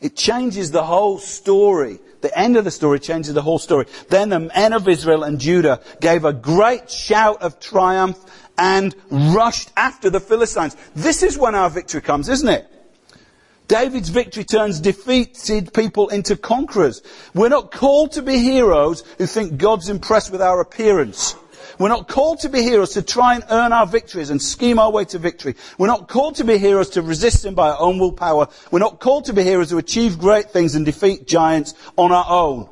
It 0.00 0.16
changes 0.16 0.72
the 0.72 0.82
whole 0.82 1.18
story. 1.18 2.00
The 2.22 2.36
end 2.36 2.56
of 2.56 2.64
the 2.64 2.72
story 2.72 2.98
changes 2.98 3.34
the 3.34 3.42
whole 3.42 3.60
story. 3.60 3.86
Then 4.08 4.30
the 4.30 4.40
men 4.40 4.72
of 4.72 4.88
Israel 4.88 5.22
and 5.22 5.38
Judah 5.38 5.80
gave 6.00 6.24
a 6.24 6.32
great 6.32 6.90
shout 6.90 7.40
of 7.40 7.60
triumph 7.60 8.18
and 8.58 8.96
rushed 9.12 9.70
after 9.76 10.10
the 10.10 10.18
Philistines. 10.18 10.76
This 10.96 11.22
is 11.22 11.38
when 11.38 11.54
our 11.54 11.70
victory 11.70 12.00
comes, 12.00 12.28
isn't 12.28 12.48
it? 12.48 12.68
David's 13.68 14.08
victory 14.10 14.44
turns 14.44 14.80
defeated 14.80 15.72
people 15.72 16.08
into 16.08 16.36
conquerors. 16.36 17.02
We're 17.34 17.48
not 17.48 17.70
called 17.70 18.12
to 18.12 18.22
be 18.22 18.38
heroes 18.38 19.02
who 19.18 19.26
think 19.26 19.56
God's 19.56 19.88
impressed 19.88 20.30
with 20.30 20.42
our 20.42 20.60
appearance. 20.60 21.36
We're 21.78 21.88
not 21.88 22.06
called 22.06 22.40
to 22.40 22.48
be 22.48 22.62
heroes 22.62 22.90
to 22.94 23.02
try 23.02 23.34
and 23.34 23.44
earn 23.50 23.72
our 23.72 23.86
victories 23.86 24.30
and 24.30 24.40
scheme 24.42 24.78
our 24.78 24.90
way 24.90 25.04
to 25.06 25.18
victory. 25.18 25.54
We're 25.78 25.86
not 25.86 26.08
called 26.08 26.36
to 26.36 26.44
be 26.44 26.58
heroes 26.58 26.90
to 26.90 27.02
resist 27.02 27.44
Him 27.44 27.54
by 27.54 27.70
our 27.70 27.80
own 27.80 27.98
willpower. 27.98 28.48
We're 28.70 28.78
not 28.78 29.00
called 29.00 29.26
to 29.26 29.32
be 29.32 29.42
heroes 29.42 29.70
to 29.70 29.78
achieve 29.78 30.18
great 30.18 30.50
things 30.50 30.74
and 30.74 30.84
defeat 30.84 31.26
giants 31.26 31.74
on 31.96 32.12
our 32.12 32.26
own. 32.28 32.68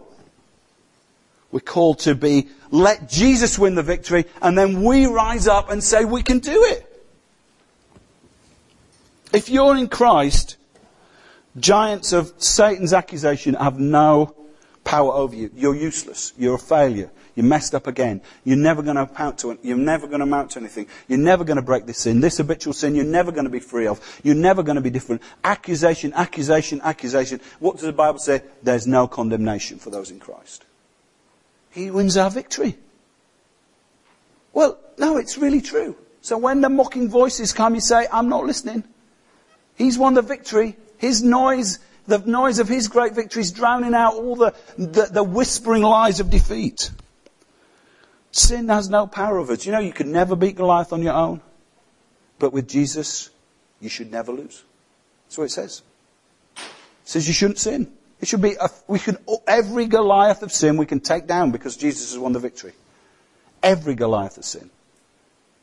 We're 1.50 1.60
called 1.60 2.00
to 2.00 2.14
be, 2.14 2.48
let 2.70 3.08
Jesus 3.08 3.58
win 3.58 3.74
the 3.74 3.82
victory 3.82 4.26
and 4.40 4.56
then 4.56 4.82
we 4.82 5.06
rise 5.06 5.48
up 5.48 5.70
and 5.70 5.82
say 5.82 6.04
we 6.04 6.22
can 6.22 6.38
do 6.38 6.64
it. 6.64 6.86
If 9.32 9.48
you're 9.48 9.76
in 9.76 9.88
Christ, 9.88 10.56
Giants 11.58 12.12
of 12.12 12.32
Satan's 12.38 12.92
accusation 12.92 13.54
have 13.54 13.78
no 13.78 14.34
power 14.84 15.12
over 15.12 15.34
you. 15.34 15.50
You're 15.54 15.74
useless. 15.74 16.32
You're 16.38 16.54
a 16.54 16.58
failure. 16.58 17.10
You're 17.34 17.46
messed 17.46 17.74
up 17.74 17.86
again. 17.86 18.20
You're 18.44 18.56
never 18.56 18.82
going 18.82 18.96
to 18.96 19.02
amount 19.02 19.38
to 19.38 19.58
You're 19.62 19.76
never 19.76 20.06
going 20.06 20.18
to 20.20 20.24
amount 20.24 20.52
to 20.52 20.58
anything. 20.58 20.86
You're 21.08 21.18
never 21.18 21.44
going 21.44 21.56
to 21.56 21.62
break 21.62 21.86
this 21.86 21.98
sin. 21.98 22.20
This 22.20 22.38
habitual 22.38 22.72
sin 22.72 22.94
you're 22.94 23.04
never 23.04 23.32
going 23.32 23.44
to 23.44 23.50
be 23.50 23.60
free 23.60 23.86
of. 23.86 24.00
You're 24.22 24.34
never 24.34 24.62
going 24.62 24.76
to 24.76 24.82
be 24.82 24.90
different. 24.90 25.22
Accusation, 25.42 26.12
accusation, 26.14 26.80
accusation. 26.82 27.40
What 27.58 27.76
does 27.76 27.84
the 27.84 27.92
Bible 27.92 28.18
say? 28.18 28.42
There's 28.62 28.86
no 28.86 29.08
condemnation 29.08 29.78
for 29.78 29.90
those 29.90 30.10
in 30.10 30.20
Christ. 30.20 30.64
He 31.70 31.90
wins 31.90 32.16
our 32.16 32.30
victory. 32.30 32.76
Well, 34.52 34.78
no, 34.98 35.16
it's 35.16 35.38
really 35.38 35.60
true. 35.60 35.96
So 36.20 36.36
when 36.36 36.60
the 36.60 36.68
mocking 36.68 37.08
voices 37.08 37.52
come, 37.52 37.74
you 37.74 37.80
say, 37.80 38.06
I'm 38.12 38.28
not 38.28 38.44
listening. 38.44 38.84
He's 39.76 39.96
won 39.96 40.14
the 40.14 40.22
victory. 40.22 40.76
His 41.00 41.22
noise, 41.22 41.78
the 42.06 42.18
noise 42.18 42.58
of 42.58 42.68
his 42.68 42.86
great 42.88 43.14
victory 43.14 43.40
is 43.40 43.52
drowning 43.52 43.94
out 43.94 44.14
all 44.14 44.36
the, 44.36 44.54
the, 44.76 45.08
the 45.10 45.24
whispering 45.24 45.82
lies 45.82 46.20
of 46.20 46.28
defeat. 46.28 46.90
Sin 48.32 48.68
has 48.68 48.90
no 48.90 49.06
power 49.06 49.38
over 49.38 49.54
us. 49.54 49.64
You 49.64 49.72
know, 49.72 49.78
you 49.78 49.94
could 49.94 50.06
never 50.06 50.36
beat 50.36 50.56
Goliath 50.56 50.92
on 50.92 51.02
your 51.02 51.14
own. 51.14 51.40
But 52.38 52.52
with 52.52 52.68
Jesus, 52.68 53.30
you 53.80 53.88
should 53.88 54.12
never 54.12 54.30
lose. 54.30 54.62
That's 55.24 55.38
what 55.38 55.44
it 55.44 55.52
says. 55.52 55.80
It 56.56 56.62
says 57.04 57.26
you 57.26 57.32
shouldn't 57.32 57.58
sin. 57.58 57.90
It 58.20 58.28
should 58.28 58.42
be, 58.42 58.56
a, 58.60 58.68
we 58.86 58.98
can, 58.98 59.16
every 59.46 59.86
Goliath 59.86 60.42
of 60.42 60.52
sin 60.52 60.76
we 60.76 60.84
can 60.84 61.00
take 61.00 61.26
down 61.26 61.50
because 61.50 61.78
Jesus 61.78 62.10
has 62.12 62.18
won 62.18 62.34
the 62.34 62.40
victory. 62.40 62.74
Every 63.62 63.94
Goliath 63.94 64.36
of 64.36 64.44
sin. 64.44 64.68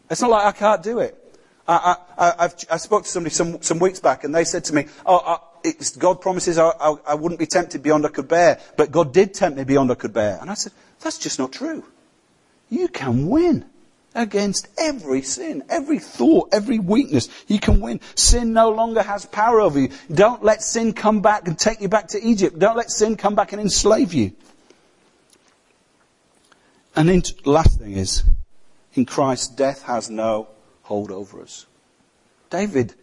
It's 0.10 0.20
not 0.20 0.32
like 0.32 0.48
I 0.48 0.58
can't 0.58 0.82
do 0.82 0.98
it. 0.98 1.27
I, 1.68 1.98
I, 2.18 2.50
I, 2.72 2.78
spoke 2.78 3.04
to 3.04 3.10
somebody 3.10 3.34
some, 3.34 3.62
some 3.62 3.80
weeks 3.80 4.00
back 4.00 4.24
and 4.24 4.34
they 4.34 4.46
said 4.46 4.64
to 4.66 4.74
me, 4.74 4.86
oh, 5.06 5.18
uh, 5.18 5.72
God 6.00 6.22
promises 6.22 6.58
I, 6.58 6.70
I, 6.70 6.96
I 7.08 7.16
wouldn't 7.16 7.40
be 7.40 7.46
tempted 7.46 7.84
beyond 7.84 8.06
I 8.06 8.10
could 8.10 8.30
bear, 8.30 8.60
but 8.78 8.92
God 8.92 9.14
did 9.14 9.34
tempt 9.34 9.58
me 9.58 9.66
beyond 9.66 9.92
I 9.92 9.96
could 9.96 10.14
bear. 10.14 10.38
And 10.40 10.50
I 10.50 10.54
said, 10.54 10.72
that's 11.02 11.18
just 11.18 11.40
not 11.40 11.52
true. 11.52 11.84
You 12.70 12.88
can 12.88 13.28
win 13.28 13.66
against 14.16 14.68
every 14.78 15.22
sin, 15.22 15.64
every 15.70 16.00
thought, 16.00 16.50
every 16.54 16.80
weakness. 16.80 17.30
You 17.48 17.60
can 17.60 17.82
win. 17.82 18.00
Sin 18.16 18.54
no 18.54 18.70
longer 18.70 19.02
has 19.02 19.26
power 19.26 19.60
over 19.60 19.80
you. 19.80 19.90
Don't 20.12 20.44
let 20.44 20.64
sin 20.64 20.94
come 20.94 21.22
back 21.22 21.48
and 21.48 21.60
take 21.60 21.82
you 21.82 21.90
back 21.90 22.10
to 22.10 22.24
Egypt. 22.24 22.58
Don't 22.58 22.78
let 22.78 22.92
sin 22.92 23.18
come 23.18 23.36
back 23.36 23.52
and 23.52 23.62
enslave 23.62 24.14
you. 24.14 24.32
And 26.96 27.10
the 27.10 27.34
last 27.44 27.80
thing 27.80 27.94
is, 27.94 28.24
in 28.94 29.06
Christ, 29.06 29.56
death 29.56 29.84
has 29.84 30.10
no 30.10 30.48
hold 30.88 31.12
over 31.12 31.42
us. 31.42 31.66
David 32.50 32.94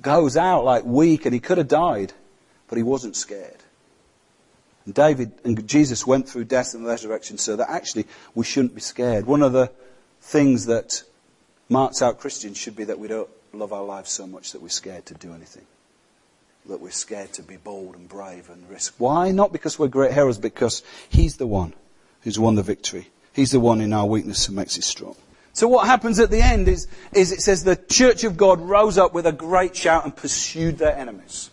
goes 0.00 0.36
out 0.36 0.64
like 0.64 0.84
weak 0.84 1.24
and 1.24 1.32
he 1.32 1.40
could 1.40 1.56
have 1.56 1.68
died, 1.68 2.12
but 2.68 2.76
he 2.76 2.82
wasn't 2.82 3.16
scared. 3.16 3.56
And 4.84 4.94
David 4.94 5.32
and 5.42 5.66
Jesus 5.66 6.06
went 6.06 6.28
through 6.28 6.44
death 6.44 6.74
and 6.74 6.86
resurrection 6.86 7.38
so 7.38 7.56
that 7.56 7.70
actually 7.70 8.06
we 8.34 8.44
shouldn't 8.44 8.74
be 8.74 8.82
scared. 8.82 9.24
One 9.24 9.42
of 9.42 9.54
the 9.54 9.72
things 10.20 10.66
that 10.66 11.02
marks 11.70 12.02
out 12.02 12.20
Christians 12.20 12.58
should 12.58 12.76
be 12.76 12.84
that 12.84 12.98
we 12.98 13.08
don't 13.08 13.30
love 13.54 13.72
our 13.72 13.84
lives 13.84 14.10
so 14.10 14.26
much 14.26 14.52
that 14.52 14.60
we're 14.60 14.68
scared 14.68 15.06
to 15.06 15.14
do 15.14 15.32
anything. 15.32 15.64
That 16.68 16.80
we're 16.80 16.90
scared 16.90 17.32
to 17.34 17.42
be 17.42 17.56
bold 17.56 17.94
and 17.94 18.06
brave 18.06 18.50
and 18.50 18.68
risk. 18.68 18.94
Why? 18.98 19.30
Not 19.30 19.50
because 19.52 19.78
we're 19.78 19.88
great 19.88 20.12
heroes, 20.12 20.36
because 20.36 20.82
He's 21.08 21.38
the 21.38 21.46
one 21.46 21.72
who's 22.22 22.38
won 22.38 22.54
the 22.54 22.62
victory. 22.62 23.08
He's 23.32 23.50
the 23.50 23.60
one 23.60 23.80
in 23.80 23.94
our 23.94 24.06
weakness 24.06 24.44
who 24.44 24.54
makes 24.54 24.78
us 24.78 24.84
strong. 24.84 25.16
So 25.54 25.68
what 25.68 25.86
happens 25.86 26.18
at 26.18 26.32
the 26.32 26.42
end 26.42 26.66
is, 26.66 26.88
is 27.12 27.30
it 27.30 27.40
says 27.40 27.62
the 27.62 27.76
church 27.76 28.24
of 28.24 28.36
God 28.36 28.60
rose 28.60 28.98
up 28.98 29.14
with 29.14 29.24
a 29.24 29.32
great 29.32 29.76
shout 29.76 30.04
and 30.04 30.14
pursued 30.14 30.78
their 30.78 30.94
enemies. 30.94 31.48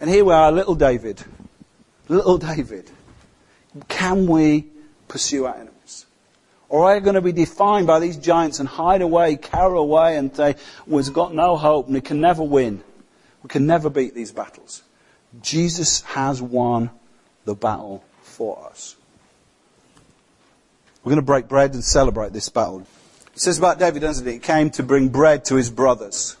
And 0.00 0.10
here 0.10 0.24
we 0.24 0.32
are, 0.32 0.50
little 0.50 0.74
David. 0.74 1.22
Little 2.08 2.36
David. 2.36 2.90
Can 3.86 4.26
we 4.26 4.66
pursue 5.06 5.46
our 5.46 5.54
enemies? 5.54 6.06
Or 6.68 6.90
are 6.90 6.94
we 6.94 7.00
going 7.00 7.14
to 7.14 7.20
be 7.20 7.30
defined 7.30 7.86
by 7.86 8.00
these 8.00 8.16
giants 8.16 8.58
and 8.58 8.68
hide 8.68 9.02
away, 9.02 9.36
cower 9.36 9.74
away 9.74 10.16
and 10.16 10.34
say, 10.34 10.56
he's 10.88 11.10
got 11.10 11.32
no 11.32 11.56
hope 11.56 11.86
and 11.86 11.94
he 11.94 12.02
can 12.02 12.20
never 12.20 12.42
win. 12.42 12.82
We 13.44 13.48
can 13.48 13.66
never 13.66 13.88
beat 13.88 14.16
these 14.16 14.32
battles. 14.32 14.82
Jesus 15.40 16.02
has 16.02 16.42
won 16.42 16.90
the 17.44 17.54
battle 17.54 18.02
for 18.22 18.66
us. 18.68 18.96
We're 21.02 21.10
going 21.10 21.22
to 21.22 21.26
break 21.26 21.48
bread 21.48 21.72
and 21.72 21.82
celebrate 21.82 22.32
this 22.32 22.48
battle. 22.48 22.86
It 23.34 23.40
says 23.40 23.58
about 23.58 23.78
David, 23.78 24.02
doesn't 24.02 24.26
it? 24.26 24.32
He 24.32 24.38
came 24.38 24.70
to 24.70 24.82
bring 24.82 25.08
bread 25.08 25.46
to 25.46 25.54
his 25.54 25.70
brothers. 25.70 26.36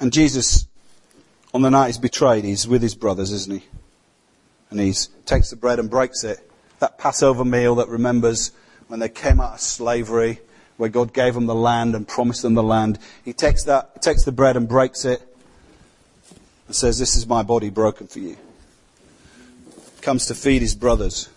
And 0.00 0.12
Jesus, 0.12 0.66
on 1.52 1.62
the 1.62 1.70
night 1.70 1.88
he's 1.88 1.98
betrayed, 1.98 2.44
he's 2.44 2.66
with 2.66 2.80
his 2.80 2.94
brothers, 2.94 3.32
isn't 3.32 3.60
he? 3.60 3.66
And 4.70 4.80
he 4.80 4.94
takes 5.26 5.50
the 5.50 5.56
bread 5.56 5.78
and 5.78 5.90
breaks 5.90 6.24
it. 6.24 6.38
That 6.78 6.98
Passover 6.98 7.44
meal 7.44 7.76
that 7.76 7.88
remembers 7.88 8.52
when 8.88 9.00
they 9.00 9.08
came 9.08 9.40
out 9.40 9.54
of 9.54 9.60
slavery, 9.60 10.40
where 10.78 10.90
God 10.90 11.12
gave 11.12 11.34
them 11.34 11.46
the 11.46 11.54
land 11.54 11.94
and 11.94 12.08
promised 12.08 12.42
them 12.42 12.54
the 12.54 12.62
land. 12.62 12.98
He 13.24 13.32
takes 13.32 13.64
that, 13.64 14.02
takes 14.02 14.24
the 14.24 14.32
bread 14.32 14.56
and 14.56 14.68
breaks 14.68 15.04
it 15.04 15.22
and 16.66 16.76
says, 16.76 16.98
This 16.98 17.16
is 17.16 17.26
my 17.26 17.42
body 17.42 17.70
broken 17.70 18.06
for 18.06 18.20
you 18.20 18.36
comes 20.06 20.26
to 20.26 20.36
feed 20.36 20.62
his 20.62 20.76
brothers. 20.76 21.28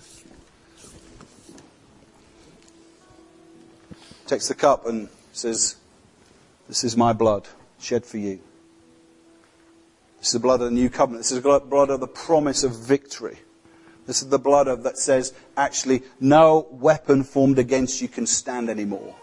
Takes 4.27 4.47
the 4.47 4.53
cup 4.53 4.85
and 4.85 5.09
says, 5.33 5.77
This 6.67 6.83
is 6.83 6.95
my 6.95 7.11
blood 7.11 7.47
shed 7.79 8.05
for 8.05 8.19
you. 8.19 8.39
This 10.19 10.27
is 10.27 10.33
the 10.33 10.39
blood 10.39 10.61
of 10.61 10.69
the 10.69 10.75
new 10.75 10.87
covenant. 10.87 11.21
This 11.21 11.31
is 11.31 11.41
the 11.41 11.59
blood 11.59 11.89
of 11.89 11.99
the 11.99 12.07
promise 12.07 12.63
of 12.63 12.75
victory. 12.75 13.39
This 14.05 14.21
is 14.21 14.29
the 14.29 14.37
blood 14.37 14.67
of 14.67 14.83
that 14.83 14.99
says, 14.99 15.33
actually, 15.57 16.03
no 16.19 16.67
weapon 16.69 17.23
formed 17.23 17.57
against 17.57 18.03
you 18.03 18.07
can 18.07 18.27
stand 18.27 18.69
anymore. 18.69 19.15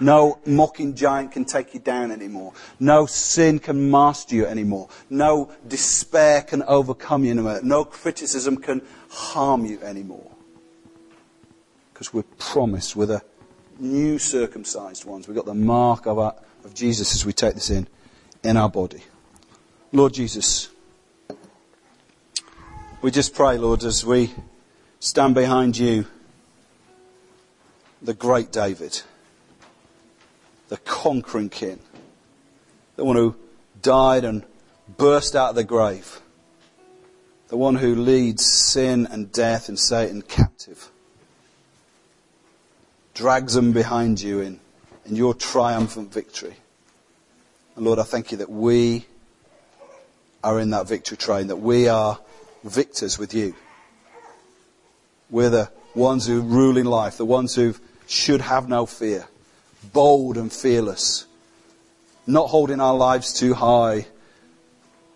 No 0.00 0.38
mocking 0.44 0.94
giant 0.94 1.32
can 1.32 1.44
take 1.44 1.74
you 1.74 1.80
down 1.80 2.10
anymore. 2.10 2.52
No 2.80 3.06
sin 3.06 3.58
can 3.58 3.90
master 3.90 4.34
you 4.34 4.46
anymore. 4.46 4.88
No 5.08 5.52
despair 5.66 6.42
can 6.42 6.62
overcome 6.64 7.24
you 7.24 7.30
anymore. 7.30 7.60
No 7.62 7.84
criticism 7.84 8.56
can 8.56 8.82
harm 9.08 9.64
you 9.64 9.80
anymore. 9.80 10.30
Because 11.92 12.12
we're 12.12 12.24
promised 12.38 12.96
with 12.96 13.10
a 13.10 13.22
new 13.78 14.18
circumcised 14.18 15.04
ones. 15.04 15.28
We've 15.28 15.36
got 15.36 15.46
the 15.46 15.54
mark 15.54 16.06
of, 16.06 16.18
our, 16.18 16.34
of 16.64 16.74
Jesus 16.74 17.14
as 17.14 17.24
we 17.24 17.32
take 17.32 17.54
this 17.54 17.70
in, 17.70 17.86
in 18.42 18.56
our 18.56 18.68
body. 18.68 19.02
Lord 19.92 20.12
Jesus, 20.12 20.70
we 23.00 23.10
just 23.10 23.34
pray, 23.34 23.58
Lord, 23.58 23.84
as 23.84 24.04
we 24.04 24.32
stand 24.98 25.34
behind 25.34 25.78
you 25.78 26.06
the 28.02 28.14
great 28.14 28.50
David, 28.50 29.02
the 30.68 30.76
conquering 30.78 31.48
king, 31.48 31.78
the 32.96 33.04
one 33.04 33.16
who 33.16 33.36
died 33.82 34.24
and 34.24 34.44
burst 34.96 35.36
out 35.36 35.50
of 35.50 35.56
the 35.56 35.64
grave, 35.64 36.20
the 37.48 37.56
one 37.56 37.76
who 37.76 37.94
leads 37.94 38.44
sin 38.44 39.06
and 39.10 39.30
death 39.30 39.68
and 39.68 39.78
Satan 39.78 40.22
captive, 40.22 40.90
drags 43.14 43.54
them 43.54 43.72
behind 43.72 44.20
you 44.20 44.40
in, 44.40 44.60
in 45.06 45.16
your 45.16 45.34
triumphant 45.34 46.12
victory. 46.12 46.56
And 47.76 47.84
Lord, 47.84 47.98
I 47.98 48.02
thank 48.02 48.32
you 48.32 48.38
that 48.38 48.50
we 48.50 49.06
are 50.42 50.60
in 50.60 50.70
that 50.70 50.88
victory 50.88 51.16
train, 51.16 51.48
that 51.48 51.56
we 51.56 51.88
are 51.88 52.18
victors 52.62 53.18
with 53.18 53.34
you. 53.34 53.54
We're 55.30 55.50
the 55.50 55.70
ones 55.94 56.26
who 56.26 56.40
rule 56.40 56.76
in 56.76 56.86
life, 56.86 57.16
the 57.16 57.24
ones 57.24 57.54
who 57.54 57.74
should 58.06 58.40
have 58.40 58.68
no 58.68 58.86
fear, 58.86 59.26
bold 59.92 60.36
and 60.36 60.52
fearless, 60.52 61.26
not 62.26 62.48
holding 62.48 62.80
our 62.80 62.94
lives 62.94 63.32
too 63.32 63.54
high, 63.54 64.06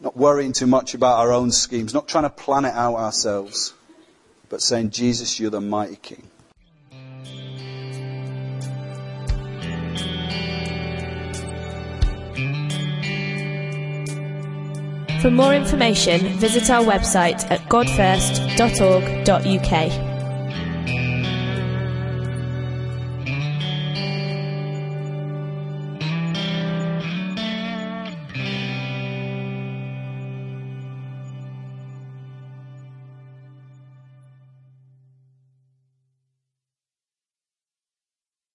not 0.01 0.17
worrying 0.17 0.53
too 0.53 0.67
much 0.67 0.95
about 0.95 1.19
our 1.19 1.33
own 1.33 1.51
schemes, 1.51 1.95
not 1.95 2.07
trying 2.07 2.25
to 2.25 2.31
plan 2.31 2.65
it 2.65 2.75
out 2.75 2.97
ourselves, 2.97 3.75
but 4.49 4.63
saying, 4.63 4.91
Jesus, 4.91 5.41
you're 5.41 5.51
the 5.51 5.61
mighty 5.61 5.97
King. 5.97 6.29
For 15.21 15.33
more 15.33 15.53
information, 15.53 16.39
visit 16.39 16.71
our 16.71 16.85
website 16.85 17.51
at 17.51 17.69
godfirst.org.uk. 17.69 20.08